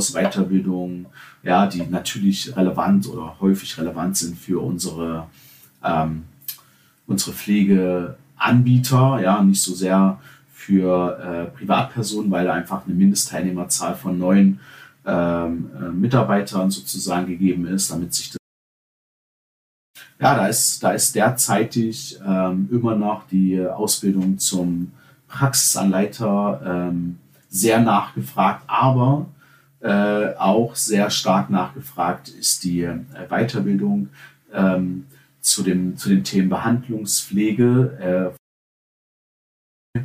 aus 0.00 0.14
Weiterbildung, 0.14 1.06
ja, 1.42 1.66
die 1.66 1.82
natürlich 1.82 2.56
relevant 2.56 3.06
oder 3.06 3.36
häufig 3.38 3.76
relevant 3.76 4.16
sind 4.16 4.38
für 4.38 4.62
unsere, 4.62 5.26
ähm, 5.84 6.24
unsere 7.06 7.32
Pflege 7.32 8.16
Anbieter, 8.36 9.20
ja, 9.20 9.42
nicht 9.42 9.62
so 9.62 9.74
sehr 9.74 10.18
für 10.54 11.18
äh, 11.18 11.56
Privatpersonen, 11.56 12.30
weil 12.30 12.48
einfach 12.48 12.86
eine 12.86 12.94
Mindestteilnehmerzahl 12.94 13.94
von 13.94 14.18
neun 14.18 14.60
ähm, 15.04 15.70
äh, 15.78 15.90
Mitarbeitern 15.90 16.70
sozusagen 16.70 17.26
gegeben 17.26 17.66
ist, 17.66 17.90
damit 17.90 18.14
sich 18.14 18.30
das 18.30 18.38
ja, 20.18 20.34
da 20.34 20.46
ist, 20.46 20.82
da 20.82 20.92
ist 20.92 21.14
derzeitig 21.14 22.18
ähm, 22.26 22.68
immer 22.70 22.94
noch 22.94 23.26
die 23.26 23.60
Ausbildung 23.66 24.38
zum 24.38 24.92
Praxisanleiter 25.28 26.60
ähm, 26.64 27.18
sehr 27.48 27.80
nachgefragt, 27.80 28.64
aber 28.66 29.26
äh, 29.80 30.34
auch 30.36 30.74
sehr 30.74 31.10
stark 31.10 31.50
nachgefragt 31.50 32.28
ist 32.28 32.64
die 32.64 32.82
äh, 32.82 32.98
Weiterbildung 33.28 34.10
ähm, 34.52 35.06
zu, 35.40 35.62
dem, 35.62 35.96
zu 35.96 36.08
den 36.08 36.22
Themen 36.22 36.50
Behandlungspflege 36.50 38.34
äh, 39.96 40.00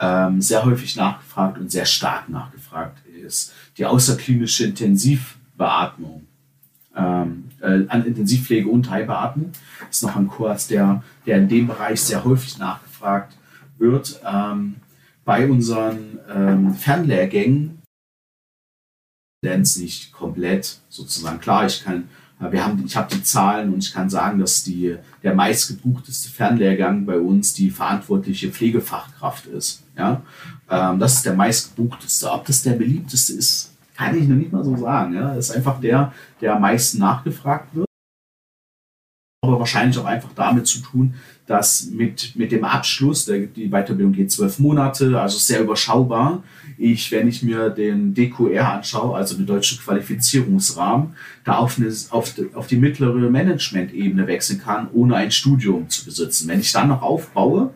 ähm, 0.00 0.40
sehr 0.40 0.64
häufig 0.64 0.96
nachgefragt 0.96 1.58
und 1.58 1.70
sehr 1.70 1.84
stark 1.84 2.28
nachgefragt 2.28 3.04
ist. 3.06 3.52
Die 3.76 3.84
außerklinische 3.84 4.66
Intensivbeatmung, 4.66 6.26
ähm, 6.96 7.44
äh, 7.60 7.84
an 7.88 8.06
Intensivpflege 8.06 8.68
und 8.68 8.90
Heilbeatmung 8.90 9.52
ist 9.90 10.02
noch 10.02 10.16
ein 10.16 10.28
Kurs, 10.28 10.68
der, 10.68 11.02
der 11.26 11.38
in 11.38 11.48
dem 11.48 11.66
Bereich 11.66 12.00
sehr 12.00 12.24
häufig 12.24 12.58
nachgefragt 12.58 13.36
wird. 13.78 14.20
Ähm, 14.24 14.76
bei 15.24 15.48
unseren 15.48 16.18
ähm, 16.34 16.74
Fernlehrgängen 16.74 17.77
lernt 19.42 19.66
es 19.66 19.78
nicht 19.78 20.12
komplett 20.12 20.78
sozusagen. 20.88 21.40
Klar, 21.40 21.66
ich 21.66 21.84
kann 21.84 22.08
wir 22.40 22.64
haben, 22.64 22.84
ich 22.86 22.96
habe 22.96 23.12
die 23.12 23.22
Zahlen 23.22 23.72
und 23.72 23.82
ich 23.82 23.92
kann 23.92 24.08
sagen, 24.08 24.38
dass 24.38 24.62
die, 24.62 24.96
der 25.24 25.34
meistgebuchteste 25.34 26.30
Fernlehrgang 26.30 27.04
bei 27.04 27.18
uns 27.18 27.52
die 27.52 27.70
verantwortliche 27.70 28.50
Pflegefachkraft 28.50 29.46
ist. 29.46 29.82
Ja? 29.96 30.22
Ähm, 30.70 31.00
das 31.00 31.14
ist 31.14 31.26
der 31.26 31.34
meistgebuchteste. 31.34 32.30
Ob 32.30 32.46
das 32.46 32.62
der 32.62 32.74
beliebteste 32.74 33.32
ist, 33.32 33.72
kann 33.96 34.16
ich 34.16 34.28
noch 34.28 34.36
nicht 34.36 34.52
mal 34.52 34.62
so 34.62 34.76
sagen. 34.76 35.14
Ja? 35.14 35.34
Das 35.34 35.50
ist 35.50 35.56
einfach 35.56 35.80
der, 35.80 36.12
der 36.40 36.54
am 36.54 36.62
meisten 36.62 36.98
nachgefragt 36.98 37.74
wird 37.74 37.87
aber 39.48 39.58
wahrscheinlich 39.58 39.98
auch 39.98 40.04
einfach 40.04 40.30
damit 40.34 40.66
zu 40.66 40.80
tun, 40.80 41.14
dass 41.46 41.86
mit, 41.86 42.36
mit 42.36 42.52
dem 42.52 42.64
Abschluss, 42.64 43.24
der, 43.24 43.46
die 43.46 43.68
Weiterbildung 43.68 44.12
geht 44.12 44.30
zwölf 44.30 44.58
Monate, 44.58 45.18
also 45.20 45.38
sehr 45.38 45.62
überschaubar. 45.62 46.42
Ich, 46.76 47.10
wenn 47.10 47.26
ich 47.26 47.42
mir 47.42 47.70
den 47.70 48.14
DQR 48.14 48.74
anschaue, 48.74 49.16
also 49.16 49.36
den 49.36 49.46
deutschen 49.46 49.78
Qualifizierungsrahmen, 49.78 51.14
da 51.44 51.56
auf, 51.56 51.78
eine, 51.78 51.92
auf, 52.10 52.34
die, 52.34 52.54
auf 52.54 52.66
die 52.66 52.76
mittlere 52.76 53.30
Management-Ebene 53.30 54.26
wechseln 54.26 54.60
kann, 54.60 54.88
ohne 54.92 55.16
ein 55.16 55.30
Studium 55.30 55.88
zu 55.88 56.04
besitzen. 56.04 56.48
Wenn 56.48 56.60
ich 56.60 56.70
dann 56.70 56.88
noch 56.88 57.02
aufbaue, 57.02 57.72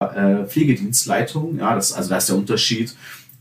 äh, 0.00 0.44
Pflegedienstleitung, 0.44 1.58
ja, 1.58 1.74
das, 1.74 1.92
also 1.92 2.10
das 2.10 2.24
ist 2.24 2.28
der 2.28 2.36
Unterschied 2.36 2.94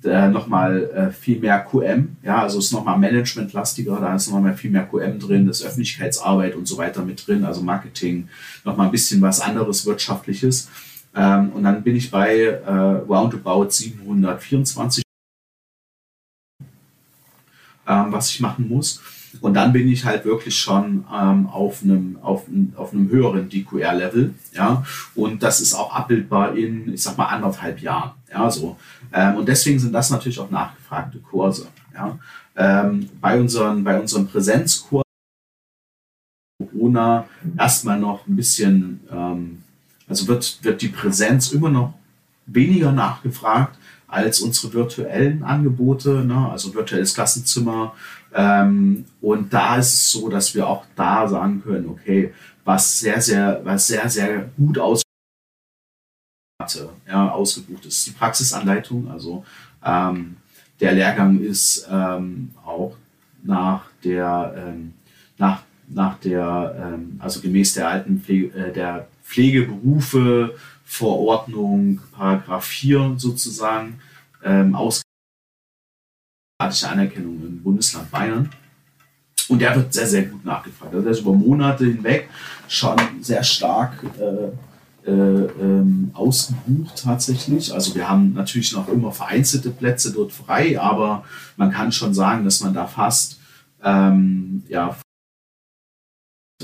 äh, 0.05 0.27
nochmal 0.29 0.89
äh, 0.91 1.11
viel 1.11 1.39
mehr 1.39 1.59
QM, 1.59 2.17
ja, 2.23 2.41
also 2.41 2.59
ist 2.59 2.71
nochmal 2.71 2.97
managementlastiger, 2.97 3.97
da 3.99 4.15
ist 4.15 4.29
nochmal 4.29 4.55
viel 4.55 4.71
mehr 4.71 4.85
QM 4.85 5.19
drin, 5.19 5.47
das 5.47 5.63
Öffentlichkeitsarbeit 5.63 6.55
und 6.55 6.67
so 6.67 6.77
weiter 6.77 7.03
mit 7.03 7.25
drin, 7.27 7.43
also 7.43 7.61
Marketing, 7.61 8.27
nochmal 8.63 8.87
ein 8.87 8.91
bisschen 8.91 9.21
was 9.21 9.41
anderes 9.41 9.85
Wirtschaftliches. 9.85 10.69
Ähm, 11.15 11.51
und 11.53 11.63
dann 11.63 11.83
bin 11.83 11.95
ich 11.95 12.11
bei 12.11 12.39
äh, 12.39 12.71
roundabout 12.71 13.69
724, 13.69 15.03
ähm, 17.87 18.11
was 18.11 18.29
ich 18.29 18.39
machen 18.39 18.67
muss. 18.67 19.01
Und 19.41 19.53
dann 19.53 19.73
bin 19.73 19.87
ich 19.87 20.05
halt 20.05 20.25
wirklich 20.25 20.57
schon 20.57 21.05
ähm, 21.13 21.47
auf, 21.47 21.83
einem, 21.83 22.17
auf, 22.21 22.43
auf 22.75 22.93
einem 22.93 23.09
höheren 23.09 23.49
DQR-Level. 23.49 24.33
Ja? 24.53 24.85
Und 25.13 25.43
das 25.43 25.59
ist 25.59 25.73
auch 25.73 25.93
abbildbar 25.93 26.55
in, 26.55 26.93
ich 26.93 27.03
sag 27.03 27.17
mal, 27.17 27.25
anderthalb 27.25 27.79
Jahren. 27.79 28.11
Ja, 28.35 28.51
so. 28.51 28.77
Ähm, 29.13 29.37
und 29.37 29.47
deswegen 29.47 29.79
sind 29.79 29.93
das 29.93 30.09
natürlich 30.09 30.39
auch 30.39 30.51
nachgefragte 30.51 31.19
Kurse. 31.19 31.67
Ja? 31.93 32.19
Ähm, 32.57 33.09
bei 33.21 33.39
unseren, 33.39 33.83
bei 33.83 33.99
unseren 33.99 34.27
Präsenzkursen 34.27 35.05
Corona 36.59 37.25
erstmal 37.57 37.99
noch 37.99 38.27
ein 38.27 38.35
bisschen, 38.35 38.99
ähm, 39.09 39.63
also 40.07 40.27
wird, 40.27 40.59
wird 40.63 40.81
die 40.81 40.89
Präsenz 40.89 41.51
immer 41.51 41.69
noch 41.69 41.93
weniger 42.45 42.91
nachgefragt 42.91 43.77
als 44.07 44.41
unsere 44.41 44.73
virtuellen 44.73 45.43
Angebote, 45.43 46.25
ne? 46.25 46.49
also 46.51 46.73
virtuelles 46.73 47.13
Klassenzimmer. 47.13 47.93
Ähm, 48.33 49.05
und 49.21 49.53
da 49.53 49.77
ist 49.77 49.93
es 49.93 50.11
so, 50.11 50.29
dass 50.29 50.53
wir 50.53 50.67
auch 50.67 50.85
da 50.95 51.27
sagen 51.27 51.63
können, 51.63 51.87
okay, 51.87 52.33
was 52.65 52.99
sehr, 52.99 53.21
sehr, 53.21 53.61
was 53.63 53.87
sehr, 53.87 54.09
sehr 54.09 54.49
gut 54.57 54.77
aus 54.77 55.04
ja, 57.07 57.29
ausgebucht 57.29 57.85
ist. 57.85 58.07
Die 58.07 58.11
Praxisanleitung, 58.11 59.09
also 59.09 59.45
ähm, 59.83 60.37
der 60.79 60.93
Lehrgang 60.93 61.39
ist 61.39 61.87
ähm, 61.89 62.51
auch 62.65 62.95
nach 63.43 63.85
der, 64.03 64.53
ähm, 64.57 64.93
nach, 65.37 65.61
nach 65.87 66.17
der, 66.19 66.93
ähm, 66.93 67.19
also 67.19 67.39
gemäß 67.39 67.73
der 67.75 67.89
alten 67.89 68.19
Pflege, 68.21 68.57
äh, 68.57 68.73
der 68.73 69.07
Pflegeberufe 69.23 70.55
Verordnung, 70.85 71.99
Paragraph 72.11 72.65
4 72.65 73.15
sozusagen, 73.17 73.99
ähm, 74.43 74.75
Anerkennung 76.59 77.41
im 77.43 77.61
Bundesland 77.61 78.09
Bayern. 78.11 78.49
Und 79.47 79.59
der 79.59 79.75
wird 79.75 79.93
sehr, 79.93 80.07
sehr 80.07 80.23
gut 80.23 80.45
nachgefragt. 80.45 80.93
Also 80.93 81.03
der 81.03 81.11
ist 81.11 81.19
über 81.19 81.33
Monate 81.33 81.85
hinweg 81.85 82.29
schon 82.67 82.97
sehr 83.21 83.43
stark 83.43 84.03
äh, 84.19 84.51
äh, 85.05 85.11
ähm, 85.11 86.11
ausgebucht 86.13 87.03
tatsächlich. 87.03 87.73
Also 87.73 87.95
wir 87.95 88.09
haben 88.09 88.33
natürlich 88.33 88.73
noch 88.73 88.87
immer 88.87 89.11
vereinzelte 89.11 89.69
Plätze 89.69 90.13
dort 90.13 90.31
frei, 90.31 90.79
aber 90.79 91.23
man 91.57 91.71
kann 91.71 91.91
schon 91.91 92.13
sagen, 92.13 92.43
dass 92.45 92.61
man 92.61 92.73
da 92.73 92.87
fast 92.87 93.39
ähm, 93.83 94.63
ja 94.67 94.95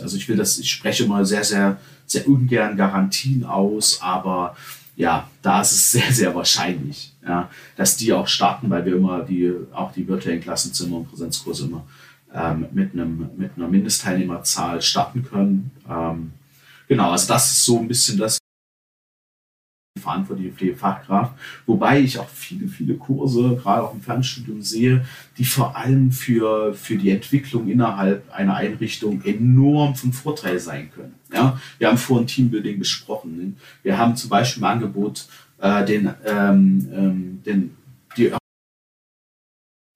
also 0.02 0.18
ich 0.18 0.28
will 0.30 0.38
das, 0.38 0.58
ich 0.58 0.72
spreche 0.72 1.06
mal 1.06 1.26
sehr, 1.26 1.44
sehr, 1.44 1.78
sehr 2.06 2.28
ungern 2.28 2.78
Garantien 2.78 3.44
aus, 3.44 4.02
aber 4.02 4.56
ja, 4.96 5.30
da 5.42 5.62
ist 5.62 5.72
es 5.72 5.92
sehr, 5.92 6.12
sehr 6.12 6.36
wahrscheinlich, 6.36 7.14
ja, 7.26 7.50
dass 7.76 7.98
die 7.98 8.14
auch 8.14 8.28
starten, 8.28 8.70
weil 8.70 8.86
wir 8.86 8.96
immer 8.96 9.24
die, 9.24 9.54
auch 9.74 9.92
die 9.92 10.08
virtuellen 10.08 10.42
Klassenzimmer 10.42 10.98
und 10.98 11.10
Präsenzkurse 11.10 11.66
immer 11.66 11.86
ähm, 12.34 12.68
mit, 12.72 12.94
einem, 12.94 13.30
mit 13.38 13.52
einer 13.56 13.68
Mindestteilnehmerzahl 13.68 14.82
starten 14.82 15.24
können. 15.24 15.72
Ähm, 15.90 16.34
genau, 16.88 17.12
also 17.12 17.28
das 17.28 17.52
ist 17.52 17.66
so 17.66 17.80
ein 17.80 17.88
bisschen 17.88 18.18
das, 18.18 18.38
verantwortliche 20.00 20.54
Pflegefachkraft, 20.54 21.34
wobei 21.66 22.00
ich 22.00 22.18
auch 22.18 22.30
viele, 22.30 22.68
viele 22.68 22.96
Kurse, 22.96 23.58
gerade 23.62 23.84
auch 23.84 23.94
im 23.94 24.02
Fernstudium 24.02 24.62
sehe, 24.62 25.06
die 25.38 25.46
vor 25.46 25.76
allem 25.76 26.12
für, 26.12 26.74
für 26.74 26.98
die 26.98 27.10
Entwicklung 27.10 27.68
innerhalb 27.68 28.32
einer 28.34 28.56
Einrichtung 28.56 29.22
enorm 29.24 29.96
von 29.96 30.14
Vorteil 30.14 30.60
sein 30.60 30.92
können. 30.92 31.16
Ja, 31.34 31.60
wir 31.78 31.88
haben 31.88 31.98
vorhin 31.98 32.28
Teambuilding 32.28 32.80
besprochen. 32.80 33.58
Wir 33.84 33.98
haben 33.98 34.16
zum 34.16 34.30
Beispiel 34.30 34.64
im 34.64 34.70
Angebot 34.70 35.28
äh, 35.60 35.86
den, 35.86 36.14
ähm, 36.26 36.90
ähm, 36.94 37.44
den, 37.46 37.78
die 38.16 38.28
äh, 38.28 38.38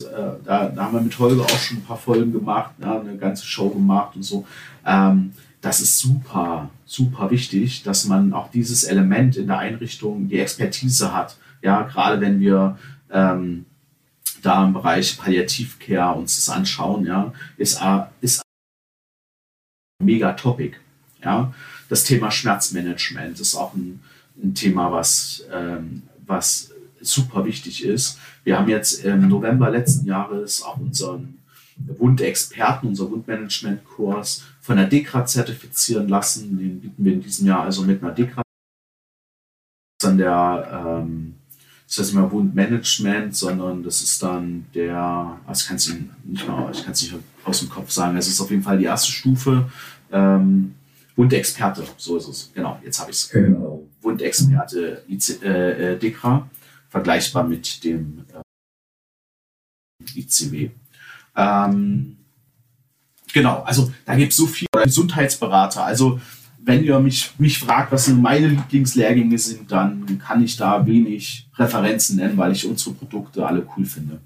da, 0.02 0.70
da, 0.70 0.76
haben 0.76 0.94
wir 0.94 1.02
mit 1.02 1.18
Holger 1.18 1.44
auch 1.44 1.60
schon 1.60 1.78
ein 1.78 1.84
paar 1.84 1.98
Folgen 1.98 2.32
gemacht, 2.32 2.72
ja, 2.82 3.00
eine 3.00 3.18
ganze 3.18 3.46
Show 3.46 3.70
gemacht 3.70 4.16
und 4.16 4.24
so. 4.24 4.46
Ähm, 4.86 5.32
das 5.66 5.82
ist 5.82 5.98
super, 5.98 6.70
super 6.86 7.32
wichtig, 7.32 7.82
dass 7.82 8.06
man 8.06 8.34
auch 8.34 8.52
dieses 8.52 8.84
Element 8.84 9.36
in 9.36 9.48
der 9.48 9.58
Einrichtung, 9.58 10.28
die 10.28 10.38
Expertise 10.38 11.12
hat. 11.12 11.38
Ja, 11.64 11.82
gerade 11.82 12.22
wenn 12.22 12.40
wir 12.40 12.78
ähm, 13.10 13.66
da 14.44 14.64
im 14.64 14.74
Bereich 14.74 15.18
Palliativcare 15.18 16.20
uns 16.20 16.36
das 16.36 16.56
anschauen, 16.56 17.08
ja, 17.08 17.34
ist, 17.58 17.82
ist 18.22 18.44
ein 20.00 20.06
mega 20.06 20.34
Topic. 20.34 20.78
Ja, 21.24 21.52
das 21.90 22.04
Thema 22.04 22.30
Schmerzmanagement 22.30 23.40
ist 23.40 23.56
auch 23.56 23.74
ein, 23.74 24.02
ein 24.44 24.54
Thema, 24.54 24.92
was, 24.92 25.46
ähm, 25.52 26.04
was 26.28 26.74
super 27.02 27.44
wichtig 27.44 27.84
ist. 27.84 28.20
Wir 28.44 28.60
haben 28.60 28.70
jetzt 28.70 29.04
im 29.04 29.28
November 29.28 29.72
letzten 29.72 30.06
Jahres 30.06 30.62
auch 30.62 30.78
unseren 30.78 31.40
Wundexperten, 31.78 32.90
unser 32.90 33.10
Wundmanagement-Kurs 33.10 34.44
von 34.62 34.78
der 34.78 34.88
DEKRA 34.88 35.26
zertifizieren 35.26 36.08
lassen. 36.08 36.58
Den 36.58 36.80
bieten 36.80 37.04
wir 37.04 37.14
in 37.14 37.22
diesem 37.22 37.48
Jahr 37.48 37.64
also 37.64 37.84
mit 37.84 38.02
einer 38.02 38.14
DEKRA. 38.14 38.42
Dann 40.02 40.18
der, 40.18 41.04
ähm, 41.04 41.36
das 41.88 41.98
heißt 41.98 42.14
nicht 42.14 42.22
mehr 42.22 42.32
Wundmanagement, 42.32 43.36
sondern 43.36 43.84
das 43.84 44.02
ist 44.02 44.24
dann 44.24 44.66
der, 44.74 45.40
also 45.46 45.62
ich 45.62 45.68
kann 45.68 45.78
es 45.78 45.94
nicht 46.24 46.48
mal, 46.48 46.72
ich 46.72 46.84
kann 46.84 46.94
es 46.94 47.02
nicht 47.02 47.16
aus 47.44 47.60
dem 47.60 47.70
Kopf 47.70 47.92
sagen. 47.92 48.18
Es 48.18 48.28
ist 48.28 48.42
auf 48.42 48.52
jeden 48.52 48.64
Fall 48.64 48.78
die 48.78 48.86
erste 48.86 49.12
Stufe. 49.12 49.70
Ähm, 50.12 50.76
Wundexperte, 51.16 51.84
so 51.98 52.18
ist 52.18 52.28
es. 52.28 52.52
Genau, 52.54 52.80
jetzt 52.84 53.00
habe 53.00 53.12
ich 53.12 53.18
es. 53.18 53.30
Genau. 53.30 53.88
Wundexperte 54.02 55.04
äh, 55.08 55.94
äh, 55.94 56.00
DEKRA, 56.00 56.50
vergleichbar 56.90 57.44
mit 57.44 57.84
dem 57.84 58.26
äh, 58.34 60.20
ICW. 60.20 60.72
Ähm, 61.36 62.18
genau, 63.34 63.64
also 63.64 63.92
da 64.06 64.16
gibt 64.16 64.32
es 64.32 64.38
so 64.38 64.48
viele 64.48 64.70
Gesundheitsberater. 64.84 65.84
Also 65.84 66.20
wenn 66.66 66.84
ihr 66.84 67.00
mich, 67.00 67.32
mich 67.38 67.60
fragt, 67.60 67.92
was 67.92 68.08
meine 68.08 68.48
Lieblingslehrgänge 68.48 69.38
sind, 69.38 69.72
dann 69.72 70.20
kann 70.20 70.44
ich 70.44 70.58
da 70.58 70.86
wenig 70.86 71.48
Referenzen 71.58 72.18
nennen, 72.18 72.38
weil 72.38 72.52
ich 72.52 72.68
unsere 72.68 72.96
Produkte 72.96 73.46
alle 73.46 73.68
cool 73.78 73.86
finde. 73.86 74.20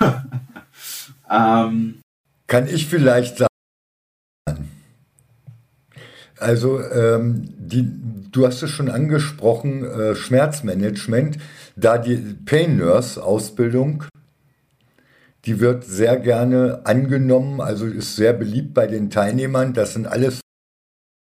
ähm, 1.30 2.00
kann 2.48 2.66
ich 2.66 2.86
vielleicht 2.86 3.38
sagen, 3.38 4.68
also 6.38 6.80
ähm, 6.80 7.48
die, 7.58 7.86
du 8.32 8.46
hast 8.46 8.62
es 8.62 8.70
schon 8.70 8.90
angesprochen, 8.90 9.84
äh, 9.84 10.16
Schmerzmanagement, 10.16 11.38
da 11.76 11.98
die 11.98 12.16
Pain 12.16 12.78
Nurse 12.78 13.22
Ausbildung 13.22 14.04
die 15.46 15.60
wird 15.60 15.84
sehr 15.84 16.18
gerne 16.18 16.82
angenommen, 16.84 17.60
also 17.60 17.86
ist 17.86 18.16
sehr 18.16 18.32
beliebt 18.32 18.74
bei 18.74 18.86
den 18.86 19.10
Teilnehmern. 19.10 19.72
Das 19.72 19.94
sind 19.94 20.06
alles 20.06 20.40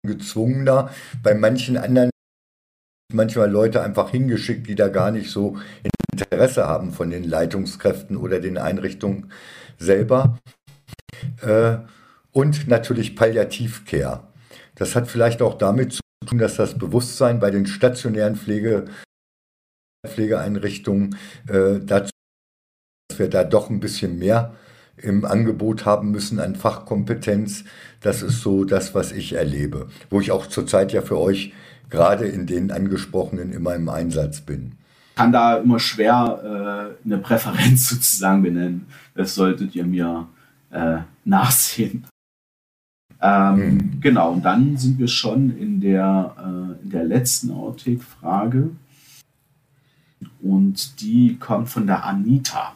gezwungener. 0.05 0.89
Bei 1.21 1.33
manchen 1.33 1.77
anderen 1.77 2.09
manchmal 3.13 3.49
Leute 3.49 3.81
einfach 3.81 4.09
hingeschickt, 4.09 4.67
die 4.67 4.75
da 4.75 4.89
gar 4.89 5.11
nicht 5.11 5.29
so 5.29 5.57
Interesse 6.11 6.67
haben 6.67 6.91
von 6.91 7.09
den 7.09 7.23
Leitungskräften 7.23 8.17
oder 8.17 8.39
den 8.39 8.57
Einrichtungen 8.57 9.31
selber. 9.77 10.39
Äh, 11.41 11.77
und 12.31 12.67
natürlich 12.67 13.15
Palliativcare. 13.15 14.27
Das 14.75 14.95
hat 14.95 15.07
vielleicht 15.07 15.41
auch 15.41 15.57
damit 15.57 15.93
zu 15.93 16.01
tun, 16.25 16.39
dass 16.39 16.55
das 16.55 16.77
Bewusstsein 16.77 17.39
bei 17.39 17.51
den 17.51 17.67
stationären 17.67 18.35
Pflege, 18.35 18.85
Pflegeeinrichtungen 20.05 21.15
äh, 21.47 21.79
dazu 21.79 22.11
dass 23.07 23.19
wir 23.19 23.29
da 23.29 23.43
doch 23.43 23.69
ein 23.69 23.79
bisschen 23.79 24.17
mehr 24.17 24.53
im 24.97 25.25
Angebot 25.25 25.85
haben 25.85 26.11
müssen 26.11 26.39
an 26.39 26.55
Fachkompetenz. 26.55 27.63
Das 28.01 28.21
ist 28.21 28.41
so 28.41 28.63
das, 28.63 28.95
was 28.95 29.11
ich 29.11 29.33
erlebe, 29.33 29.87
wo 30.09 30.19
ich 30.19 30.31
auch 30.31 30.47
zurzeit 30.47 30.93
ja 30.93 31.01
für 31.01 31.19
euch 31.19 31.53
gerade 31.89 32.25
in 32.25 32.47
den 32.47 32.71
angesprochenen 32.71 33.51
immer 33.51 33.75
im 33.75 33.89
Einsatz 33.89 34.41
bin. 34.41 34.73
Ich 35.11 35.15
kann 35.17 35.31
da 35.31 35.57
immer 35.57 35.79
schwer 35.79 36.95
äh, 37.03 37.05
eine 37.05 37.17
Präferenz 37.19 37.89
sozusagen 37.89 38.41
benennen. 38.41 38.87
Das 39.13 39.35
solltet 39.35 39.75
ihr 39.75 39.85
mir 39.85 40.27
äh, 40.71 40.99
nachsehen. 41.23 42.07
Ähm, 43.21 43.57
hm. 43.57 44.01
Genau, 44.01 44.31
und 44.31 44.43
dann 44.43 44.75
sind 44.77 44.97
wir 44.97 45.07
schon 45.07 45.55
in 45.55 45.79
der, 45.79 46.35
äh, 46.37 46.83
in 46.83 46.89
der 46.89 47.03
letzten 47.03 47.51
Outtake-Frage. 47.51 48.71
Und 50.41 50.99
die 50.99 51.37
kommt 51.37 51.69
von 51.69 51.85
der 51.85 52.03
Anita 52.05 52.75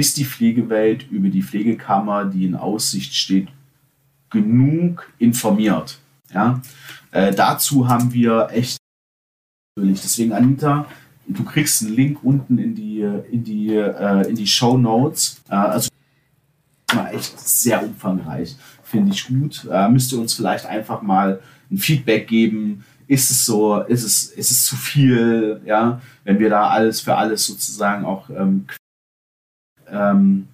ist 0.00 0.16
die 0.16 0.24
Pflegewelt 0.24 1.08
über 1.10 1.28
die 1.28 1.42
Pflegekammer, 1.42 2.24
die 2.24 2.46
in 2.46 2.56
Aussicht 2.56 3.14
steht, 3.14 3.48
genug 4.30 5.12
informiert? 5.18 5.98
Ja? 6.32 6.60
Äh, 7.12 7.32
dazu 7.32 7.86
haben 7.86 8.12
wir 8.12 8.48
echt 8.50 8.78
Deswegen, 9.78 10.32
Anita, 10.32 10.86
du 11.26 11.44
kriegst 11.44 11.82
einen 11.82 11.94
Link 11.94 12.22
unten 12.22 12.58
in 12.58 12.74
die, 12.74 13.00
in 13.30 13.44
die, 13.44 13.74
äh, 13.74 14.28
in 14.28 14.34
die 14.34 14.46
Show 14.46 14.76
Notes. 14.76 15.40
Äh, 15.48 15.54
also 15.54 15.88
echt 17.12 17.38
sehr 17.38 17.82
umfangreich. 17.82 18.56
Finde 18.82 19.12
ich 19.12 19.28
gut. 19.28 19.66
Äh, 19.70 19.88
müsst 19.88 20.12
ihr 20.12 20.18
uns 20.18 20.34
vielleicht 20.34 20.66
einfach 20.66 21.02
mal 21.02 21.40
ein 21.70 21.78
Feedback 21.78 22.26
geben. 22.26 22.84
Ist 23.06 23.30
es 23.30 23.44
so, 23.46 23.78
ist 23.80 24.02
es, 24.02 24.24
ist 24.24 24.50
es 24.50 24.64
zu 24.66 24.76
viel, 24.76 25.60
ja, 25.64 26.00
wenn 26.24 26.38
wir 26.38 26.50
da 26.50 26.68
alles 26.68 27.00
für 27.00 27.16
alles 27.16 27.46
sozusagen 27.46 28.04
auch 28.04 28.28
ähm, 28.30 28.66
ähm, 29.90 30.48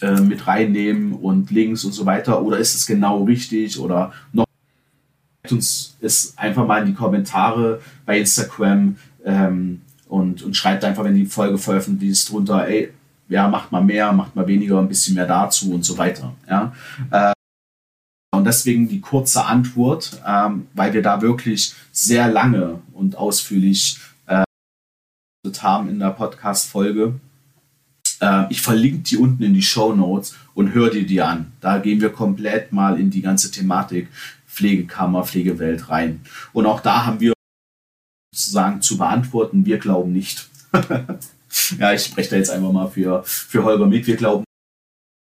äh, 0.00 0.20
mit 0.20 0.46
reinnehmen 0.46 1.12
und 1.12 1.50
Links 1.50 1.84
und 1.84 1.92
so 1.92 2.06
weiter? 2.06 2.42
Oder 2.42 2.58
ist 2.58 2.74
es 2.74 2.86
genau 2.86 3.24
richtig? 3.24 3.78
Oder 3.78 4.12
noch 4.32 4.46
uns 5.50 5.96
es 6.00 6.36
einfach 6.36 6.66
mal 6.66 6.80
in 6.80 6.86
die 6.86 6.94
Kommentare 6.94 7.80
bei 8.04 8.18
Instagram 8.18 8.96
ähm, 9.24 9.82
und, 10.08 10.42
und 10.42 10.56
schreibt 10.56 10.84
einfach, 10.84 11.04
wenn 11.04 11.14
die 11.14 11.26
Folge 11.26 11.58
veröffentlicht 11.58 12.12
ist, 12.12 12.30
drunter, 12.30 12.66
ey, 12.68 12.92
ja, 13.28 13.48
macht 13.48 13.72
mal 13.72 13.82
mehr, 13.82 14.12
macht 14.12 14.36
mal 14.36 14.46
weniger, 14.46 14.78
ein 14.78 14.88
bisschen 14.88 15.14
mehr 15.14 15.26
dazu 15.26 15.72
und 15.72 15.84
so 15.84 15.98
weiter. 15.98 16.34
Ja. 16.48 16.72
Äh, 17.10 17.32
und 18.34 18.44
deswegen 18.44 18.88
die 18.88 19.00
kurze 19.00 19.44
Antwort, 19.44 20.20
ähm, 20.26 20.68
weil 20.74 20.92
wir 20.92 21.02
da 21.02 21.22
wirklich 21.22 21.74
sehr 21.90 22.28
lange 22.28 22.80
und 22.92 23.16
ausführlich 23.16 23.98
äh, 24.26 24.44
haben 25.60 25.88
in 25.88 25.98
der 25.98 26.10
Podcast-Folge. 26.10 27.18
Äh, 28.20 28.44
ich 28.50 28.62
verlinke 28.62 28.98
die 28.98 29.16
unten 29.16 29.42
in 29.42 29.54
die 29.54 29.62
Show 29.62 29.94
Notes 29.94 30.34
und 30.54 30.74
hör 30.74 30.90
dir 30.90 31.06
die 31.06 31.20
an. 31.20 31.52
Da 31.60 31.78
gehen 31.78 32.00
wir 32.00 32.10
komplett 32.10 32.72
mal 32.72 32.98
in 32.98 33.10
die 33.10 33.22
ganze 33.22 33.50
Thematik 33.50 34.08
Pflegekammer, 34.46 35.24
Pflegewelt 35.24 35.90
rein. 35.90 36.22
Und 36.52 36.66
auch 36.66 36.80
da 36.80 37.04
haben 37.04 37.20
wir 37.20 37.34
sozusagen 38.34 38.80
zu 38.80 38.96
beantworten, 38.98 39.66
wir 39.66 39.78
glauben 39.78 40.12
nicht. 40.12 40.48
ja, 41.78 41.92
ich 41.92 42.04
spreche 42.04 42.30
da 42.30 42.36
jetzt 42.36 42.50
einfach 42.50 42.72
mal 42.72 42.88
für, 42.88 43.22
für 43.24 43.64
Holger 43.64 43.86
mit. 43.86 44.06
Wir 44.06 44.16
glauben, 44.16 44.44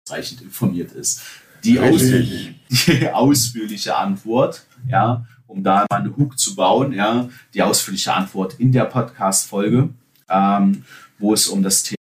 dass 0.05 0.13
ausreichend 0.13 0.43
informiert 0.43 0.93
ist. 0.93 1.23
Die, 1.65 1.81
ausführliche, 1.81 2.55
die 2.87 3.09
ausführliche 3.09 3.97
Antwort, 3.97 4.65
ja, 4.89 5.27
um 5.49 5.65
da 5.65 5.85
mal 5.91 6.01
eine 6.01 6.17
Hook 6.17 6.39
zu 6.39 6.55
bauen, 6.55 6.93
ja, 6.93 7.29
die 7.55 7.63
ausführliche 7.63 8.13
Antwort 8.13 8.55
in 8.59 8.71
der 8.71 8.85
Podcast-Folge, 8.85 9.89
ähm, 10.29 10.85
wo 11.19 11.35
es 11.35 11.49
um 11.49 11.63
das 11.63 11.83
Thema 11.83 11.98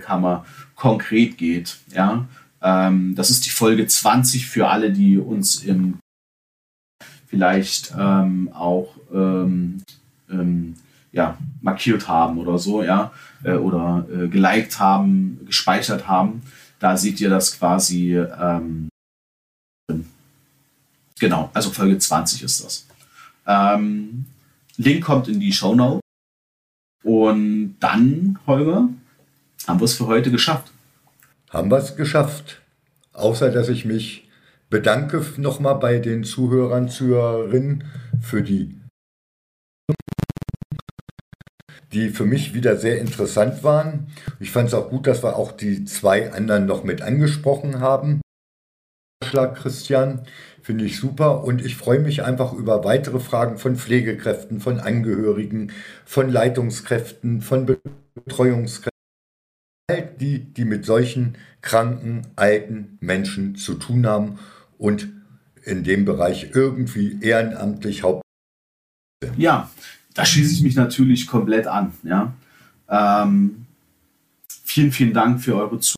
Kammer 0.00 0.44
konkret 0.74 1.38
geht. 1.38 1.78
Ja? 1.92 2.26
Ähm, 2.62 3.14
das 3.14 3.30
ist 3.30 3.46
die 3.46 3.50
Folge 3.50 3.86
20 3.86 4.46
für 4.46 4.68
alle, 4.68 4.92
die 4.92 5.18
uns 5.18 5.62
im 5.64 5.98
vielleicht 7.26 7.94
ähm, 7.98 8.50
auch 8.52 8.94
ähm, 9.12 9.82
ähm, 10.30 10.74
ja, 11.12 11.38
markiert 11.62 12.06
haben 12.06 12.38
oder 12.38 12.58
so, 12.58 12.82
ja, 12.82 13.10
äh, 13.42 13.54
oder 13.54 14.06
äh, 14.10 14.28
geliked 14.28 14.78
haben, 14.78 15.40
gespeichert 15.46 16.06
haben. 16.08 16.42
Da 16.78 16.96
seht 16.96 17.20
ihr 17.20 17.30
das 17.30 17.58
quasi. 17.58 18.16
Ähm, 18.16 18.88
genau, 21.18 21.50
also 21.54 21.70
Folge 21.70 21.98
20 21.98 22.42
ist 22.42 22.64
das. 22.64 22.86
Ähm, 23.46 24.26
Link 24.76 25.04
kommt 25.04 25.28
in 25.28 25.40
die 25.40 25.52
Show 25.52 25.74
Notes. 25.74 26.00
Und 27.04 27.76
dann, 27.80 28.38
Holger, 28.46 28.88
haben 29.66 29.80
wir 29.80 29.84
es 29.84 29.94
für 29.94 30.06
heute 30.06 30.30
geschafft. 30.30 30.72
Haben 31.50 31.70
wir 31.70 31.78
es 31.78 31.96
geschafft. 31.96 32.60
Außer 33.12 33.50
dass 33.50 33.68
ich 33.68 33.84
mich 33.84 34.28
bedanke 34.70 35.22
nochmal 35.36 35.74
bei 35.74 35.98
den 35.98 36.24
Zuhörern, 36.24 36.88
Zuhörerinnen 36.88 37.84
für 38.22 38.42
die, 38.42 38.80
die 41.92 42.08
für 42.08 42.24
mich 42.24 42.54
wieder 42.54 42.76
sehr 42.76 42.98
interessant 42.98 43.62
waren. 43.62 44.06
Ich 44.40 44.50
fand 44.50 44.68
es 44.68 44.74
auch 44.74 44.88
gut, 44.88 45.06
dass 45.06 45.22
wir 45.22 45.36
auch 45.36 45.52
die 45.52 45.84
zwei 45.84 46.32
anderen 46.32 46.64
noch 46.64 46.84
mit 46.84 47.02
angesprochen 47.02 47.80
haben. 47.80 48.22
Vorschlag, 49.22 49.54
Christian, 49.54 50.26
finde 50.62 50.84
ich 50.84 50.98
super 50.98 51.44
und 51.44 51.64
ich 51.64 51.76
freue 51.76 52.00
mich 52.00 52.22
einfach 52.24 52.52
über 52.54 52.82
weitere 52.84 53.20
Fragen 53.20 53.58
von 53.58 53.76
Pflegekräften, 53.76 54.60
von 54.60 54.80
Angehörigen, 54.80 55.72
von 56.06 56.30
Leitungskräften, 56.30 57.42
von 57.42 57.76
Betreuungskräften, 58.14 58.91
die, 59.90 60.40
die 60.40 60.64
mit 60.64 60.84
solchen 60.84 61.36
kranken, 61.60 62.22
alten 62.36 62.98
Menschen 63.00 63.56
zu 63.56 63.74
tun 63.74 64.06
haben 64.06 64.38
und 64.78 65.08
in 65.64 65.84
dem 65.84 66.04
Bereich 66.04 66.50
irgendwie 66.54 67.18
ehrenamtlich 67.20 68.02
haupt. 68.02 68.22
Ja, 69.36 69.70
da 70.14 70.24
schließe 70.24 70.54
ich 70.54 70.62
mich 70.62 70.74
natürlich 70.74 71.26
komplett 71.26 71.66
an. 71.66 71.92
Ja. 72.02 72.32
Ähm, 72.88 73.66
vielen, 74.64 74.92
vielen 74.92 75.14
Dank 75.14 75.40
für 75.40 75.56
eure 75.56 75.78
Zuhörer 75.78 75.96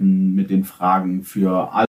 mit 0.00 0.50
den 0.50 0.64
Fragen, 0.64 1.24
für 1.24 1.72
alle, 1.72 1.86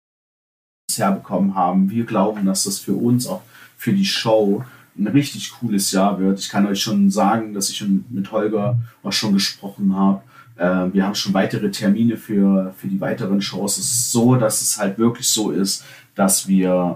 die 0.91 0.97
wir 0.97 1.07
herbekommen 1.07 1.55
haben. 1.55 1.91
Wir 1.91 2.05
glauben, 2.05 2.47
dass 2.47 2.65
das 2.65 2.79
für 2.79 2.95
uns 2.95 3.27
auch 3.27 3.43
für 3.77 3.93
die 3.93 4.05
Show 4.05 4.65
ein 4.97 5.07
richtig 5.07 5.53
cooles 5.53 5.91
Jahr 5.91 6.21
wird. 6.21 6.39
Ich 6.39 6.49
kann 6.49 6.67
euch 6.67 6.81
schon 6.81 7.11
sagen, 7.11 7.55
dass 7.55 7.71
ich 7.71 7.85
mit 8.11 8.31
Holger 8.31 8.79
auch 9.03 9.13
schon 9.13 9.33
gesprochen 9.35 9.97
habe. 9.97 10.23
Äh, 10.57 10.93
wir 10.93 11.05
haben 11.05 11.15
schon 11.15 11.35
weitere 11.35 11.71
Termine 11.71 12.17
für, 12.17 12.75
für 12.77 12.89
die 12.89 13.01
weiteren 13.01 13.41
Shows. 13.41 13.79
Es 13.79 13.91
ist 13.91 14.13
so, 14.13 14.37
dass 14.37 14.63
es 14.63 14.79
halt 14.79 14.99
wirklich 14.99 15.29
so 15.29 15.51
ist, 15.51 15.85
dass 16.15 16.49
wir 16.49 16.95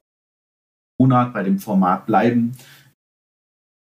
Monat 0.98 1.32
bei 1.32 1.42
dem 1.42 1.59
Format 1.59 2.07
bleiben. 2.07 2.57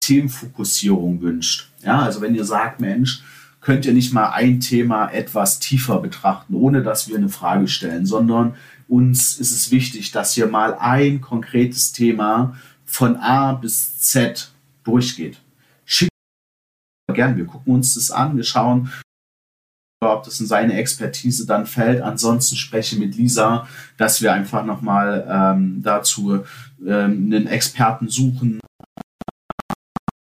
Themenfokussierung 0.03 1.21
wünscht. 1.21 1.71
Ja, 1.81 2.01
also 2.01 2.21
wenn 2.21 2.35
ihr 2.35 2.45
sagt, 2.45 2.79
Mensch, 2.79 3.23
könnt 3.61 3.85
ihr 3.85 3.93
nicht 3.93 4.13
mal 4.13 4.29
ein 4.29 4.59
Thema 4.59 5.09
etwas 5.09 5.59
tiefer 5.59 5.99
betrachten, 5.99 6.53
ohne 6.53 6.83
dass 6.83 7.07
wir 7.07 7.17
eine 7.17 7.29
Frage 7.29 7.67
stellen, 7.67 8.05
sondern 8.05 8.55
uns 8.87 9.39
ist 9.39 9.51
es 9.51 9.71
wichtig, 9.71 10.11
dass 10.11 10.37
ihr 10.37 10.45
mal 10.45 10.75
ein 10.75 11.21
konkretes 11.21 11.91
Thema 11.91 12.55
von 12.85 13.15
A 13.15 13.53
bis 13.53 13.97
Z 13.97 14.51
durchgeht. 14.83 15.41
Schickt 15.85 16.11
gern, 17.11 17.37
wir 17.37 17.45
gucken 17.45 17.73
uns 17.73 17.95
das 17.95 18.11
an, 18.11 18.37
wir 18.37 18.43
schauen, 18.43 18.91
ob 20.01 20.23
das 20.23 20.39
in 20.39 20.45
seine 20.45 20.73
Expertise 20.73 21.45
dann 21.45 21.65
fällt. 21.65 22.01
Ansonsten 22.01 22.55
spreche 22.55 22.97
mit 22.97 23.15
Lisa, 23.15 23.67
dass 23.97 24.21
wir 24.21 24.33
einfach 24.33 24.65
nochmal 24.65 25.25
ähm, 25.29 25.81
dazu 25.81 26.43
ähm, 26.85 27.25
einen 27.25 27.47
Experten 27.47 28.07
suchen. 28.09 28.59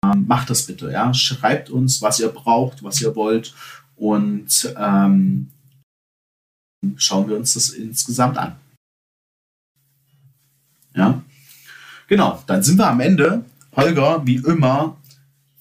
Ähm, 0.06 0.26
macht 0.28 0.50
das 0.50 0.66
bitte, 0.66 0.92
ja. 0.92 1.14
Schreibt 1.14 1.70
uns, 1.70 2.02
was 2.02 2.20
ihr 2.20 2.30
braucht, 2.30 2.84
was 2.84 3.02
ihr 3.02 3.16
wollt 3.16 3.54
und 3.96 4.74
ähm, 4.78 5.52
schauen 6.96 7.28
wir 7.28 7.36
uns 7.36 7.54
das 7.54 7.70
insgesamt 7.70 8.38
an. 8.38 8.56
Ja, 10.96 11.22
genau. 12.08 12.44
Dann 12.48 12.64
sind 12.64 12.78
wir 12.78 12.88
am 12.88 13.00
Ende. 13.00 13.46
Holger, 13.76 14.26
wie 14.26 14.38
immer, 14.38 14.98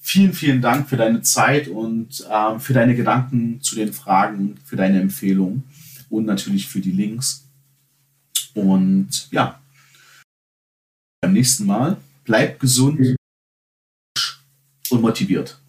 vielen, 0.09 0.33
vielen 0.33 0.59
Dank 0.59 0.89
für 0.89 0.97
deine 0.97 1.21
Zeit 1.21 1.67
und 1.67 2.27
ähm, 2.31 2.59
für 2.59 2.73
deine 2.73 2.95
Gedanken 2.95 3.61
zu 3.61 3.75
den 3.75 3.93
Fragen, 3.93 4.55
für 4.65 4.75
deine 4.75 4.99
Empfehlungen 4.99 5.63
und 6.09 6.25
natürlich 6.25 6.67
für 6.67 6.79
die 6.79 6.91
Links. 6.91 7.47
Und 8.55 9.31
ja, 9.31 9.61
beim 11.21 11.33
nächsten 11.33 11.67
Mal 11.67 11.97
bleibt 12.25 12.59
gesund 12.59 13.15
und 14.89 15.01
motiviert. 15.01 15.59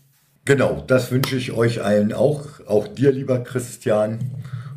Genau, 0.47 0.83
das 0.87 1.11
wünsche 1.11 1.37
ich 1.37 1.53
euch 1.53 1.83
allen 1.83 2.15
auch, 2.15 2.61
auch 2.67 2.89
dir, 2.89 3.13
lieber 3.13 3.45
Christian. 3.45 4.19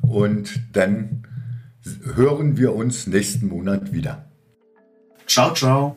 Und 0.01 0.59
dann 0.73 1.25
hören 2.03 2.57
wir 2.57 2.75
uns 2.75 3.07
nächsten 3.07 3.47
Monat 3.47 3.93
wieder. 3.93 4.29
Ciao, 5.25 5.53
ciao. 5.53 5.95